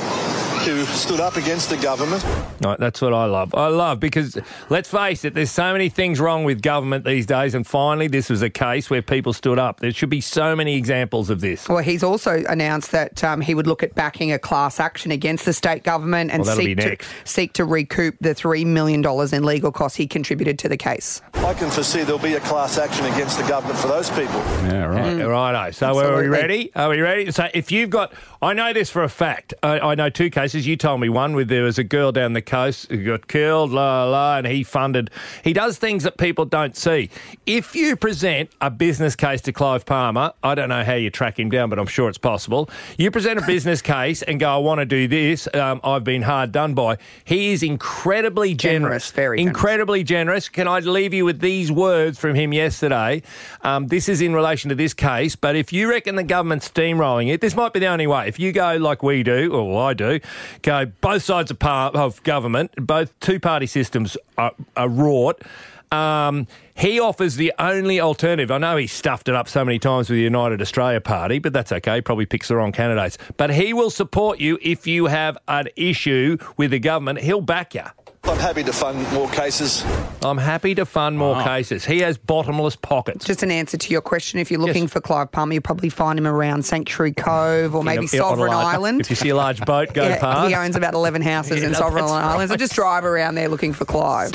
who 0.66 0.84
stood 0.86 1.20
up 1.20 1.36
against 1.36 1.70
the 1.70 1.78
government. 1.78 2.24
Right, 2.64 2.80
that's 2.80 3.02
what 3.02 3.14
I 3.14 3.26
love. 3.26 3.54
I 3.54 3.68
love 3.68 4.00
because 4.00 4.38
let's 4.70 4.90
face 4.90 5.26
it, 5.26 5.34
there's 5.34 5.52
so 5.52 5.72
many 5.72 5.90
things 5.90 6.20
wrong 6.20 6.44
with 6.44 6.62
government 6.62 7.06
these 7.06 7.26
days, 7.26 7.45
and 7.54 7.66
finally, 7.66 8.08
this 8.08 8.30
was 8.30 8.42
a 8.42 8.50
case 8.50 8.90
where 8.90 9.02
people 9.02 9.34
stood 9.34 9.60
up. 9.60 9.80
There 9.80 9.92
should 9.92 10.10
be 10.10 10.22
so 10.22 10.56
many 10.56 10.76
examples 10.76 11.30
of 11.30 11.42
this. 11.42 11.68
Well, 11.68 11.80
he's 11.80 12.04
also 12.04 12.44
announced 12.48 12.92
that 12.92 13.24
um, 13.24 13.42
he 13.42 13.54
would 13.54 13.68
look 13.68 13.84
at 13.84 13.94
backing 13.96 14.32
a 14.32 14.40
class 14.40 14.80
action 14.80 15.12
against 15.12 15.46
the 15.46 15.54
state 15.54 15.84
government 15.84 16.32
and 16.32 16.44
Well, 16.44 16.56
seek 16.56 16.78
to, 16.80 16.98
seek 17.26 17.54
to 17.54 17.66
recoup 17.66 18.16
the 18.22 18.30
$3 18.34 18.66
million 18.66 19.06
in 19.06 19.44
legal 19.44 19.72
costs 19.72 19.98
he 19.98 20.08
contributed 20.08 20.58
to 20.60 20.70
the 20.70 20.78
case. 20.78 21.22
I 21.36 21.54
can 21.54 21.70
foresee 21.70 22.04
there'll 22.04 22.20
be 22.20 22.34
a 22.34 22.40
class 22.40 22.78
action 22.78 23.06
against 23.06 23.38
the 23.38 23.48
government 23.48 23.78
for 23.80 23.88
those 23.88 24.10
people. 24.10 24.40
Yeah, 24.66 24.86
right. 24.86 25.26
Righto. 25.26 25.72
So 25.72 26.00
are 26.00 26.22
we 26.22 26.28
ready? 26.28 26.72
Are 26.76 26.90
we 26.90 27.02
ready? 27.02 27.32
So 27.32 27.50
if 27.54 27.72
you've 27.72 27.90
got, 27.90 28.14
I 28.42 28.54
know 28.54 28.74
this 28.74 28.90
for 28.90 29.04
a 29.04 29.10
fact. 29.10 29.54
I, 29.62 29.80
I 29.80 29.96
know 29.96 30.10
two 30.10 30.30
cases. 30.30 30.66
You 30.66 30.78
told 30.78 31.02
me 31.02 31.10
one 31.10 31.36
where 31.36 31.46
there 31.46 31.64
was 31.64 31.78
a 31.78 31.84
girl 31.84 32.12
down 32.12 32.34
the 32.34 32.42
coast 32.42 32.90
who 32.90 33.04
got 33.04 33.28
killed, 33.28 33.72
la 33.72 34.04
la, 34.04 34.10
la, 34.10 34.38
and 34.38 34.48
he 34.48 34.64
funded. 34.64 35.10
He 35.44 35.54
does 35.54 35.78
things 35.78 36.04
that 36.04 36.18
people 36.18 36.46
don't 36.46 36.76
see. 36.76 37.10
If 37.46 37.76
you 37.76 37.96
present 37.96 38.50
a 38.60 38.72
business 38.72 39.16
case 39.16 39.40
to 39.42 39.54
Clive 39.54 39.86
Palmer, 39.86 40.34
I 40.42 40.56
don't 40.56 40.68
know 40.68 40.84
how 40.84 40.96
you 40.96 41.12
track 41.12 41.38
him 41.40 41.52
down, 41.52 41.70
but 41.70 41.78
I'm 41.78 41.86
sure 41.86 42.10
it's 42.10 42.18
possible. 42.18 42.72
You 42.98 43.12
present 43.12 43.38
a 43.38 43.46
business 43.46 43.82
case 43.84 44.24
and 44.24 44.40
go, 44.40 44.50
I 44.50 44.58
want 44.58 44.80
to 44.80 44.86
do 44.86 45.08
this. 45.08 45.48
Um, 45.54 45.80
I've 45.84 46.04
been 46.04 46.24
hard 46.24 46.52
done 46.52 46.74
by. 46.74 46.98
He 47.24 47.54
is 47.54 47.62
incredibly 47.62 48.56
generous. 48.56 49.12
very 49.12 49.38
generous. 49.38 49.48
incredibly 49.48 50.04
generous. 50.04 50.50
Can 50.50 50.68
I 50.68 50.80
leave 50.80 51.14
you 51.14 51.24
with 51.24 51.40
these 51.40 51.72
words 51.72 52.18
from 52.18 52.34
him 52.34 52.52
yesterday? 52.52 53.22
Um, 53.62 53.90
this 53.90 54.10
is 54.10 54.22
in 54.22 54.34
relation 54.34 54.70
to 54.70 54.76
this 54.76 54.96
case, 54.96 55.36
but 55.36 55.56
if 55.56 55.72
you 55.72 55.88
reckon 55.88 56.16
the 56.16 56.24
government's 56.24 56.68
steamrolling 56.68 57.32
it, 57.32 57.42
this 57.42 57.56
might 57.56 57.74
be 57.74 57.80
the 57.80 57.86
only 57.86 58.08
way. 58.08 58.28
If 58.28 58.40
you 58.40 58.54
go 58.54 58.78
like 58.78 59.04
we 59.04 59.22
do, 59.22 59.54
or 59.54 59.70
well, 59.70 59.86
I 59.86 59.94
do, 59.94 60.20
go 60.64 60.86
both 61.00 61.22
sides 61.22 61.52
of, 61.52 61.60
par- 61.60 61.92
of 61.94 62.24
government, 62.24 62.72
both 62.76 63.14
two 63.20 63.40
party 63.40 63.68
systems 63.68 64.18
are, 64.36 64.54
are 64.76 64.90
wrought. 64.90 65.44
Um, 65.92 66.48
he 66.76 67.00
offers 67.00 67.36
the 67.36 67.54
only 67.60 68.00
alternative. 68.02 68.52
I 68.52 68.58
know 68.58 68.76
he 68.78 68.88
stuffed 68.88 69.30
it 69.30 69.36
up 69.36 69.48
so 69.48 69.64
many 69.64 69.80
times 69.80 70.10
with 70.10 70.18
the 70.18 70.24
United 70.24 70.62
Australia 70.62 71.00
Party, 71.02 71.40
but 71.40 71.54
that's 71.54 71.72
okay. 71.72 71.96
He 71.96 72.02
probably 72.02 72.26
picks 72.26 72.48
the 72.50 72.56
wrong 72.56 72.72
candidates. 72.72 73.18
But 73.38 73.52
he 73.54 73.74
will 73.74 73.90
support 73.90 74.40
you 74.40 74.58
if 74.62 74.86
you 74.88 75.06
have 75.06 75.38
an 75.48 75.70
issue 75.76 76.38
with 76.58 76.72
the 76.72 76.80
government. 76.80 77.20
He'll 77.20 77.42
back 77.42 77.74
you. 77.76 77.84
I'm 78.28 78.40
happy 78.40 78.64
to 78.64 78.74
fund 78.74 78.98
more 79.14 79.30
cases. 79.30 79.86
I'm 80.24 80.40
happy 80.40 80.74
to 80.76 80.86
fund 80.86 81.16
more 81.20 81.44
cases. 81.44 81.86
He 81.86 82.00
has 82.00 82.18
bottomless 82.18 82.76
pockets. 82.76 83.24
Just 83.24 83.44
an 83.44 83.52
answer 83.52 83.78
to 83.78 83.92
your 83.92 84.02
question. 84.02 84.40
If 84.40 84.50
you're 84.50 84.60
looking 84.60 84.88
for 84.88 85.00
Clive 85.00 85.32
Palmer, 85.32 85.54
you'll 85.54 85.62
probably 85.62 85.90
find 85.90 86.18
him 86.18 86.26
around 86.26 86.66
Sanctuary 86.66 87.12
Cove 87.14 87.76
or 87.76 87.84
maybe 87.84 87.98
In 88.00 88.04
a- 88.06 88.06
a 88.06 88.08
Sovereign 88.18 88.52
large- 88.52 88.74
Island. 88.74 89.02
If 89.02 89.12
you 89.12 89.16
see 89.16 89.30
a 89.30 89.36
large 89.36 89.62
boat 89.64 89.94
go 89.94 90.08
Yeah, 90.08 90.20
past. 90.20 90.50
he 90.50 90.56
owns 90.56 90.76
about 90.76 90.96
11 90.96 91.22
houses 91.22 91.62
Yeah, 91.62 91.68
in 91.68 91.76
Sovereign 91.76 92.06
Island. 92.06 92.26
Islands. 92.26 92.52
So 92.52 92.58
just 92.58 92.74
drive 92.74 93.06
around 93.06 93.36
there 93.36 93.48
looking 93.48 93.74
for 93.74 93.86
Clive. 93.86 94.32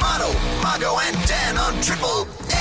Marto, 0.00 0.32
Margo, 0.62 0.98
and 0.98 1.16
Dan 1.26 1.56
on 1.56 1.80
Triple. 1.80 2.59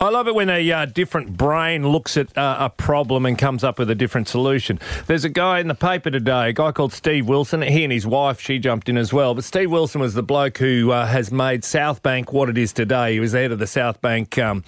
I 0.00 0.10
love 0.10 0.28
it 0.28 0.34
when 0.36 0.48
a 0.48 0.70
uh, 0.70 0.84
different 0.86 1.36
brain 1.36 1.88
looks 1.88 2.16
at 2.16 2.36
uh, 2.38 2.56
a 2.60 2.70
problem 2.70 3.26
and 3.26 3.36
comes 3.36 3.64
up 3.64 3.80
with 3.80 3.90
a 3.90 3.96
different 3.96 4.28
solution. 4.28 4.78
There's 5.08 5.24
a 5.24 5.28
guy 5.28 5.58
in 5.58 5.66
the 5.66 5.74
paper 5.74 6.08
today, 6.08 6.50
a 6.50 6.52
guy 6.52 6.70
called 6.70 6.92
Steve 6.92 7.26
Wilson. 7.26 7.62
He 7.62 7.82
and 7.82 7.92
his 7.92 8.06
wife, 8.06 8.40
she 8.40 8.60
jumped 8.60 8.88
in 8.88 8.96
as 8.96 9.12
well. 9.12 9.34
But 9.34 9.42
Steve 9.42 9.72
Wilson 9.72 10.00
was 10.00 10.14
the 10.14 10.22
bloke 10.22 10.58
who 10.58 10.92
uh, 10.92 11.06
has 11.06 11.32
made 11.32 11.64
South 11.64 12.00
Bank 12.00 12.32
what 12.32 12.48
it 12.48 12.56
is 12.56 12.72
today. 12.72 13.14
He 13.14 13.20
was 13.20 13.32
the 13.32 13.38
head 13.38 13.50
of 13.50 13.58
the 13.58 13.66
South 13.66 14.00
Bank, 14.00 14.38
um, 14.38 14.62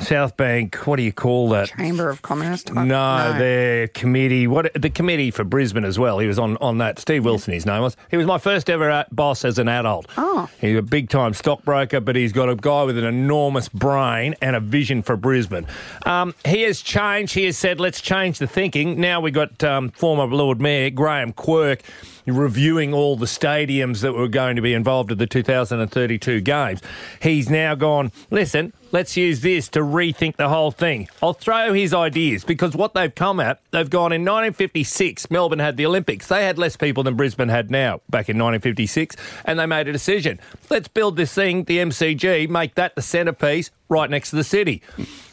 South 0.00 0.36
Bank. 0.36 0.74
What 0.88 0.96
do 0.96 1.04
you 1.04 1.12
call 1.12 1.50
that? 1.50 1.68
Chamber 1.68 2.10
of 2.10 2.22
Commerce 2.22 2.64
type? 2.64 2.84
No, 2.84 3.32
their 3.38 3.86
committee. 3.86 4.48
What 4.48 4.72
the 4.74 4.90
committee 4.90 5.30
for 5.30 5.44
Brisbane 5.44 5.84
as 5.84 6.00
well. 6.00 6.18
He 6.18 6.26
was 6.26 6.40
on 6.40 6.56
on 6.56 6.78
that. 6.78 6.98
Steve 6.98 7.24
Wilson, 7.24 7.54
his 7.54 7.64
name 7.64 7.82
was. 7.82 7.96
He 8.10 8.16
was 8.16 8.26
my 8.26 8.38
first 8.38 8.68
ever 8.68 8.90
uh, 8.90 9.04
boss 9.12 9.44
as 9.44 9.60
an 9.60 9.68
adult. 9.68 10.06
Oh, 10.16 10.48
he's 10.60 10.76
a 10.76 10.82
big 10.82 11.10
time 11.10 11.32
stockbroker, 11.32 12.00
but 12.00 12.16
he's 12.16 12.32
got 12.32 12.48
a 12.48 12.56
guy 12.56 12.82
with 12.82 12.98
an 12.98 13.04
enormous 13.04 13.68
brain 13.68 14.34
and 14.42 14.56
a 14.56 14.63
vision 14.64 15.02
for 15.02 15.16
Brisbane. 15.16 15.66
Um, 16.06 16.34
he 16.44 16.62
has 16.62 16.80
changed. 16.80 17.34
He 17.34 17.44
has 17.44 17.56
said, 17.56 17.80
"Let's 17.80 18.00
change 18.00 18.38
the 18.38 18.46
thinking." 18.46 19.00
Now 19.00 19.20
we've 19.20 19.34
got 19.34 19.62
um, 19.62 19.90
former 19.90 20.26
Lord 20.26 20.60
Mayor 20.60 20.90
Graham 20.90 21.32
Quirk 21.32 21.82
reviewing 22.26 22.94
all 22.94 23.16
the 23.16 23.26
stadiums 23.26 24.00
that 24.00 24.12
were 24.14 24.28
going 24.28 24.56
to 24.56 24.62
be 24.62 24.72
involved 24.74 25.12
in 25.12 25.18
the 25.18 25.26
2032 25.26 26.40
games. 26.40 26.80
He's 27.20 27.50
now 27.50 27.74
gone. 27.74 28.12
Listen, 28.30 28.72
let's 28.92 29.16
use 29.16 29.40
this 29.40 29.68
to 29.68 29.80
rethink 29.80 30.36
the 30.36 30.48
whole 30.48 30.70
thing. 30.70 31.08
I'll 31.22 31.34
throw 31.34 31.72
his 31.72 31.92
ideas 31.92 32.44
because 32.44 32.74
what 32.74 32.94
they've 32.94 33.14
come 33.14 33.40
at, 33.40 33.60
they've 33.70 33.90
gone 33.90 34.12
in 34.12 34.22
1956, 34.22 35.30
Melbourne 35.30 35.58
had 35.58 35.76
the 35.76 35.86
Olympics. 35.86 36.28
They 36.28 36.44
had 36.44 36.58
less 36.58 36.76
people 36.76 37.02
than 37.02 37.14
Brisbane 37.14 37.48
had 37.48 37.70
now 37.70 38.00
back 38.08 38.28
in 38.28 38.38
1956, 38.38 39.16
and 39.44 39.58
they 39.58 39.66
made 39.66 39.88
a 39.88 39.92
decision. 39.92 40.40
Let's 40.70 40.88
build 40.88 41.16
this 41.16 41.34
thing, 41.34 41.64
the 41.64 41.78
MCG, 41.78 42.48
make 42.48 42.74
that 42.76 42.94
the 42.94 43.02
centrepiece 43.02 43.70
right 43.88 44.08
next 44.08 44.30
to 44.30 44.36
the 44.36 44.44
city. 44.44 44.82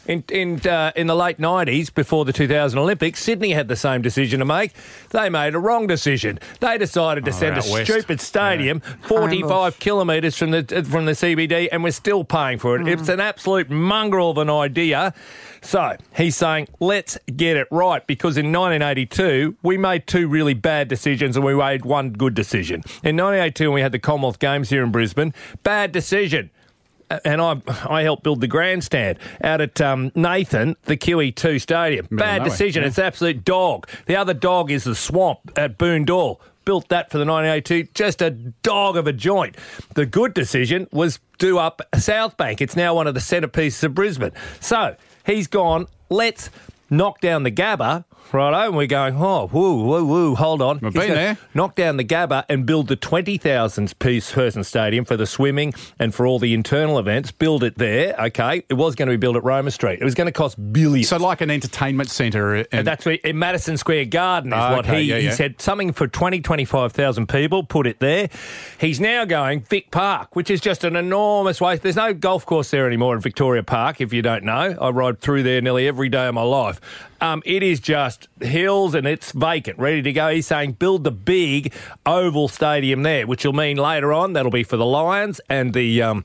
In 0.06 0.24
in 0.32 0.60
uh, 0.66 0.90
in 0.96 1.06
the 1.06 1.14
late 1.14 1.38
nineties, 1.38 1.88
before 1.88 2.24
the 2.24 2.32
2000 2.32 2.76
Olympics, 2.78 3.22
Sydney 3.22 3.52
had 3.52 3.68
the 3.68 3.76
same 3.76 4.02
decision 4.02 4.40
to 4.40 4.44
make. 4.44 4.72
They 5.10 5.28
made 5.30 5.54
a 5.54 5.60
wrong 5.60 5.86
decision. 5.86 6.40
They 6.58 6.76
decided 6.76 7.24
to 7.26 7.30
Oh, 7.30 7.34
send 7.34 7.52
a 7.56 7.70
west. 7.70 7.90
stupid 7.90 8.20
stadium 8.20 8.80
45 8.80 9.78
kilometres 9.78 10.36
from 10.36 10.50
the 10.50 10.64
from 10.90 11.04
the 11.04 11.12
CBD, 11.12 11.68
and 11.70 11.84
we're 11.84 11.92
still 11.92 12.24
paying 12.24 12.58
for 12.58 12.74
it. 12.80 12.88
It's 12.88 13.08
an 13.08 13.20
absolute 13.20 13.70
mongrel 13.70 14.30
of 14.30 14.38
an 14.38 14.50
idea. 14.50 15.14
So 15.60 15.96
he's 16.16 16.34
saying, 16.34 16.66
let's 16.80 17.16
get 17.36 17.56
it 17.56 17.68
right 17.70 18.04
because 18.04 18.36
in 18.36 18.46
1982 18.46 19.56
we 19.62 19.78
made 19.78 20.08
two 20.08 20.26
really 20.26 20.54
bad 20.54 20.88
decisions 20.88 21.36
and 21.36 21.46
we 21.46 21.54
made 21.54 21.84
one 21.84 22.10
good 22.10 22.34
decision. 22.34 22.82
In 23.04 23.16
1982, 23.16 23.70
we 23.70 23.80
had 23.80 23.92
the 23.92 24.00
Commonwealth 24.00 24.40
Games 24.40 24.70
here 24.70 24.82
in 24.82 24.90
Brisbane, 24.90 25.32
bad 25.62 25.92
decision 25.92 26.50
and 27.24 27.40
I 27.40 27.60
I 27.88 28.02
helped 28.02 28.22
build 28.22 28.40
the 28.40 28.46
grandstand 28.46 29.18
out 29.42 29.60
at 29.60 29.80
um, 29.80 30.12
Nathan, 30.14 30.76
the 30.84 30.96
QE2 30.96 31.60
Stadium. 31.60 32.06
Middle 32.10 32.26
Bad 32.26 32.44
decision. 32.44 32.82
yeah. 32.82 32.88
It's 32.88 32.98
absolute 32.98 33.44
dog. 33.44 33.88
The 34.06 34.16
other 34.16 34.34
dog 34.34 34.70
is 34.70 34.84
the 34.84 34.94
swamp 34.94 35.38
at 35.56 35.78
Boondall. 35.78 36.40
Built 36.64 36.88
that 36.90 37.10
for 37.10 37.18
the 37.18 37.24
1982. 37.24 37.90
Just 37.92 38.22
a 38.22 38.30
dog 38.30 38.96
of 38.96 39.08
a 39.08 39.12
joint. 39.12 39.56
The 39.94 40.06
good 40.06 40.32
decision 40.32 40.86
was 40.92 41.18
do 41.38 41.58
up 41.58 41.82
South 41.98 42.36
Bank. 42.36 42.60
It's 42.60 42.76
now 42.76 42.94
one 42.94 43.08
of 43.08 43.14
the 43.14 43.20
centerpieces 43.20 43.82
of 43.82 43.94
Brisbane. 43.94 44.30
So 44.60 44.94
he's 45.26 45.48
gone. 45.48 45.88
Let's 46.08 46.50
knock 46.88 47.20
down 47.20 47.42
the 47.42 47.50
Gabba. 47.50 48.04
Righto, 48.32 48.68
and 48.68 48.76
we're 48.76 48.86
going, 48.86 49.16
oh, 49.16 49.50
woo, 49.52 49.84
woo, 49.84 50.04
woo, 50.06 50.34
hold 50.34 50.62
on. 50.62 50.78
We've 50.80 50.92
been 50.92 51.10
there. 51.14 51.38
Knock 51.54 51.74
down 51.74 51.96
the 51.98 52.04
Gabba 52.04 52.44
and 52.48 52.64
build 52.64 52.88
the 52.88 52.96
20,000 52.96 53.98
piece 53.98 54.32
person 54.32 54.64
stadium 54.64 55.04
for 55.04 55.16
the 55.16 55.26
swimming 55.26 55.74
and 55.98 56.14
for 56.14 56.26
all 56.26 56.38
the 56.38 56.54
internal 56.54 56.98
events. 56.98 57.30
Build 57.30 57.62
it 57.62 57.76
there, 57.76 58.14
okay? 58.18 58.64
It 58.68 58.74
was 58.74 58.94
going 58.94 59.08
to 59.08 59.12
be 59.12 59.16
built 59.18 59.36
at 59.36 59.44
Roma 59.44 59.70
Street. 59.70 59.98
It 60.00 60.04
was 60.04 60.14
going 60.14 60.26
to 60.28 60.32
cost 60.32 60.56
billions. 60.72 61.08
So, 61.08 61.18
like 61.18 61.40
an 61.42 61.50
entertainment 61.50 62.08
centre. 62.10 62.54
And, 62.54 62.66
And 62.72 62.86
that's 62.86 63.06
in 63.06 63.38
Madison 63.38 63.76
Square 63.76 64.06
Garden 64.06 64.52
is 64.52 64.58
Ah, 64.58 64.76
what 64.76 64.86
okay, 64.86 65.02
he, 65.02 65.10
yeah, 65.10 65.18
he 65.18 65.24
yeah. 65.26 65.32
said. 65.32 65.60
Something 65.60 65.92
for 65.92 66.06
20, 66.06 66.40
25,000 66.40 67.28
people, 67.28 67.64
put 67.64 67.86
it 67.86 68.00
there. 68.00 68.28
He's 68.78 68.98
now 68.98 69.24
going 69.26 69.60
Vic 69.62 69.90
Park, 69.90 70.34
which 70.34 70.50
is 70.50 70.60
just 70.60 70.84
an 70.84 70.96
enormous 70.96 71.60
waste. 71.60 71.82
There's 71.82 71.96
no 71.96 72.14
golf 72.14 72.46
course 72.46 72.70
there 72.70 72.86
anymore 72.86 73.14
in 73.14 73.20
Victoria 73.20 73.62
Park, 73.62 74.00
if 74.00 74.12
you 74.12 74.22
don't 74.22 74.44
know. 74.44 74.76
I 74.80 74.88
ride 74.90 75.20
through 75.20 75.42
there 75.42 75.60
nearly 75.60 75.86
every 75.86 76.08
day 76.08 76.26
of 76.28 76.34
my 76.34 76.42
life. 76.42 76.80
Um, 77.22 77.40
it 77.46 77.62
is 77.62 77.78
just 77.78 78.26
hills 78.40 78.94
and 78.96 79.06
it's 79.06 79.30
vacant, 79.30 79.78
ready 79.78 80.02
to 80.02 80.12
go. 80.12 80.28
He's 80.34 80.46
saying 80.48 80.72
build 80.72 81.04
the 81.04 81.12
big 81.12 81.72
oval 82.04 82.48
stadium 82.48 83.04
there, 83.04 83.28
which 83.28 83.44
will 83.44 83.52
mean 83.52 83.76
later 83.76 84.12
on 84.12 84.32
that'll 84.32 84.50
be 84.50 84.64
for 84.64 84.76
the 84.76 84.84
Lions 84.84 85.40
and 85.48 85.72
the 85.72 86.02
um, 86.02 86.24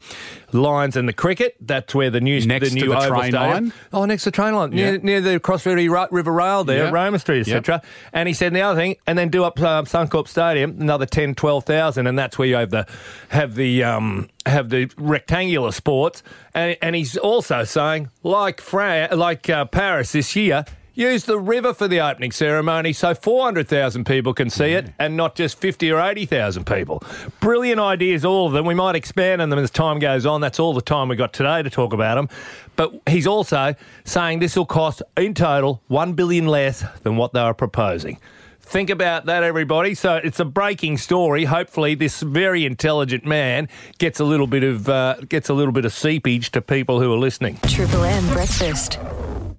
Lions 0.53 0.95
and 0.97 1.07
the 1.07 1.13
cricket. 1.13 1.55
That's 1.61 1.93
where 1.93 2.09
the 2.09 2.19
new 2.19 2.43
Next 2.45 2.73
the 2.73 2.79
to 2.79 2.85
new 2.85 2.89
the 2.91 2.97
oval 2.97 3.09
train 3.19 3.31
stadium. 3.31 3.51
line? 3.51 3.73
Oh, 3.93 4.05
next 4.05 4.23
to 4.23 4.31
the 4.31 4.35
train 4.35 4.55
line, 4.55 4.71
near, 4.71 4.93
Yeah. 4.93 4.99
near 5.03 5.21
the 5.21 5.39
Cross 5.39 5.67
River, 5.67 6.07
River 6.09 6.31
Rail 6.33 6.63
there, 6.63 6.85
Yeah. 6.85 6.89
Roma 6.91 7.19
Street, 7.19 7.45
Yep. 7.45 7.57
etc. 7.57 7.81
And 8.11 8.27
he 8.27 8.33
said 8.33 8.53
the 8.55 8.61
other 8.61 8.79
thing, 8.79 8.95
and 9.05 9.19
then 9.19 9.29
do 9.29 9.43
up 9.43 9.59
um, 9.61 9.85
Suncorp 9.85 10.27
Stadium, 10.27 10.77
another 10.81 11.05
10, 11.05 11.35
12,000, 11.35 12.07
and 12.07 12.17
that's 12.17 12.39
where 12.39 12.47
you 12.47 12.55
have 12.55 12.71
the 12.71 12.87
have 13.29 13.53
the 13.53 13.83
um, 13.83 14.29
have 14.47 14.69
the 14.69 14.89
rectangular 14.97 15.71
sports. 15.71 16.23
And, 16.55 16.75
and 16.81 16.95
he's 16.95 17.17
also 17.17 17.65
saying, 17.65 18.09
like 18.23 18.61
Fra- 18.61 19.09
like 19.11 19.47
uh, 19.47 19.65
Paris 19.65 20.13
this 20.13 20.35
year. 20.35 20.65
Use 20.97 21.25
the 21.25 21.37
river 21.37 21.75
for 21.75 21.87
the 21.87 21.99
opening 21.99 22.31
ceremony 22.31 22.91
so 22.91 23.13
400,000 23.13 24.03
people 24.03 24.33
can 24.33 24.49
see 24.49 24.71
it 24.71 24.91
and 24.97 25.15
not 25.15 25.35
just 25.35 25.59
50 25.59 25.91
or 25.91 26.01
80,000 26.01 26.65
people. 26.65 27.03
Brilliant 27.39 27.79
ideas, 27.79 28.25
all 28.25 28.47
of 28.47 28.53
them. 28.53 28.65
We 28.65 28.73
might 28.73 28.95
expand 28.95 29.39
on 29.39 29.51
them 29.51 29.59
as 29.59 29.69
time 29.69 29.99
goes 29.99 30.25
on. 30.25 30.41
That's 30.41 30.59
all 30.59 30.73
the 30.73 30.81
time 30.81 31.09
we've 31.09 31.17
got 31.19 31.33
today 31.33 31.61
to 31.61 31.69
talk 31.69 31.93
about 31.93 32.15
them. 32.15 32.29
But 32.75 32.99
he's 33.07 33.27
also 33.27 33.75
saying 34.05 34.39
this 34.39 34.55
will 34.55 34.65
cost, 34.65 35.03
in 35.15 35.35
total, 35.35 35.83
1 35.87 36.13
billion 36.13 36.47
less 36.47 36.83
than 37.03 37.15
what 37.15 37.31
they 37.31 37.43
were 37.43 37.53
proposing. 37.53 38.17
Think 38.59 38.89
about 38.89 39.27
that, 39.27 39.43
everybody. 39.43 39.93
So 39.93 40.15
it's 40.15 40.39
a 40.39 40.45
breaking 40.45 40.97
story. 40.97 41.43
Hopefully, 41.43 41.93
this 41.93 42.21
very 42.21 42.65
intelligent 42.65 43.23
man 43.23 43.69
gets 43.99 44.19
a 44.19 44.25
little 44.25 44.47
bit 44.47 44.63
of 44.63 44.89
uh, 44.89 45.17
gets 45.29 45.47
a 45.47 45.53
little 45.53 45.71
bit 45.71 45.85
of 45.85 45.93
seepage 45.93 46.49
to 46.53 46.61
people 46.61 46.99
who 46.99 47.13
are 47.13 47.19
listening. 47.19 47.59
Triple 47.67 48.03
M 48.03 48.27
breakfast. 48.33 48.97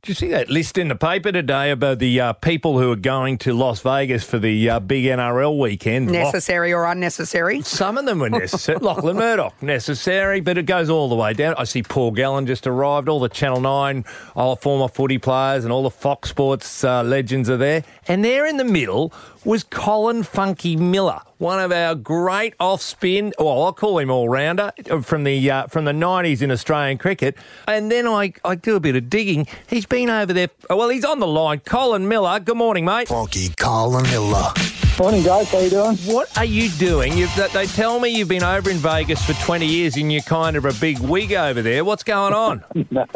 Did 0.08 0.22
you 0.22 0.26
see 0.26 0.32
that 0.32 0.48
list 0.48 0.78
in 0.78 0.88
the 0.88 0.96
paper 0.96 1.30
today 1.32 1.70
about 1.70 1.98
the 1.98 2.18
uh, 2.18 2.32
people 2.32 2.78
who 2.78 2.90
are 2.90 2.96
going 2.96 3.36
to 3.40 3.52
Las 3.52 3.80
Vegas 3.80 4.24
for 4.24 4.38
the 4.38 4.70
uh, 4.70 4.80
big 4.80 5.04
NRL 5.04 5.58
weekend? 5.58 6.10
Necessary 6.10 6.72
or 6.72 6.86
unnecessary? 6.86 7.60
Some 7.60 7.98
of 7.98 8.06
them 8.06 8.20
were 8.20 8.30
necessary. 8.30 8.78
Lachlan 8.78 9.18
Murdoch, 9.18 9.62
necessary, 9.62 10.40
but 10.40 10.56
it 10.56 10.62
goes 10.62 10.88
all 10.88 11.10
the 11.10 11.14
way 11.14 11.34
down. 11.34 11.56
I 11.58 11.64
see 11.64 11.82
Paul 11.82 12.12
Gallen 12.12 12.46
just 12.46 12.66
arrived. 12.66 13.10
All 13.10 13.20
the 13.20 13.28
Channel 13.28 13.60
9, 13.60 14.06
all 14.34 14.56
former 14.56 14.88
footy 14.88 15.18
players 15.18 15.64
and 15.64 15.72
all 15.74 15.82
the 15.82 15.90
Fox 15.90 16.30
Sports 16.30 16.84
uh, 16.84 17.02
legends 17.02 17.50
are 17.50 17.58
there. 17.58 17.84
And 18.06 18.24
they're 18.24 18.46
in 18.46 18.56
the 18.56 18.64
middle 18.64 19.12
was 19.44 19.62
Colin 19.64 20.22
Funky 20.22 20.76
Miller, 20.76 21.20
one 21.38 21.60
of 21.60 21.70
our 21.72 21.94
great 21.94 22.54
off 22.58 22.82
spin, 22.82 23.32
well, 23.38 23.62
I'll 23.62 23.72
call 23.72 23.98
him 23.98 24.10
all 24.10 24.28
rounder 24.28 24.72
from 25.02 25.24
the 25.24 25.50
uh, 25.50 25.66
from 25.68 25.84
the 25.84 25.92
90s 25.92 26.42
in 26.42 26.50
Australian 26.50 26.98
cricket. 26.98 27.36
And 27.66 27.90
then 27.90 28.06
I, 28.06 28.32
I 28.44 28.54
do 28.56 28.76
a 28.76 28.80
bit 28.80 28.96
of 28.96 29.08
digging. 29.08 29.46
He's 29.68 29.86
been 29.86 30.10
over 30.10 30.32
there. 30.32 30.48
Well, 30.68 30.88
he's 30.88 31.04
on 31.04 31.20
the 31.20 31.26
line. 31.26 31.60
Colin 31.60 32.08
Miller, 32.08 32.40
good 32.40 32.56
morning, 32.56 32.84
mate. 32.84 33.08
Funky 33.08 33.48
Colin 33.58 34.02
Miller. 34.04 34.52
Morning, 34.98 35.22
guys. 35.22 35.48
How 35.52 35.60
you 35.60 35.70
doing? 35.70 35.96
What 35.98 36.36
are 36.36 36.44
you 36.44 36.68
doing? 36.70 37.16
You've, 37.16 37.32
they- 37.36 37.46
they 37.48 37.66
tell 37.66 38.00
me 38.00 38.08
you've 38.08 38.26
been 38.28 38.42
over 38.42 38.68
in 38.68 38.78
Vegas 38.78 39.24
for 39.24 39.32
20 39.44 39.64
years 39.64 39.96
and 39.96 40.10
you're 40.12 40.22
kind 40.22 40.56
of 40.56 40.64
a 40.64 40.72
big 40.80 40.98
wig 40.98 41.32
over 41.32 41.62
there. 41.62 41.84
What's 41.84 42.02
going 42.02 42.34
on? 42.34 42.64
no, 42.90 43.06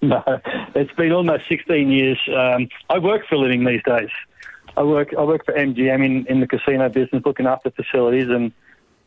no, 0.00 0.22
it's 0.74 0.92
been 0.94 1.12
almost 1.12 1.46
16 1.48 1.90
years. 1.90 2.18
Um, 2.34 2.68
I 2.88 2.98
work 2.98 3.26
for 3.28 3.34
a 3.34 3.38
living 3.38 3.64
these 3.66 3.82
days. 3.84 4.08
I 4.76 4.82
work 4.82 5.14
I 5.18 5.22
work 5.24 5.44
for 5.44 5.54
MGM 5.54 6.04
in, 6.04 6.26
in 6.26 6.40
the 6.40 6.46
casino 6.46 6.88
business, 6.88 7.22
looking 7.24 7.46
after 7.46 7.70
facilities, 7.70 8.28
and 8.28 8.52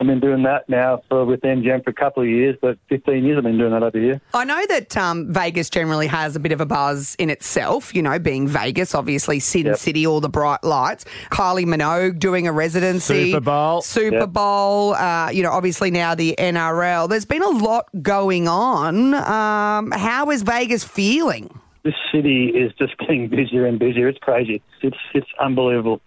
I've 0.01 0.07
been 0.07 0.21
doing 0.21 0.43
that 0.43 0.69
now 0.69 1.01
for 1.09 1.25
with 1.25 1.41
MGM 1.41 1.83
for 1.83 1.89
a 1.89 1.93
couple 1.93 2.23
of 2.23 2.29
years, 2.29 2.55
but 2.61 2.77
15 2.87 3.21
years 3.25 3.37
I've 3.37 3.43
been 3.43 3.57
doing 3.57 3.73
that 3.73 3.83
over 3.83 3.99
here. 3.99 4.21
I 4.33 4.45
know 4.45 4.65
that 4.67 4.95
um, 4.95 5.31
Vegas 5.33 5.69
generally 5.69 6.07
has 6.07 6.37
a 6.37 6.39
bit 6.39 6.53
of 6.53 6.61
a 6.61 6.65
buzz 6.65 7.17
in 7.19 7.29
itself, 7.29 7.93
you 7.93 8.01
know, 8.01 8.17
being 8.17 8.47
Vegas, 8.47 8.95
obviously 8.95 9.41
Sin 9.41 9.65
Yep. 9.65 9.75
City, 9.77 10.07
all 10.07 10.21
the 10.21 10.29
bright 10.29 10.63
lights. 10.63 11.03
Kylie 11.31 11.65
Minogue 11.65 12.17
doing 12.17 12.47
a 12.47 12.51
residency. 12.53 13.31
Super 13.33 13.41
Bowl. 13.43 13.81
Super 13.81 14.19
Yep. 14.19 14.29
Bowl, 14.29 14.93
uh, 14.93 15.31
you 15.31 15.43
know, 15.43 15.51
obviously 15.51 15.91
now 15.91 16.15
the 16.15 16.33
NRL. 16.39 17.09
There's 17.09 17.25
been 17.25 17.43
a 17.43 17.49
lot 17.49 17.89
going 18.01 18.47
on. 18.47 19.13
Um, 19.15 19.91
how 19.91 20.29
is 20.31 20.43
Vegas 20.43 20.85
feeling? 20.85 21.59
This 21.83 21.95
city 22.11 22.49
is 22.49 22.73
just 22.73 22.97
getting 22.99 23.27
busier 23.29 23.65
and 23.65 23.79
busier. 23.79 24.07
It's 24.07 24.19
crazy. 24.19 24.61
It's 24.81 24.97
it's 25.13 25.29
unbelievable. 25.39 26.01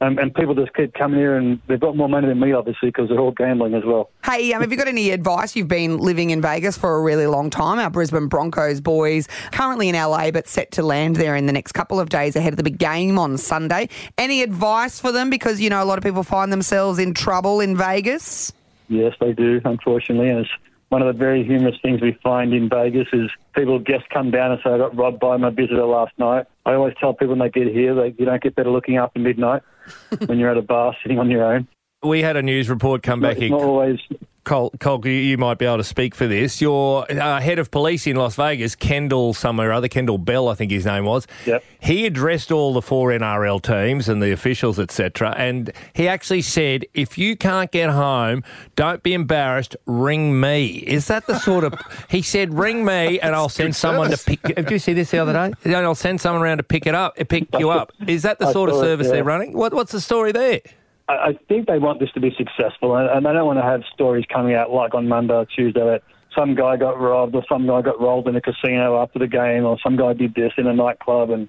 Um, 0.00 0.18
and 0.18 0.34
people 0.34 0.54
just 0.54 0.74
keep 0.74 0.92
coming 0.92 1.18
here, 1.18 1.36
and 1.36 1.60
they've 1.66 1.80
got 1.80 1.96
more 1.96 2.08
money 2.08 2.26
than 2.26 2.38
me, 2.38 2.52
obviously, 2.52 2.88
because 2.88 3.08
they're 3.08 3.20
all 3.20 3.30
gambling 3.30 3.74
as 3.74 3.84
well. 3.84 4.10
Hey, 4.24 4.52
um, 4.52 4.60
have 4.60 4.70
you 4.70 4.76
got 4.76 4.88
any 4.88 5.10
advice? 5.10 5.54
You've 5.54 5.68
been 5.68 5.98
living 5.98 6.30
in 6.30 6.42
Vegas 6.42 6.76
for 6.76 6.96
a 6.96 7.00
really 7.00 7.26
long 7.26 7.48
time. 7.48 7.78
Our 7.78 7.90
Brisbane 7.90 8.26
Broncos 8.26 8.80
boys, 8.80 9.28
currently 9.52 9.88
in 9.88 9.94
LA, 9.94 10.30
but 10.30 10.48
set 10.48 10.72
to 10.72 10.82
land 10.82 11.16
there 11.16 11.36
in 11.36 11.46
the 11.46 11.52
next 11.52 11.72
couple 11.72 12.00
of 12.00 12.08
days 12.08 12.34
ahead 12.34 12.52
of 12.52 12.56
the 12.56 12.64
big 12.64 12.76
game 12.76 13.18
on 13.18 13.38
Sunday. 13.38 13.88
Any 14.18 14.42
advice 14.42 14.98
for 14.98 15.12
them? 15.12 15.30
Because, 15.30 15.60
you 15.60 15.70
know, 15.70 15.82
a 15.82 15.86
lot 15.86 15.96
of 15.96 16.04
people 16.04 16.24
find 16.24 16.52
themselves 16.52 16.98
in 16.98 17.14
trouble 17.14 17.60
in 17.60 17.76
Vegas. 17.76 18.52
Yes, 18.88 19.14
they 19.20 19.32
do, 19.32 19.60
unfortunately. 19.64 20.28
And 20.28 20.40
it's 20.40 20.50
one 20.88 21.02
of 21.02 21.06
the 21.06 21.18
very 21.18 21.44
humorous 21.44 21.76
things 21.80 22.02
we 22.02 22.12
find 22.22 22.52
in 22.52 22.68
Vegas 22.68 23.08
is 23.12 23.30
people 23.54 23.78
just 23.80 24.08
come 24.10 24.30
down 24.30 24.52
and 24.52 24.60
say, 24.64 24.70
I 24.70 24.78
got 24.78 24.96
robbed 24.96 25.20
by 25.20 25.36
my 25.36 25.50
visitor 25.50 25.84
last 25.84 26.12
night. 26.18 26.46
I 26.66 26.74
always 26.74 26.94
tell 27.00 27.12
people 27.14 27.36
when 27.36 27.38
they 27.38 27.50
get 27.50 27.72
here, 27.72 27.94
they, 27.94 28.14
you 28.18 28.24
don't 28.24 28.42
get 28.42 28.54
better 28.54 28.70
looking 28.70 28.96
after 28.96 29.18
midnight 29.20 29.62
when 30.26 30.38
you're 30.38 30.50
at 30.50 30.56
a 30.56 30.62
bar 30.62 30.94
sitting 31.02 31.18
on 31.18 31.30
your 31.30 31.44
own. 31.44 31.68
We 32.02 32.22
had 32.22 32.36
a 32.36 32.42
news 32.42 32.68
report 32.68 33.02
come 33.02 33.20
back 33.20 33.32
It's 33.32 33.40
here. 33.40 33.50
not 33.50 33.62
always 33.62 33.98
Col, 34.44 34.70
Col, 34.78 35.06
you- 35.06 35.38
might 35.38 35.58
be 35.58 35.66
able 35.66 35.78
to 35.78 35.84
speak 35.84 36.14
for 36.14 36.26
this. 36.26 36.60
Your 36.60 37.10
uh, 37.10 37.40
head 37.40 37.58
of 37.58 37.70
police 37.70 38.06
in 38.06 38.16
Las 38.16 38.36
Vegas, 38.36 38.74
Kendall 38.74 39.34
somewhere 39.34 39.70
or 39.70 39.72
other, 39.72 39.88
Kendall 39.88 40.18
Bell, 40.18 40.48
I 40.48 40.54
think 40.54 40.70
his 40.70 40.86
name 40.86 41.04
was. 41.04 41.26
Yep. 41.46 41.64
He 41.80 42.06
addressed 42.06 42.52
all 42.52 42.72
the 42.72 42.82
four 42.82 43.10
NRL 43.10 43.60
teams 43.60 44.08
and 44.08 44.22
the 44.22 44.32
officials, 44.32 44.78
etc. 44.78 45.34
And 45.36 45.72
he 45.92 46.08
actually 46.08 46.42
said, 46.42 46.86
if 46.94 47.18
you 47.18 47.36
can't 47.36 47.70
get 47.70 47.90
home, 47.90 48.44
don't 48.76 49.02
be 49.02 49.12
embarrassed, 49.14 49.76
ring 49.86 50.40
me. 50.40 50.66
Is 50.66 51.08
that 51.08 51.26
the 51.26 51.38
sort 51.38 51.64
of. 51.64 51.74
he 52.08 52.22
said, 52.22 52.54
ring 52.54 52.84
me 52.84 53.20
and 53.20 53.34
I'll 53.34 53.48
send 53.48 53.74
someone 53.74 54.10
to 54.10 54.18
pick. 54.18 54.42
Did 54.42 54.70
you 54.70 54.78
see 54.78 54.92
this 54.92 55.10
the 55.10 55.18
other 55.18 55.32
day? 55.32 55.52
And 55.64 55.84
I'll 55.84 55.94
send 55.94 56.20
someone 56.20 56.42
around 56.42 56.58
to 56.58 56.62
pick 56.62 56.86
it 56.86 56.94
up, 56.94 57.16
pick 57.28 57.48
you 57.58 57.70
up. 57.70 57.92
Is 58.06 58.22
that 58.22 58.38
the 58.38 58.46
I 58.46 58.52
sort 58.52 58.70
of 58.70 58.76
saw 58.76 58.82
it, 58.82 58.84
service 58.84 59.06
yeah. 59.06 59.14
they're 59.14 59.24
running? 59.24 59.52
What, 59.52 59.74
what's 59.74 59.92
the 59.92 60.00
story 60.00 60.30
there? 60.30 60.60
I, 61.08 61.12
I 61.12 61.38
think 61.48 61.66
they 61.66 61.78
want 61.78 62.00
this 62.00 62.10
to 62.12 62.20
be 62.20 62.34
successful, 62.36 62.96
and, 62.96 63.08
and 63.08 63.26
they 63.26 63.32
don't 63.32 63.46
want 63.46 63.58
to 63.58 63.64
have 63.64 63.82
stories 63.92 64.24
coming 64.32 64.54
out 64.54 64.70
like 64.70 64.94
on 64.94 65.08
Monday 65.08 65.34
or 65.34 65.46
Tuesday 65.46 65.80
that 65.80 66.02
some 66.34 66.54
guy 66.54 66.76
got 66.76 67.00
robbed 67.00 67.34
or 67.34 67.44
some 67.48 67.66
guy 67.66 67.82
got 67.82 68.00
rolled 68.00 68.28
in 68.28 68.36
a 68.36 68.40
casino 68.40 69.00
after 69.00 69.18
the 69.18 69.28
game 69.28 69.64
or 69.64 69.78
some 69.82 69.96
guy 69.96 70.12
did 70.12 70.34
this 70.34 70.52
in 70.58 70.66
a 70.66 70.74
nightclub. 70.74 71.30
And, 71.30 71.48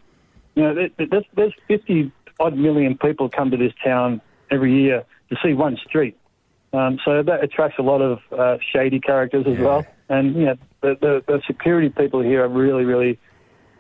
you 0.56 0.64
know, 0.64 0.88
there's, 0.98 1.26
there's 1.36 1.54
50 1.68 2.12
odd 2.40 2.56
million 2.56 2.98
people 2.98 3.30
come 3.30 3.52
to 3.52 3.58
this 3.58 3.74
town 3.84 4.22
every 4.52 4.74
year 4.74 5.04
to 5.30 5.36
see 5.44 5.54
one 5.54 5.78
street. 5.78 6.18
Um, 6.74 7.00
so 7.06 7.24
that 7.24 7.44
attracts 7.44 7.80
a 7.80 7.82
lot 7.82 8.02
of 8.02 8.20
uh, 8.38 8.58
shady 8.74 9.00
characters 9.00 9.46
as 9.48 9.58
well. 9.58 9.86
And, 10.10 10.36
you 10.36 10.46
know, 10.46 10.56
the, 10.82 10.98
the, 11.02 11.24
the 11.26 11.42
security 11.48 11.90
people 11.90 12.22
here 12.22 12.44
are 12.44 12.50
really, 12.50 12.84
really 12.84 13.18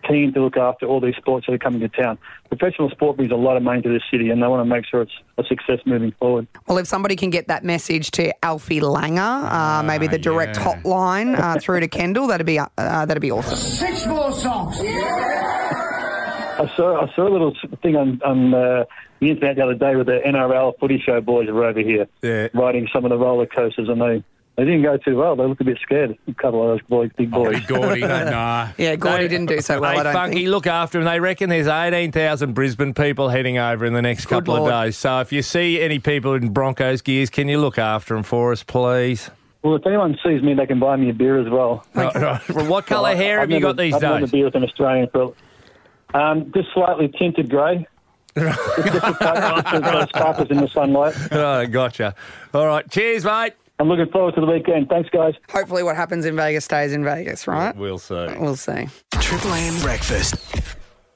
keen 0.08 0.34
to 0.34 0.41
look 0.41 0.58
after 0.58 0.86
all 0.86 0.99
these 0.99 1.16
sports 1.16 1.45
that 1.47 1.53
are 1.53 1.58
coming 1.58 1.80
to 1.82 1.89
town. 1.89 2.18
Professional 2.49 2.89
sport 2.89 3.18
brings 3.18 3.32
a 3.32 3.36
lot 3.36 3.58
of 3.58 3.64
money 3.64 3.82
to 3.82 3.89
this 3.89 4.01
city, 4.12 4.30
and 4.30 4.41
they 4.41 4.47
want 4.47 4.62
to 4.62 4.66
make 4.66 4.86
sure 4.86 5.01
it's 5.01 5.12
a 5.38 5.43
success 5.43 5.80
moving 5.86 6.12
forward. 6.20 6.47
Well, 6.68 6.78
if 6.78 6.88
somebody 6.88 7.16
can 7.16 7.30
get 7.30 7.47
that 7.47 7.64
message 7.64 8.12
to 8.12 8.34
Alfie 8.45 8.80
Langer, 8.82 9.16
Ah, 9.20 9.80
uh, 9.80 9.84
maybe 9.84 10.08
the 10.08 10.18
direct 10.20 10.58
hotline 10.58 11.38
uh, 11.38 11.60
through 11.62 11.80
to 11.82 11.88
Kendall, 11.88 12.28
that'd 12.28 12.45
be 12.45 12.60
uh, 12.60 12.68
that'd 12.78 13.22
be 13.22 13.32
awesome. 13.32 13.58
Six 13.58 14.06
more 14.08 14.32
songs. 14.32 14.78
I 16.58 16.72
saw 16.76 17.06
I 17.06 17.14
saw 17.16 17.28
a 17.28 17.30
little 17.32 17.53
thing 17.82 17.95
on 17.95 18.22
on 18.24 18.53
uh, 18.53 18.86
the 19.20 19.30
internet 19.32 19.58
the 19.58 19.64
other 19.64 19.74
day 19.76 19.95
with 19.95 20.08
the 20.08 20.22
NRL 20.26 20.78
footy 20.80 20.99
show 21.06 21.20
boys 21.22 21.49
were 21.49 21.66
over 21.66 21.80
here 21.82 22.08
riding 22.53 22.88
some 22.93 23.03
of 23.06 23.10
the 23.10 23.18
roller 23.18 23.45
coasters, 23.45 23.89
and 23.89 24.01
they. 24.01 24.24
They 24.58 24.64
didn't 24.64 24.84
go 24.84 24.95
too 24.95 25.18
well. 25.18 25.36
They 25.36 25.43
looked 25.45 25.60
a 25.60 25.66
bit 25.66 25.78
scared. 25.82 26.18
A 26.30 26.34
couple 26.34 26.62
of 26.64 26.70
those 26.80 26.88
boys, 26.88 27.12
big 27.18 27.30
boys. 27.30 27.58
Oh, 27.70 27.76
Gordy, 27.80 27.99
nah. 28.01 28.70
Yeah, 28.78 28.95
Gordy 28.95 29.28
didn't 29.28 29.47
do 29.47 29.60
so 29.60 29.82
well. 29.82 29.91
Hey, 29.91 29.99
I 29.99 30.03
don't 30.03 30.14
Funky, 30.14 30.36
think. 30.38 30.47
look 30.49 30.66
after 30.66 30.97
him. 30.97 31.03
They 31.03 31.20
reckon 31.20 31.49
there's 31.49 31.68
18,000 31.68 32.53
Brisbane 32.53 32.93
people 32.93 33.28
heading 33.28 33.58
over 33.58 33.86
in 33.86 33.91
the 33.93 34.01
next 34.01 34.26
Good 34.26 34.30
couple 34.45 34.56
Lord. 34.56 34.72
of 34.72 34.84
days. 34.86 34.95
So 34.97 35.20
if 35.20 35.34
you 35.34 35.41
see 35.41 35.82
any 35.82 35.99
people 35.99 36.36
in 36.36 36.49
Broncos 36.53 37.01
gears, 37.01 37.30
can 37.30 37.49
you 37.49 37.60
look 37.60 37.78
after 37.78 38.14
them 38.14 38.24
for 38.24 38.53
us, 38.53 38.64
please? 38.64 39.30
Well, 39.62 39.76
if 39.76 39.86
anyone 39.86 40.18
sees 40.24 40.41
me, 40.41 40.53
they 40.53 40.68
can 40.68 40.80
buy 40.80 40.95
me 40.95 41.10
a 41.10 41.14
beer 41.14 41.38
as 41.39 41.49
well. 41.49 41.86
Right, 41.93 42.16
right. 42.16 42.49
Well, 42.49 42.68
what 42.68 42.86
colour 42.86 43.10
I- 43.10 43.16
hair 43.16 43.39
I've 43.39 43.49
have 43.49 43.51
you 43.51 43.60
never- 43.60 43.74
got 43.74 43.78
these 43.82 43.93
I've 43.95 44.01
never 44.03 44.20
days? 44.22 44.32
beer 44.32 44.45
with 44.45 44.56
an 44.56 44.64
Australian 44.64 45.10
for 45.12 45.34
um, 46.14 46.49
just 46.53 46.70
slightly 46.74 47.10
tinted 47.10 47.49
grey. 47.49 47.86
just 48.38 48.56
just 48.78 48.93
the 48.93 48.99
type 48.99 49.20
that 49.20 49.70
sort 49.70 49.84
of 49.95 50.10
sparkles 50.10 50.49
in 50.51 50.58
the 50.58 50.68
sunlight. 50.70 51.14
Right, 51.32 51.66
gotcha. 51.66 52.16
All 52.53 52.68
right, 52.68 52.89
cheers, 52.89 53.26
mate. 53.26 53.53
I'm 53.80 53.89
looking 53.89 54.07
forward 54.11 54.36
to 54.36 54.41
the 54.41 54.47
weekend. 54.47 54.88
Thanks, 54.89 55.09
guys. 55.09 55.34
Hopefully, 55.49 55.84
what 55.84 55.95
happens 55.95 56.26
in 56.26 56.36
Vegas 56.36 56.65
stays 56.65 56.93
in 56.93 57.03
Vegas, 57.03 57.47
right? 57.47 57.76
We'll 57.76 57.97
see. 57.97 58.28
We'll 58.39 58.55
see. 58.55 58.88
Triple 59.19 59.51
M 59.53 59.82
breakfast. 59.82 60.36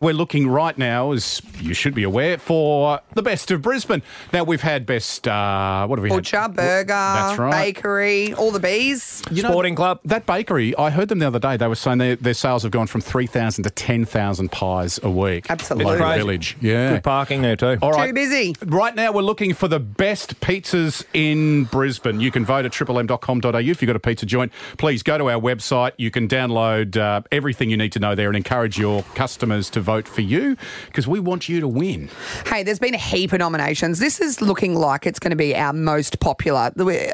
We're 0.01 0.13
looking 0.13 0.47
right 0.47 0.77
now, 0.77 1.11
as 1.11 1.41
you 1.59 1.73
should 1.73 1.93
be 1.93 2.03
aware, 2.03 2.37
for 2.37 3.01
the 3.15 3.21
best 3.21 3.51
of 3.51 3.61
Brisbane. 3.61 4.01
Now 4.31 4.45
we've 4.45 4.61
had 4.61 4.85
best. 4.85 5.27
Uh, 5.27 5.85
what 5.87 5.99
have 5.99 6.03
we 6.03 6.09
Butcher, 6.09 6.39
had? 6.39 6.55
burger, 6.55 6.87
That's 6.87 7.37
right. 7.37 7.51
bakery, 7.51 8.33
all 8.35 8.51
the 8.51 8.61
bees. 8.61 9.21
You 9.29 9.43
know, 9.43 9.49
Sporting 9.49 9.75
club. 9.75 9.99
That 10.05 10.25
bakery, 10.25 10.73
I 10.77 10.89
heard 10.89 11.09
them 11.09 11.19
the 11.19 11.27
other 11.27 11.37
day. 11.39 11.57
They 11.57 11.67
were 11.67 11.75
saying 11.75 11.97
their, 11.97 12.15
their 12.15 12.33
sales 12.33 12.63
have 12.63 12.71
gone 12.71 12.87
from 12.87 13.01
3,000 13.01 13.65
to 13.65 13.69
10,000 13.69 14.49
pies 14.53 15.01
a 15.03 15.11
week. 15.11 15.47
Absolutely. 15.51 15.91
In 15.91 15.99
the 15.99 16.15
village. 16.15 16.55
Yeah. 16.61 16.93
Good 16.93 17.03
parking 17.03 17.41
there 17.41 17.57
too. 17.57 17.77
All 17.81 17.91
right. 17.91 18.07
Too 18.07 18.13
busy. 18.13 18.55
Right 18.67 18.95
now, 18.95 19.11
we're 19.11 19.21
looking 19.21 19.53
for 19.53 19.67
the 19.67 19.81
best 19.81 20.39
pizzas 20.39 21.03
in 21.13 21.65
Brisbane. 21.65 22.21
You 22.21 22.31
can 22.31 22.45
vote 22.45 22.63
at 22.63 22.71
triplem.com.au 22.71 23.57
if 23.57 23.81
you've 23.81 23.87
got 23.87 23.97
a 23.97 23.99
pizza 23.99 24.25
joint. 24.25 24.53
Please 24.77 25.03
go 25.03 25.17
to 25.17 25.29
our 25.29 25.41
website. 25.41 25.91
You 25.97 26.09
can 26.09 26.29
download 26.29 26.95
uh, 26.95 27.19
everything 27.33 27.69
you 27.69 27.75
need 27.75 27.91
to 27.91 27.99
know 27.99 28.15
there 28.15 28.29
and 28.29 28.37
encourage 28.37 28.79
your 28.79 29.03
customers 29.15 29.69
to 29.71 29.81
vote 29.81 29.88
for 30.07 30.21
you 30.21 30.55
because 30.85 31.07
we 31.07 31.19
want 31.19 31.49
you 31.49 31.59
to 31.59 31.67
win. 31.67 32.09
Hey, 32.45 32.63
there's 32.63 32.79
been 32.79 32.93
a 32.93 32.97
heap 32.97 33.33
of 33.33 33.39
nominations. 33.39 33.99
This 33.99 34.19
is 34.19 34.41
looking 34.41 34.75
like 34.75 35.05
it's 35.05 35.19
going 35.19 35.31
to 35.31 35.37
be 35.37 35.55
our 35.55 35.73
most 35.73 36.19
popular 36.19 36.71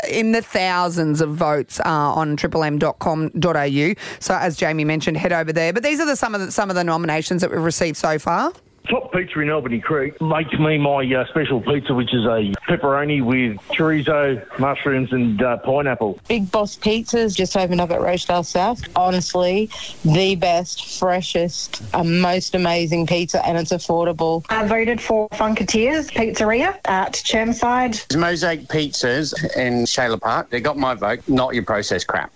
in 0.09 0.31
the 0.31 0.41
thousands 0.41 1.21
of 1.21 1.35
votes 1.35 1.79
uh, 1.79 1.83
on 1.85 2.37
triplem.com.au. 2.37 3.93
So, 4.19 4.35
as 4.35 4.57
Jamie 4.57 4.85
mentioned, 4.85 5.17
head 5.17 5.33
over 5.33 5.53
there. 5.53 5.73
But 5.73 5.83
these 5.83 5.99
are 5.99 6.05
the 6.05 6.15
some 6.15 6.35
of 6.35 6.41
the, 6.41 6.51
some 6.51 6.69
of 6.69 6.75
the 6.75 6.83
nominations 6.83 7.41
that 7.41 7.51
we've 7.51 7.61
received 7.61 7.97
so 7.97 8.19
far. 8.19 8.51
Top 8.89 9.11
Pizza 9.11 9.39
in 9.39 9.49
Albany 9.49 9.79
Creek 9.79 10.19
makes 10.21 10.53
me 10.59 10.77
my 10.77 11.01
uh, 11.13 11.25
special 11.27 11.59
pizza, 11.61 11.93
which 11.93 12.13
is 12.13 12.23
a 12.25 12.53
pepperoni 12.67 13.23
with 13.23 13.57
chorizo, 13.75 14.43
mushrooms, 14.59 15.11
and 15.11 15.41
uh, 15.41 15.57
pineapple. 15.57 16.19
Big 16.27 16.51
Boss 16.51 16.77
Pizzas 16.77 17.35
just 17.35 17.57
opened 17.57 17.81
up 17.81 17.89
at 17.91 17.99
Rochedale 17.99 18.45
South. 18.45 18.83
Honestly, 18.95 19.69
the 20.03 20.35
best, 20.35 20.99
freshest, 20.99 21.81
uh, 21.93 22.03
most 22.03 22.53
amazing 22.53 23.07
pizza, 23.07 23.45
and 23.45 23.57
it's 23.57 23.71
affordable. 23.71 24.45
I 24.49 24.65
voted 24.67 25.01
for 25.01 25.29
Funketeers 25.29 26.11
Pizzeria 26.11 26.77
at 26.85 27.13
Chermside. 27.13 28.15
Mosaic 28.17 28.67
Pizzas 28.67 29.33
in 29.55 29.85
Shailer 29.85 30.17
Park. 30.17 30.49
They 30.51 30.61
got 30.61 30.77
my 30.77 30.93
vote, 30.93 31.27
not 31.27 31.55
your 31.55 31.63
processed 31.63 32.07
crap. 32.07 32.31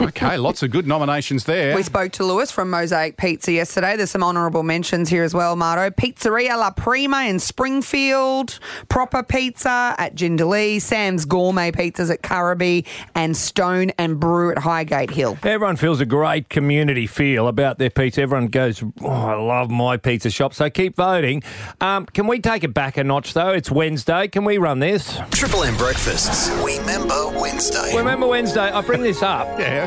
Okay, 0.00 0.36
lots 0.36 0.62
of 0.62 0.70
good 0.70 0.86
nominations 0.86 1.44
there. 1.44 1.74
We 1.76 1.82
spoke 1.82 2.12
to 2.12 2.24
Lewis 2.24 2.50
from 2.50 2.70
Mosaic 2.70 3.16
Pizza 3.16 3.52
yesterday. 3.52 3.96
There's 3.96 4.10
some 4.10 4.22
honourable 4.22 4.62
mentions 4.62 5.08
here 5.08 5.22
as 5.24 5.34
well, 5.34 5.56
Marto. 5.56 5.90
Pizzeria 5.90 6.56
La 6.56 6.70
Prima 6.70 7.24
in 7.24 7.38
Springfield, 7.38 8.58
Proper 8.88 9.22
Pizza 9.22 9.94
at 9.98 10.14
Jindalee, 10.14 10.80
Sam's 10.80 11.24
Gourmet 11.24 11.72
Pizzas 11.72 12.10
at 12.10 12.22
Currabee, 12.22 12.86
and 13.14 13.36
Stone 13.36 13.90
and 13.98 14.18
Brew 14.18 14.52
at 14.52 14.58
Highgate 14.58 15.10
Hill. 15.10 15.36
Everyone 15.42 15.76
feels 15.76 16.00
a 16.00 16.06
great 16.06 16.48
community 16.48 17.06
feel 17.06 17.48
about 17.48 17.78
their 17.78 17.90
pizza. 17.90 18.22
Everyone 18.22 18.48
goes, 18.48 18.82
oh, 19.02 19.08
I 19.08 19.34
love 19.34 19.70
my 19.70 19.96
pizza 19.96 20.30
shop. 20.30 20.54
So 20.54 20.70
keep 20.70 20.96
voting. 20.96 21.42
Um, 21.80 22.06
can 22.06 22.26
we 22.26 22.40
take 22.40 22.64
it 22.64 22.74
back 22.74 22.96
a 22.96 23.04
notch, 23.04 23.34
though? 23.34 23.50
It's 23.50 23.70
Wednesday. 23.70 24.28
Can 24.28 24.44
we 24.44 24.58
run 24.58 24.78
this? 24.78 25.18
Triple 25.30 25.64
M 25.64 25.76
breakfasts. 25.76 26.50
Remember 26.64 27.28
Wednesday. 27.38 27.96
Remember 27.96 28.26
Wednesday? 28.26 28.70
I 28.70 28.80
bring 28.80 29.02
this 29.02 29.22
up. 29.22 29.33
Yeah. 29.58 29.86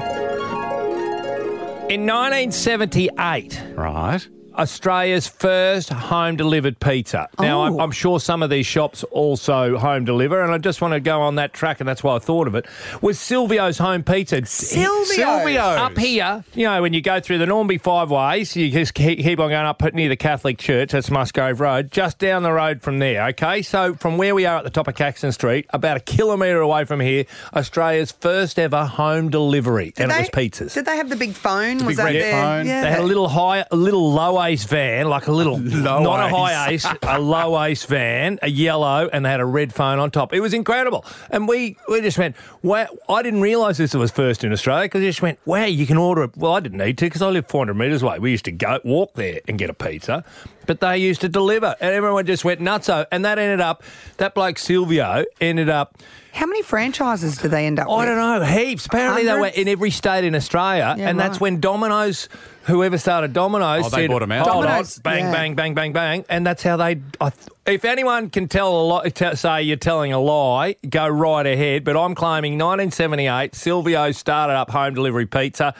In 1.90 2.06
1978, 2.06 3.64
Right. 3.76 4.28
Australia's 4.58 5.28
first 5.28 5.90
home 5.90 6.36
delivered 6.36 6.80
pizza. 6.80 7.30
Now, 7.40 7.64
I'm, 7.64 7.68
Oh. 7.78 7.80
I'm 7.80 7.92
sure 7.92 8.20
some 8.20 8.42
of 8.42 8.50
these 8.50 8.66
shops 8.66 9.04
also 9.12 9.78
home 9.78 10.06
deliver, 10.06 10.42
and 10.42 10.52
I 10.52 10.58
just 10.58 10.82
want 10.82 10.94
to 10.94 11.00
go 11.00 11.22
on 11.22 11.36
that 11.36 11.54
track, 11.54 11.80
and 11.80 11.88
that's 11.88 12.04
why 12.04 12.16
I 12.16 12.20
thought 12.20 12.48
of 12.48 12.56
it. 12.56 12.66
Was 13.02 13.20
Silvio's 13.20 13.78
home 13.78 14.04
pizza? 14.04 14.46
Silvio's. 14.46 15.10
Silvio's. 15.16 15.78
Up 15.80 15.98
here, 15.98 16.44
you 16.56 16.66
know, 16.66 16.82
when 16.82 16.94
you 16.94 17.02
go 17.02 17.20
through 17.20 17.38
the 17.40 17.46
Normby 17.46 17.80
Five 17.80 18.10
Ways, 18.10 18.56
you 18.56 18.72
just 18.72 18.94
keep 18.94 19.20
keep 19.20 19.40
on 19.40 19.50
going 19.50 19.66
up 19.66 19.82
near 19.94 20.10
the 20.10 20.16
Catholic 20.16 20.58
Church, 20.58 20.92
that's 20.92 21.12
Musgrave 21.12 21.60
Road, 21.60 21.92
just 21.92 22.18
down 22.18 22.44
the 22.44 22.52
road 22.52 22.82
from 22.82 23.00
there, 23.00 23.28
okay? 23.30 23.62
So 23.62 23.94
from 23.96 24.18
where 24.18 24.34
we 24.34 24.46
are 24.46 24.58
at 24.58 24.64
the 24.64 24.70
top 24.70 24.88
of 24.88 24.96
Caxton 24.96 25.32
Street, 25.34 25.66
about 25.72 25.98
a 25.98 26.00
kilometre 26.00 26.62
away 26.62 26.86
from 26.86 27.00
here, 27.00 27.26
Australia's 27.56 28.12
first 28.12 28.58
ever 28.58 28.86
home 28.86 29.30
delivery, 29.30 29.94
and 29.98 30.12
it 30.12 30.18
was 30.20 30.30
pizzas. 30.30 30.74
Did 30.74 30.86
they 30.86 30.98
have 30.98 31.10
the 31.10 31.16
big 31.16 31.34
phone? 31.34 31.78
was 31.86 31.88
big 31.88 31.98
that 31.98 32.04
red 32.06 32.16
their, 32.16 32.32
phone. 32.32 32.66
Yeah. 32.66 32.82
They 32.82 32.90
had 32.92 33.00
a 33.02 33.04
little 33.04 33.28
high, 33.28 33.66
a 33.70 33.76
little 33.76 34.12
low 34.12 34.38
ace 34.48 34.64
van, 34.64 35.08
like 35.08 35.28
a 35.28 35.32
little, 35.32 35.60
Low 35.60 36.04
not 36.04 36.20
a 36.26 36.36
high 36.36 36.70
ace, 36.72 36.86
a 37.04 37.20
low 37.20 37.62
ace 37.64 37.86
van, 37.86 38.40
a 38.42 38.50
yellow, 38.50 39.10
and 39.12 39.26
they 39.26 39.30
had 39.30 39.40
a 39.40 39.46
red 39.46 39.74
phone 39.74 40.00
on 40.00 40.12
top. 40.12 40.34
It 40.34 40.40
was 40.40 40.54
incredible, 40.54 41.06
and 41.30 41.48
we 41.48 41.78
we 41.90 42.02
just 42.02 42.18
went. 42.18 42.36
Wow! 42.62 42.88
I 43.10 43.22
didn't 43.22 43.42
realise 43.42 43.78
this 43.78 43.94
was 43.94 44.12
first 44.12 44.44
in 44.44 44.52
Australia 44.52 44.86
because 44.86 45.02
we 45.02 45.08
just 45.08 45.22
went. 45.22 45.40
Wow! 45.46 45.66
You 45.66 45.86
can 45.86 45.98
order 45.98 46.24
it. 46.24 46.38
Well, 46.38 46.54
I 46.54 46.60
didn't 46.60 46.80
need 46.80 46.98
to 47.00 47.06
because 47.06 47.22
I 47.22 47.30
live 47.30 47.48
400 47.48 47.74
metres 47.74 48.02
away. 48.04 48.20
We 48.20 48.32
used 48.32 48.46
to 48.46 48.52
go 48.52 48.80
walk 48.84 49.14
there 49.14 49.42
and 49.48 49.58
get 49.58 49.70
a 49.70 49.74
pizza, 49.74 50.24
but 50.66 50.80
they 50.80 50.98
used 50.98 51.22
to 51.22 51.30
deliver, 51.30 51.76
and 51.80 51.94
everyone 51.94 52.26
just 52.26 52.46
went 52.46 52.62
nutso. 52.62 53.06
And 53.12 53.26
that 53.26 53.40
ended 53.40 53.62
up 53.62 53.84
that 54.18 54.34
bloke 54.34 54.58
Silvio 54.58 55.26
ended 55.40 55.70
up. 55.70 55.98
How 56.38 56.46
many 56.46 56.62
franchises 56.62 57.38
do 57.38 57.48
they 57.48 57.66
end 57.66 57.80
up 57.80 57.88
with? 57.88 57.98
I 57.98 58.06
don't 58.06 58.18
know, 58.18 58.46
heaps. 58.46 58.86
Apparently, 58.86 59.24
they 59.24 59.32
were 59.34 59.38
Hundreds? 59.40 59.58
in 59.58 59.68
every 59.68 59.90
state 59.90 60.24
in 60.24 60.36
Australia, 60.36 60.96
Yeah, 60.96 61.10
and 61.10 61.20
that's 61.20 61.34
right. 61.38 61.42
when 61.42 61.60
Domino's, 61.60 62.30
whoever 62.66 63.00
started 63.00 63.34
Domino's, 63.34 63.86
Oh, 63.86 63.90
they 63.90 64.04
said, 64.04 64.10
bought 64.12 64.22
'em 64.22 64.32
out. 64.32 64.46
"Hold 64.48 64.66
on, 64.66 64.72
Domino's, 64.72 65.00
bang, 65.00 65.26
yeah. 65.26 65.32
bang, 65.32 65.56
bang, 65.56 65.74
bang, 65.74 65.94
bang, 65.94 66.26
and 66.30 66.46
that's 66.46 66.62
how 66.62 66.78
they. 66.78 67.02
I 67.20 67.30
th- 67.32 67.48
if 67.66 67.84
anyone 67.86 68.30
can 68.30 68.48
tell 68.48 68.70
a 68.70 68.84
lie, 68.84 69.10
t- 69.10 69.36
say 69.36 69.64
you're 69.64 69.78
telling 69.78 70.14
a 70.14 70.20
lie, 70.20 70.76
go 70.88 71.08
right 71.08 71.46
ahead. 71.46 71.84
But 71.84 71.98
I'm 71.98 72.14
claiming 72.14 72.56
1978, 72.60 73.56
Silvio 73.56 74.12
started 74.12 74.54
up 74.54 74.70
home 74.70 74.94
delivery 74.94 75.26
pizza, 75.26 75.74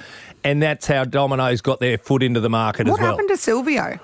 and 0.44 0.62
that's 0.62 0.88
how 0.88 1.04
Domino's 1.04 1.62
got 1.62 1.80
their 1.80 2.00
foot 2.00 2.24
into 2.24 2.40
the 2.40 2.50
market 2.50 2.88
What 2.88 2.96
as 2.96 3.04
well. 3.04 3.12
happened 3.12 3.30
to 3.30 3.38
Silvio 3.38 4.00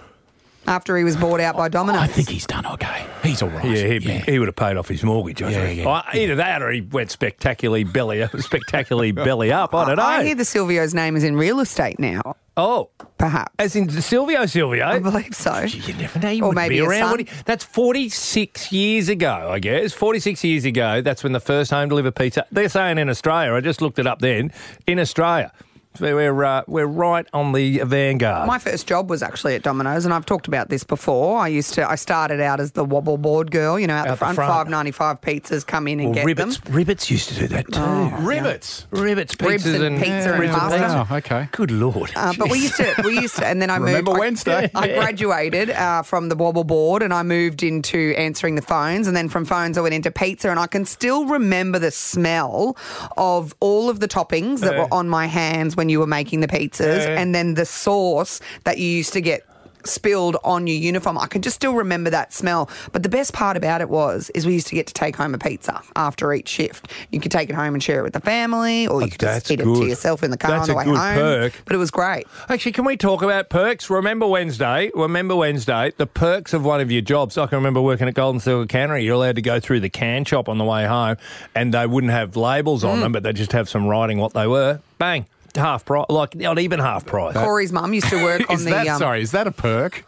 after 0.68 0.98
he 0.98 1.04
was 1.04 1.16
bought 1.16 1.40
out 1.40 1.56
by 1.58 1.70
Domino's? 1.70 2.02
I 2.02 2.08
think 2.08 2.30
he's 2.30 2.46
done 2.48 2.66
okay. 2.66 3.06
He's 3.24 3.42
all 3.42 3.50
right. 3.50 3.66
Yeah, 3.66 3.88
he, 4.00 4.00
he 4.32 4.40
would 4.40 4.48
have 4.48 4.56
paid 4.56 4.78
off 4.78 4.88
his 4.88 5.04
mortgage. 5.04 5.42
I 5.42 5.50
Yeah, 5.52 5.62
think. 5.66 5.80
yeah. 5.84 5.90
I- 5.90 6.12
either 6.18 6.36
that, 6.36 6.62
or 6.62 6.72
he 6.72 6.82
went 6.82 7.10
spectacularally 7.10 7.84
belly, 7.92 8.26
spectacularly 8.40 9.12
belly 9.12 9.52
up. 9.52 9.74
I 9.76 9.86
don't 9.86 9.98
know. 9.98 10.04
I 10.04 10.24
hear 10.24 10.36
the 10.36 10.46
Silvio's 10.46 10.94
name 10.94 11.16
is 11.16 11.24
in 11.24 11.36
real 11.36 11.60
estate 11.60 12.00
now. 12.00 12.36
Oh, 12.56 12.92
perhaps. 13.18 13.52
As 13.58 13.76
in 13.76 13.90
Silvio 13.90 14.46
Silvio? 14.46 14.86
I 14.86 15.00
believe 15.00 15.34
so. 15.36 15.62
You 15.62 15.94
never 15.96 16.20
know. 16.20 16.30
You 16.30 16.44
Or 16.44 16.48
wouldn't 16.50 16.56
maybe 16.70 16.76
be 16.76 16.86
around. 16.86 17.00
son. 17.02 17.10
What 17.12 17.18
do 17.18 17.24
you- 17.24 17.42
that's 17.46 17.64
46 17.64 18.72
years 18.72 19.10
ago, 19.10 19.50
I 19.52 19.58
guess. 19.60 19.92
46 19.94 20.44
years 20.44 20.64
ago, 20.66 21.02
that's 21.02 21.24
when 21.24 21.32
the 21.34 21.40
first 21.40 21.72
home 21.72 21.90
delivered 21.90 22.16
pizza. 22.16 22.46
They're 22.52 22.70
saying 22.70 23.00
in 23.00 23.10
Australia. 23.10 23.54
I 23.56 23.62
just 23.62 23.82
looked 23.82 23.98
it 23.98 24.06
up 24.06 24.20
then. 24.20 24.52
In 24.86 25.00
Australia. 25.00 25.52
So 25.96 26.16
we're, 26.16 26.44
uh, 26.44 26.64
we're 26.66 26.88
right 26.88 27.28
on 27.34 27.52
the 27.54 27.80
vanguard. 27.80 28.48
My 28.48 28.58
first 28.58 28.88
job 28.88 29.10
was 29.12 29.22
actually 29.22 29.54
at 29.54 29.62
Domino's, 29.62 30.06
and 30.06 30.14
I've 30.14 30.26
talked 30.26 30.48
about 30.48 30.70
this 30.70 30.84
before. 30.84 31.38
I 31.38 31.48
used 31.50 31.76
to, 31.76 31.88
I 31.88 31.96
started 31.96 32.42
out 32.42 32.60
as 32.60 32.72
the 32.72 32.84
wobble 32.84 33.18
board 33.18 33.52
girl, 33.52 33.80
you 33.80 33.86
know, 33.86 33.94
out, 33.94 34.06
the 34.06 34.10
Out 34.10 34.14
the 34.14 34.18
front, 34.18 34.36
front. 34.36 34.52
five 34.52 34.70
ninety 34.70 34.90
five 34.92 35.22
pizzas 35.22 35.66
come 35.66 35.88
in 35.88 36.00
and 36.00 36.16
Well, 36.16 36.26
get 36.26 36.38
Ribbits, 36.38 36.64
them. 36.64 36.74
Ribbits 36.74 37.12
used 37.12 37.30
to 37.30 37.36
do 37.36 37.48
that 37.50 37.68
too. 37.68 37.80
Ribbits. 37.80 38.88
Ribbits, 38.88 39.36
pizzas 39.38 39.48
Ribs 39.50 39.66
and 39.66 39.98
pizza 40.00 40.32
and 40.34 40.40
ribs 40.42 40.56
pasta. 40.56 40.78
pizza. 40.80 41.08
Oh, 41.12 41.16
okay. 41.18 41.48
Good 41.52 41.70
lord. 41.72 42.12
Uh, 42.16 42.34
but 42.40 42.50
we 42.50 42.60
used 42.60 42.78
to, 42.78 42.96
we 43.06 43.20
used 43.22 43.36
to, 43.36 43.46
and 43.46 43.62
then 43.62 43.70
I 43.70 43.78
moved. 43.78 43.90
Remember 43.92 44.12
I- 44.16 44.20
Wednesday? 44.20 44.72
I, 44.74 44.88
graduated 44.88 45.70
uh, 45.70 46.02
from 46.02 46.30
the 46.30 46.36
wobble 46.36 46.64
board, 46.64 47.04
and 47.04 47.14
I 47.14 47.22
moved 47.24 47.62
into 47.62 48.16
answering 48.18 48.56
the 48.56 48.62
phones, 48.64 49.08
and 49.08 49.16
then 49.16 49.30
from 49.30 49.46
phones 49.46 49.78
I 49.78 49.82
went 49.82 49.94
into 49.94 50.10
pizza, 50.12 50.50
and 50.50 50.60
I 50.60 50.66
can 50.68 50.86
still 50.86 51.26
remember 51.26 51.78
the 51.78 51.92
smell 51.92 52.78
of 53.16 53.54
all 53.60 53.90
of 53.92 54.00
the 54.00 54.08
toppings 54.08 54.62
that 54.62 54.74
Yeah. 54.74 54.84
were 54.84 54.94
on 54.94 55.08
my 55.08 55.28
hands 55.28 55.76
when 55.76 55.83
when 55.84 55.90
you 55.90 56.00
were 56.00 56.08
making 56.08 56.40
the 56.40 56.48
pizzas, 56.48 57.06
Yeah. 57.06 57.20
and 57.20 57.36
then 57.36 57.56
the 57.56 57.66
sauce 57.66 58.40
that 58.64 58.78
you 58.78 58.88
used 58.88 59.12
to 59.14 59.20
get 59.22 59.42
spilled 59.86 60.38
on 60.46 60.66
your 60.66 60.78
uniform. 60.78 61.18
I 61.18 61.28
can 61.28 61.42
just 61.42 61.58
still 61.58 61.74
remember 61.74 62.10
that 62.10 62.32
smell. 62.32 62.70
But 62.94 63.04
the 63.04 63.10
best 63.10 63.34
part 63.34 63.58
about 63.58 63.82
it 63.82 63.90
was 63.90 64.30
is 64.34 64.46
we 64.46 64.54
used 64.54 64.68
to 64.68 64.76
get 64.76 64.88
to 64.88 64.94
take 64.94 65.18
home 65.18 65.34
a 65.34 65.38
pizza 65.38 65.82
after 65.98 66.34
each 66.34 66.48
shift. 66.48 66.90
You 67.12 67.20
could 67.20 67.34
take 67.34 67.50
it 67.50 67.56
home 67.58 67.74
and 67.74 67.84
share 67.84 68.00
it 68.00 68.04
with 68.04 68.14
the 68.14 68.22
family, 68.22 68.88
or 68.88 69.02
you 69.02 69.10
could 69.10 69.20
just 69.20 69.52
eat 69.52 69.60
it 69.60 69.66
to 69.66 69.86
yourself 69.86 70.24
in 70.24 70.32
the 70.32 70.38
car 70.38 70.52
That's 70.52 70.62
on 70.62 70.68
the 70.70 70.74
a 70.74 70.78
way 70.78 70.86
good 70.86 70.96
home. 70.98 71.16
perk. 71.16 71.54
But 71.66 71.76
it 71.76 71.80
was 71.80 71.92
great. 71.92 72.26
Actually, 72.48 72.72
can 72.72 72.86
we 72.86 72.96
talk 72.96 73.22
about 73.24 73.50
perks? 73.50 73.90
Remember 73.90 74.26
Wednesday? 74.26 74.90
Remember 74.96 75.36
Wednesday? 75.36 75.92
The 75.98 76.08
perks 76.08 76.54
of 76.54 76.64
one 76.64 76.80
of 76.80 76.90
your 76.90 77.02
jobs. 77.02 77.38
I 77.38 77.46
can 77.48 77.58
remember 77.58 77.82
working 77.82 78.08
at 78.08 78.14
Golden 78.14 78.40
Circle 78.40 78.68
Cannery. 78.68 79.04
You're 79.04 79.16
allowed 79.16 79.36
to 79.36 79.42
go 79.42 79.60
through 79.60 79.82
the 79.82 79.90
can 79.90 80.24
shop 80.24 80.48
on 80.48 80.60
the 80.60 80.64
way 80.64 80.86
home, 80.86 81.18
and 81.54 81.74
they 81.74 81.86
wouldn't 81.88 82.14
have 82.14 82.38
labels 82.38 82.84
Mm. 82.86 82.90
on 82.90 83.00
them, 83.02 83.12
but 83.12 83.24
they 83.24 83.34
just 83.34 83.52
have 83.52 83.68
some 83.68 83.86
writing 83.88 84.18
what 84.18 84.32
they 84.34 84.48
were. 84.48 84.80
Bang, 84.98 85.26
half 85.56 85.86
price, 85.86 86.06
like 86.10 86.36
not 86.36 86.60
even 86.60 86.80
half 86.80 87.06
price. 87.06 87.34
Corey's 87.36 87.72
mum 87.72 87.94
used 87.94 88.10
to 88.10 88.24
work 88.24 88.42
on 88.50 88.56
Is 88.56 88.66
the. 88.66 88.72
that, 88.72 88.88
um, 88.88 89.00
sorry, 89.00 89.22
is 89.22 89.32
that 89.32 89.48
a 89.48 89.52
perk? 89.52 90.06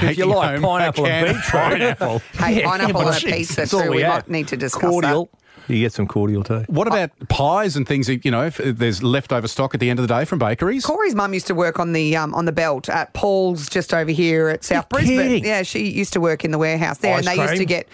If 0.00 0.16
you 0.18 0.26
like 0.26 0.56
home 0.56 0.64
a 0.64 0.66
pineapple 0.68 1.06
and 1.06 1.36
can 1.36 1.42
pineapple. 1.50 2.18
Hey, 2.34 2.60
Yeah, 2.60 2.68
pineapple 2.68 2.92
but 3.02 3.06
and 3.06 3.16
a 3.16 3.18
jeez, 3.28 3.36
pizza 3.38 3.56
that's 3.56 3.74
all 3.74 3.82
too. 3.84 3.90
we 3.90 3.96
We 3.98 4.02
might 4.04 4.28
need 4.28 4.48
to 4.48 4.56
discuss 4.56 4.82
cordial. 4.90 5.30
You 5.68 5.78
get 5.78 5.92
some 5.92 6.08
cordial 6.08 6.42
too. 6.42 6.64
What 6.66 6.88
about 6.88 7.10
pies 7.28 7.76
and 7.76 7.86
things? 7.86 8.08
You 8.08 8.30
know, 8.32 8.44
if 8.46 8.56
there's 8.56 9.02
leftover 9.02 9.46
stock 9.46 9.74
at 9.74 9.80
the 9.80 9.90
end 9.90 10.00
of 10.00 10.08
the 10.08 10.12
day 10.12 10.24
from 10.24 10.40
bakeries. 10.40 10.84
Corey's 10.84 11.14
mum 11.14 11.32
used 11.34 11.46
to 11.46 11.54
work 11.54 11.78
on 11.78 11.92
the 11.92 12.16
um, 12.16 12.34
on 12.34 12.46
the 12.46 12.52
belt 12.52 12.88
at 12.88 13.14
Paul's 13.14 13.68
just 13.68 13.94
over 13.94 14.10
here 14.10 14.48
at 14.48 14.64
South 14.64 14.86
You're 14.90 14.98
Brisbane. 15.00 15.16
kidding. 15.18 15.44
Yeah, 15.44 15.62
she 15.62 15.88
used 15.88 16.12
to 16.14 16.20
work 16.20 16.44
in 16.44 16.50
the 16.50 16.58
warehouse 16.58 16.98
there, 16.98 17.14
Ice 17.16 17.26
and 17.26 17.38
they 17.38 17.40
used 17.42 17.56
to 17.56 17.64
get. 17.64 17.88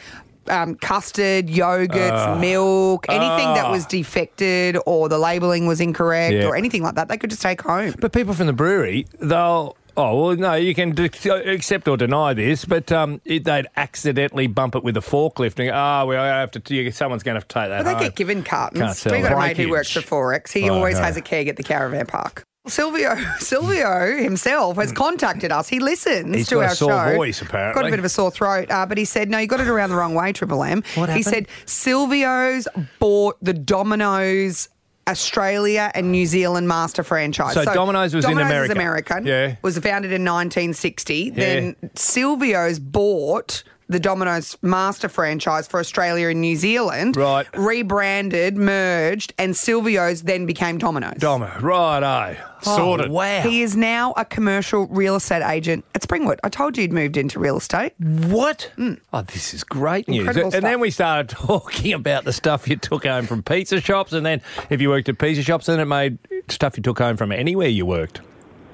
Um, 0.51 0.75
custard, 0.77 1.49
yogurts, 1.49 2.11
Ah. 2.27 2.39
milk, 2.39 3.07
anything 3.09 3.55
that 3.55 3.67
Ah. 3.67 3.71
was 3.71 3.85
defected 3.87 4.77
or 4.87 5.09
the 5.09 5.19
labelling 5.19 5.67
was 5.67 5.81
incorrect 5.81 6.35
Yeah. 6.35 6.47
or 6.47 6.57
anything 6.57 6.83
like 6.83 6.95
that, 6.97 7.09
they 7.09 7.17
could 7.17 7.31
just 7.31 7.43
take 7.43 7.63
home. 7.63 7.95
But 7.99 8.13
people 8.13 8.35
from 8.35 8.47
the 8.47 8.53
brewery, 8.53 9.07
they'll. 9.21 9.77
Oh 9.97 10.27
well, 10.29 10.37
no, 10.37 10.55
you 10.55 10.77
can 10.77 10.93
de- 10.93 11.11
accept 11.53 11.89
or 11.89 11.97
deny 11.97 12.33
this, 12.33 12.65
but 12.65 12.93
um, 12.93 13.21
it, 13.25 13.43
they'd 13.43 13.67
accidentally 13.77 14.47
bump 14.47 14.77
it 14.77 14.85
with 14.85 14.97
a 14.97 15.01
forklift 15.01 15.59
and 15.59 15.71
go, 15.71 15.75
"Oh, 15.75 16.07
we 16.07 16.15
have 16.15 16.53
to. 16.53 16.63
You, 16.73 16.93
someone's 16.93 17.25
going 17.25 17.35
to 17.35 17.39
have 17.41 17.49
to 17.49 17.55
take 17.55 17.69
that." 17.71 17.79
But 17.79 17.85
they 17.85 17.95
home." 17.95 18.03
get 18.05 18.15
given 18.15 18.43
cartons. 18.45 19.05
We've 19.05 19.23
got 19.25 19.33
a 19.33 19.37
mate 19.39 19.57
who 19.57 19.69
works 19.71 19.91
for 19.91 20.33
XXXX. 20.35 20.53
He 20.53 20.71
Oh, 20.71 20.75
always 20.75 20.99
has 20.99 21.17
a 21.17 21.21
keg 21.21 21.49
at 21.49 21.57
the 21.57 21.65
caravan 21.65 22.07
park. 22.07 22.45
Silvio, 22.69 23.17
Silvio 23.39 24.17
himself 24.23 24.77
has 24.77 24.93
contacted 24.93 25.51
us. 25.53 25.69
He 25.69 25.81
listens 25.81 26.35
He's 26.35 26.49
to 26.49 26.57
got 26.57 26.61
a 26.61 26.65
our 26.69 26.75
sore 26.75 26.91
show. 26.91 27.17
voice, 27.17 27.43
apparently. 27.43 27.83
Got 27.83 27.89
a 27.89 27.91
bit 27.91 27.99
of 27.99 28.05
a 28.05 28.09
sore 28.09 28.31
throat, 28.31 28.71
uh, 28.71 28.87
but 28.87 28.99
he 28.99 29.05
said, 29.05 29.31
"No, 29.31 29.39
you 29.39 29.47
got 29.47 29.61
it 29.61 29.69
around 29.69 29.91
the 29.91 29.97
wrong 29.97 30.15
way." 30.15 30.33
Triple 30.33 30.63
M. 30.65 30.83
What 30.95 31.09
he 31.09 31.23
happened? 31.23 31.25
said 31.25 31.49
Silvio's 31.67 32.69
bought 32.99 33.37
the 33.43 33.55
Domino's 33.55 34.69
Australia 35.09 35.91
and 35.95 36.13
New 36.13 36.27
Zealand 36.27 36.69
master 36.69 37.03
franchise. 37.03 37.55
So 37.55 37.65
Domino's 37.65 38.15
was 38.15 38.25
in 38.27 38.33
Domino's 38.33 38.71
America. 38.71 38.73
Is 38.73 38.77
American. 38.77 39.27
Yeah. 39.27 39.57
Was 39.63 39.79
founded 39.79 40.13
in 40.13 40.23
1960. 40.23 41.31
Then 41.31 41.77
Silvio's 41.95 42.79
bought 42.79 43.63
the 43.89 43.99
Domino's 43.99 44.57
master 44.63 45.09
franchise 45.09 45.67
for 45.67 45.81
Australia 45.81 46.29
and 46.29 46.41
New 46.41 46.57
Zealand. 46.57 47.17
Right. 47.17 47.47
Rebranded, 47.57 48.57
merged, 48.57 49.33
and 49.39 49.55
Silvio's 49.55 50.23
then 50.23 50.47
became 50.47 50.79
Domino's. 50.79 51.19
Domo, 51.19 51.51
right? 51.61 52.03
Eh? 52.03 52.37
Oh, 52.67 52.77
Sorted. 52.77 53.11
wow. 53.11 53.41
He 53.41 53.63
is 53.63 53.77
now 53.77 54.13
a 54.17 54.25
commercial 54.25 54.87
real 54.89 55.17
estate 55.17 55.43
agent 55.49 55.85
at 55.95 56.03
Springwood. 56.03 56.39
I 56.45 56.49
told 56.49 56.77
you 56.77 56.83
he'd 56.83 56.93
moved 56.93 57.17
into 57.17 57.39
real 57.39 57.57
estate. 57.57 57.95
What? 57.99 58.71
Mm. 58.77 59.01
Oh, 59.13 59.23
this 59.23 59.55
is 59.55 59.65
great 59.65 60.09
news. 60.09 60.27
Incredible 60.27 60.55
and 60.55 60.65
then 60.65 60.81
we 60.81 60.91
started 60.91 61.29
talking 61.37 61.93
about 61.93 62.25
the 62.25 62.33
stuff 62.33 62.69
you 62.69 62.77
took 62.77 63.05
home 63.05 63.27
from 63.27 63.43
pizza 63.43 63.81
shops, 63.81 64.13
and 64.13 64.27
then 64.27 64.43
if 64.71 64.81
you 64.81 64.91
worked 64.91 65.09
at 65.09 65.19
pizza 65.19 65.43
shops, 65.43 65.67
then 65.67 65.81
it 65.81 65.87
made 65.87 66.19
stuff 66.49 66.77
you 66.77 66.83
took 66.83 66.99
home 66.99 67.17
from 67.17 67.33
anywhere 67.33 67.69
you 67.69 67.87
worked. 67.87 68.21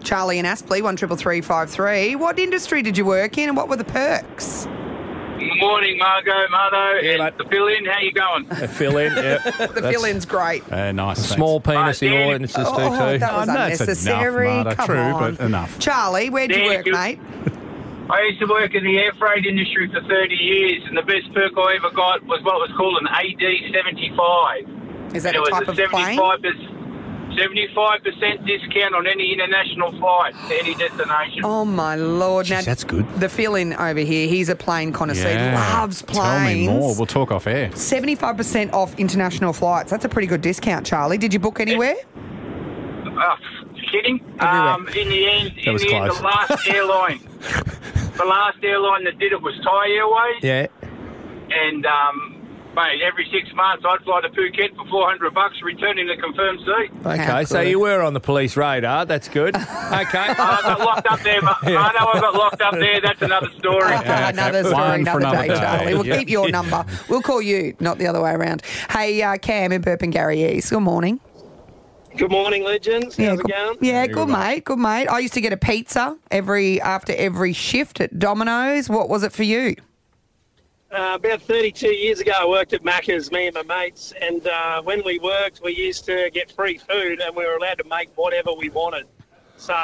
Charlie 0.03 0.39
and 0.39 0.47
Aspley, 0.47 0.83
one 0.83 0.97
triple 0.97 1.17
three 1.17 1.41
five 1.41 1.71
three. 1.71 2.15
What 2.17 2.39
industry 2.39 2.83
did 2.83 2.99
you 2.99 3.05
work 3.05 3.39
in, 3.39 3.49
and 3.49 3.57
what 3.57 3.69
were 3.69 3.77
the 3.77 3.85
perks? 3.85 4.67
Morning, 5.39 5.99
Margo, 5.99 6.33
Marto, 6.51 7.01
Yeah, 7.03 7.11
and 7.13 7.23
mate. 7.25 7.39
the 7.39 7.45
fill 7.45 7.69
in. 7.69 7.85
How 7.85 8.01
you 8.01 8.13
going? 8.13 8.47
A 8.51 8.69
fill 8.69 8.97
in, 8.99 9.13
yeah. 9.13 9.39
The 9.67 9.91
fill-in's 9.93 10.25
great. 10.27 10.71
Uh, 10.73 10.93
nice. 10.93 11.19
thanks. 11.19 11.33
Small 11.35 11.61
penis 11.61 12.03
in 12.03 12.13
Danny- 12.13 12.33
audiences 12.35 12.67
Oh, 12.69 12.77
too. 12.77 13.13
too. 13.13 13.19
that 13.19 13.33
was 13.35 13.49
Oh, 13.49 13.53
that's 13.53 13.81
unnecessary. 13.81 14.51
enough, 14.51 14.65
Marto. 14.65 14.77
Come 14.77 14.87
True, 14.87 14.99
on. 14.99 15.35
but 15.35 15.45
enough. 15.45 15.79
Charlie, 15.79 16.31
where'd 16.31 16.51
you 16.51 16.57
Thank 16.57 16.69
work, 16.79 16.87
you. 16.87 16.93
mate? 16.93 17.21
I 18.11 18.23
used 18.23 18.39
to 18.41 18.47
work 18.47 18.75
in 18.75 18.85
the 18.85 18.99
air 18.99 19.13
freight 19.19 19.47
industry 19.47 19.89
for 19.91 20.01
30 20.03 20.35
years, 20.35 20.83
and 20.87 20.97
the 20.97 21.03
best 21.03 21.33
perk 21.35 21.53
I 21.57 21.77
ever 21.77 21.91
got 21.91 22.23
was 22.27 22.43
what 22.43 22.57
was 22.61 22.71
called 22.77 22.99
an 23.01 23.07
AD75. 23.09 25.15
Is 25.17 25.23
that 25.23 25.35
and 25.35 25.37
a 25.37 25.39
it 25.39 25.41
was 25.41 25.51
type 25.51 25.69
a 25.69 25.85
of 25.85 25.91
plane? 25.91 26.19
75% 26.19 26.84
discount 27.37 28.95
on 28.95 29.07
any 29.07 29.33
international 29.33 29.93
flight 29.99 30.35
to 30.49 30.55
any 30.59 30.75
destination. 30.75 31.43
Oh 31.45 31.65
my 31.65 31.97
lord! 31.97 32.51
now, 32.51 32.63
that's 32.63 32.85
good. 32.85 33.09
The 33.21 33.29
fill-in 33.29 33.73
over 33.75 34.01
here. 34.01 34.29
He's 34.29 34.49
a 34.49 34.57
plane 34.57 34.93
connoisseur. 34.93 35.31
Yeah. 35.31 35.79
loves 35.81 36.03
planes. 36.03 36.19
Tell 36.19 36.39
planes. 36.41 36.69
me 36.69 36.69
more. 36.69 36.97
We'll 36.97 37.07
talk 37.07 37.31
off 37.33 37.47
air. 37.47 37.75
Seventy-five 37.75 38.37
percent 38.37 38.73
off 38.73 38.99
international 38.99 39.53
flights. 39.53 39.91
That's 39.91 40.05
a 40.05 40.09
pretty 40.09 40.29
good 40.29 40.41
discount, 40.41 40.87
Charlie. 40.87 41.19
Did 41.19 41.33
you 41.33 41.41
book 41.41 41.61
anywhere? 41.61 41.97
Oh, 43.07 43.37
kidding? 43.91 44.21
Everywhere. 44.41 44.49
Um, 44.49 44.89
in 44.89 45.09
the 45.09 45.29
end, 45.29 45.51
That 45.57 45.67
in 45.67 45.73
was 45.73 45.83
the, 45.83 45.95
end 45.95 46.11
the 46.11 46.23
last 46.23 46.69
airline, 46.69 47.21
the 48.17 48.25
last 48.25 48.59
airline 48.63 49.05
that 49.05 49.19
did 49.19 49.33
it 49.33 49.41
was 49.41 49.55
Thai 49.63 49.91
Airways. 49.91 50.43
Yeah. 50.43 50.67
And 51.51 51.87
um, 51.87 52.34
mate, 52.75 53.01
every 53.03 53.29
six 53.33 53.53
months 53.55 53.85
I'd 53.89 54.03
fly 54.05 54.21
to 54.23 54.29
Phuket 54.31 54.75
for 54.77 54.87
four 54.89 55.07
hundred 55.09 55.33
bucks, 55.35 55.61
returning 55.63 56.07
the 56.07 56.17
confirmed 56.17 56.61
seat. 56.61 56.91
Okay, 57.07 57.45
so 57.45 57.61
you 57.61 57.79
were 57.81 58.03
on 58.03 58.15
the 58.15 58.21
police 58.21 58.57
radar. 58.57 59.05
That's 59.07 59.29
good. 59.29 59.57
Okay. 59.95 60.19
I 60.19 60.35
got 60.63 60.81
locked 60.81 61.07
up 61.07 61.21
there. 61.21 61.41
but 61.41 61.57
I 61.63 61.69
know 61.71 62.11
I 62.15 62.21
got 62.21 62.35
locked 62.35 62.61
up 62.61 62.75
there. 62.75 63.01
That's 63.01 63.23
another 63.23 63.49
story. 63.59 63.85
Yeah, 63.93 64.31
another 64.31 64.59
okay. 64.61 64.69
story, 64.69 64.83
One 64.83 65.05
for 65.05 65.19
another, 65.19 65.37
another 65.37 65.43
day, 65.43 65.49
day. 65.55 65.61
Charlie. 65.61 65.95
We'll 65.95 66.07
Yeah. 66.07 66.19
keep 66.19 66.29
your 66.31 66.49
number. 66.51 66.85
We'll 67.09 67.23
call 67.23 67.41
you, 67.41 67.77
not 67.81 67.99
the 67.99 68.07
other 68.07 68.21
way 68.21 68.33
around. 68.33 68.63
Hey, 68.91 69.23
uh, 69.23 69.37
Cam 69.37 69.71
in 69.73 69.83
Burpengary 69.83 70.53
East. 70.57 70.71
Good 70.71 70.81
morning. 70.81 71.21
Good 72.17 72.31
morning, 72.31 72.65
legends. 72.65 73.17
How's 73.17 73.39
it 73.39 73.43
good, 73.43 73.51
going? 73.51 73.79
yeah, 73.83 74.07
good 74.07 74.29
mate, 74.29 74.65
good 74.65 74.79
mate. 74.79 75.07
I 75.09 75.19
used 75.21 75.35
to 75.35 75.41
get 75.41 75.53
a 75.53 75.57
pizza 75.57 76.17
every 76.31 76.81
after 76.81 77.13
every 77.15 77.53
shift 77.53 78.01
at 78.01 78.19
Domino's. 78.19 78.89
What 78.89 79.09
was 79.09 79.23
it 79.23 79.33
for 79.33 79.43
you? 79.45 79.75
Uh, 80.95 81.15
about 81.17 81.43
32 81.43 81.89
years 81.89 82.21
ago, 82.21 82.31
I 82.39 82.47
worked 82.47 82.73
at 82.73 82.85
Macca's, 82.85 83.33
me 83.33 83.49
and 83.49 83.55
my 83.57 83.63
mates, 83.65 84.13
and 84.23 84.47
uh, 84.47 84.81
when 84.83 85.03
we 85.05 85.19
worked, 85.19 85.61
we 85.61 85.73
used 85.75 86.05
to 86.05 86.31
get 86.33 86.53
free 86.53 86.79
food, 86.79 87.21
and 87.21 87.35
we 87.35 87.45
were 87.45 87.57
allowed 87.57 87.79
to 87.79 87.85
make 87.89 88.11
whatever 88.15 88.53
we 88.53 88.69
wanted. 88.69 89.07
So 89.57 89.75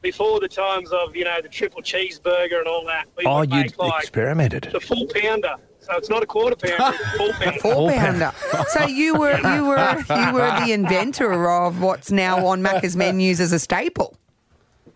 before 0.00 0.40
the 0.40 0.48
times 0.48 0.92
of 0.92 1.14
you 1.14 1.24
know 1.24 1.42
the 1.42 1.48
triple 1.50 1.82
cheeseburger 1.82 2.58
and 2.60 2.66
all 2.66 2.86
that, 2.86 3.04
we 3.18 3.24
Oh, 3.26 3.40
would 3.40 3.50
you 3.52 3.60
make 3.60 3.76
like 3.78 4.02
experimented. 4.02 4.70
the 4.72 4.80
full 4.80 5.06
pounder. 5.08 5.56
So 5.80 5.94
it's 5.98 6.08
not 6.08 6.22
a 6.22 6.26
quarter 6.26 6.56
pounder; 6.56 6.96
it's 6.96 7.14
a 7.14 7.18
full 7.18 7.32
pounder. 7.34 7.58
Four 7.60 7.90
pounder. 7.92 8.32
so 8.68 8.86
you 8.86 9.16
were 9.18 9.36
you 9.36 9.66
were 9.66 10.04
you 10.08 10.32
were 10.32 10.58
the 10.64 10.72
inventor 10.72 11.50
of 11.50 11.82
what's 11.82 12.10
now 12.10 12.46
on 12.46 12.62
Macca's 12.62 12.96
menus 12.96 13.40
as 13.40 13.52
a 13.52 13.58
staple. 13.58 14.16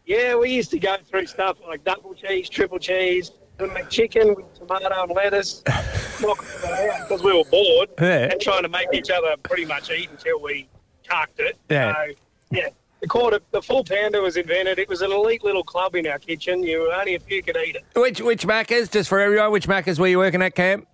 Yeah, 0.07 0.37
we 0.37 0.51
used 0.51 0.71
to 0.71 0.79
go 0.79 0.97
through 1.05 1.27
stuff 1.27 1.59
like 1.69 1.85
double 1.85 2.15
cheese, 2.15 2.49
triple 2.49 2.79
cheese, 2.79 3.31
and 3.59 3.73
make 3.73 3.89
chicken 3.89 4.35
with 4.35 4.53
tomato 4.55 5.03
and 5.05 5.13
lettuce, 5.13 5.63
because 5.65 7.23
we 7.23 7.33
were 7.37 7.45
bored 7.45 7.89
Yeah. 8.01 8.31
and 8.33 8.41
trying 8.41 8.63
to 8.63 8.69
make 8.69 8.89
each 8.93 9.11
other 9.11 9.37
pretty 9.43 9.65
much 9.65 9.91
eat 9.91 10.11
until 10.11 10.41
we 10.41 10.69
carked 11.09 11.41
it. 11.41 11.57
Yeah. 11.69 11.95
So, 11.95 12.13
yeah. 12.51 12.69
The 13.01 13.09
quarter, 13.09 13.41
the 13.51 13.61
full 13.61 13.85
pounder 13.85 14.23
was 14.23 14.37
invented. 14.39 14.79
It 14.79 14.89
was 14.89 15.03
an 15.03 15.13
elite 15.13 15.45
little 15.45 15.63
club 15.65 15.95
in 15.95 16.07
our 16.07 16.19
kitchen. 16.19 16.63
You 16.63 16.91
only 16.91 17.15
a 17.17 17.21
few 17.21 17.43
could 17.43 17.57
eat 17.57 17.77
it. 17.77 17.85
Which 17.95 18.21
which 18.23 18.47
Maccas, 18.47 18.91
just 18.91 19.09
for 19.11 19.21
everyone, 19.21 19.53
which 19.53 19.67
Maccas 19.69 19.99
were 19.99 20.07
you 20.07 20.17
working 20.19 20.41
at, 20.41 20.55
Cam? 20.55 20.87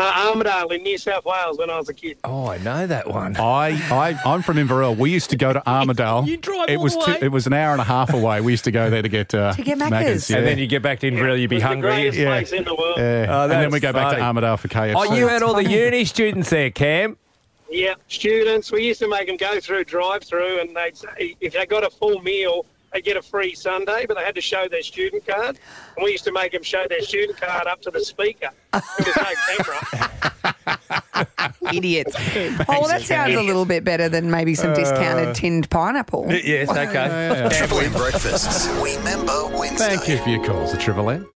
Uh, 0.00 0.32
Armidale 0.32 0.70
in 0.76 0.84
New 0.84 0.96
South 0.96 1.24
Wales 1.24 1.58
when 1.58 1.70
I 1.70 1.76
was 1.76 1.88
a 1.88 1.92
kid. 1.94 2.18
Oh, 2.22 2.46
I 2.46 2.58
know 2.58 2.86
that 2.86 3.08
one. 3.08 3.36
I, 3.40 3.70
I, 3.90 4.16
I'm 4.24 4.42
from 4.42 4.56
Inverell. 4.56 4.94
We 4.96 5.10
used 5.10 5.30
to 5.30 5.36
go 5.36 5.52
to 5.52 5.60
Armidale. 5.66 6.24
You 6.28 6.36
drive 6.36 6.68
it 6.70 6.76
all 6.76 6.84
was 6.84 6.94
the 6.94 7.00
two, 7.04 7.10
way? 7.12 7.18
it 7.22 7.32
was 7.32 7.46
an 7.48 7.52
hour 7.52 7.72
and 7.72 7.80
a 7.80 7.84
half 7.84 8.14
away. 8.14 8.40
We 8.40 8.52
used 8.52 8.62
to 8.64 8.70
go 8.70 8.90
there 8.90 9.02
to 9.02 9.08
get 9.08 9.34
uh, 9.34 9.52
To 9.54 9.62
get 9.62 9.76
Macca's. 9.76 10.30
yeah. 10.30 10.36
And 10.38 10.46
then 10.46 10.58
you 10.58 10.68
get 10.68 10.82
back 10.82 11.00
to 11.00 11.08
Inverell, 11.08 11.36
you'd 11.36 11.50
be 11.50 11.56
It 11.56 11.58
was 11.58 11.62
hungry. 11.64 11.90
the 11.90 11.96
greatest 11.96 12.18
Yeah. 12.18 12.26
place 12.26 12.52
in 12.52 12.62
the 12.64 12.74
world. 12.76 12.94
Yeah. 12.96 13.26
Oh, 13.28 13.42
and 13.42 13.50
then 13.52 13.60
that's 13.62 13.72
we 13.72 13.80
go 13.80 13.92
back 13.92 14.14
to 14.14 14.20
funny. 14.22 14.40
Armidale 14.40 14.58
for 14.58 14.68
KFC. 14.68 14.94
Oh, 14.96 15.14
you 15.14 15.26
had 15.26 15.42
all 15.42 15.54
the 15.54 15.64
uni 15.68 16.04
students 16.04 16.48
there, 16.50 16.70
Cam. 16.70 17.16
Yeah, 17.70 17.94
students. 18.08 18.70
We 18.70 18.86
used 18.86 19.00
to 19.00 19.08
make 19.08 19.26
them 19.26 19.36
go 19.36 19.58
through 19.60 19.84
drive-through, 19.84 20.60
and 20.60 20.76
they'd 20.76 20.96
say 20.96 21.36
if 21.40 21.52
they 21.54 21.66
got 21.66 21.84
a 21.84 21.90
full 21.90 22.22
meal, 22.22 22.64
they'd 22.92 23.04
get 23.04 23.16
a 23.16 23.22
free 23.22 23.54
Sunday, 23.54 24.06
but 24.06 24.16
they 24.16 24.24
had 24.24 24.34
to 24.34 24.40
show 24.40 24.68
their 24.68 24.82
student 24.82 25.26
card. 25.26 25.58
And 25.96 26.04
we 26.04 26.12
used 26.12 26.24
to 26.24 26.32
make 26.32 26.52
them 26.52 26.62
show 26.62 26.84
their 26.88 27.02
student 27.02 27.40
card 27.40 27.66
up 27.66 27.80
to 27.82 27.90
the 27.90 28.00
speaker. 28.04 28.50
There 28.72 28.82
was 28.98 29.16
no 29.16 29.24
camera. 29.54 31.24
Idiots. 31.72 32.16
Oh, 32.70 32.80
well, 32.80 32.88
that 32.88 33.02
sounds 33.02 33.34
a 33.34 33.42
little 33.42 33.64
bit 33.64 33.84
better 33.84 34.08
than 34.08 34.30
maybe 34.30 34.54
some 34.54 34.72
uh, 34.72 34.74
discounted 34.74 35.34
tinned 35.34 35.70
pineapple. 35.70 36.26
Yes, 36.48 36.70
okay. 36.70 37.48
Triple 37.56 37.80
M 37.80 37.92
breakfasts. 37.92 38.68
Remember 38.82 39.46
Wednesday. 39.56 39.96
Thank 39.96 40.08
you 40.08 40.18
for 40.18 40.28
your 40.28 40.44
calls, 40.44 40.72
the 40.72 40.78
Triple 40.78 41.10
M. 41.10 41.28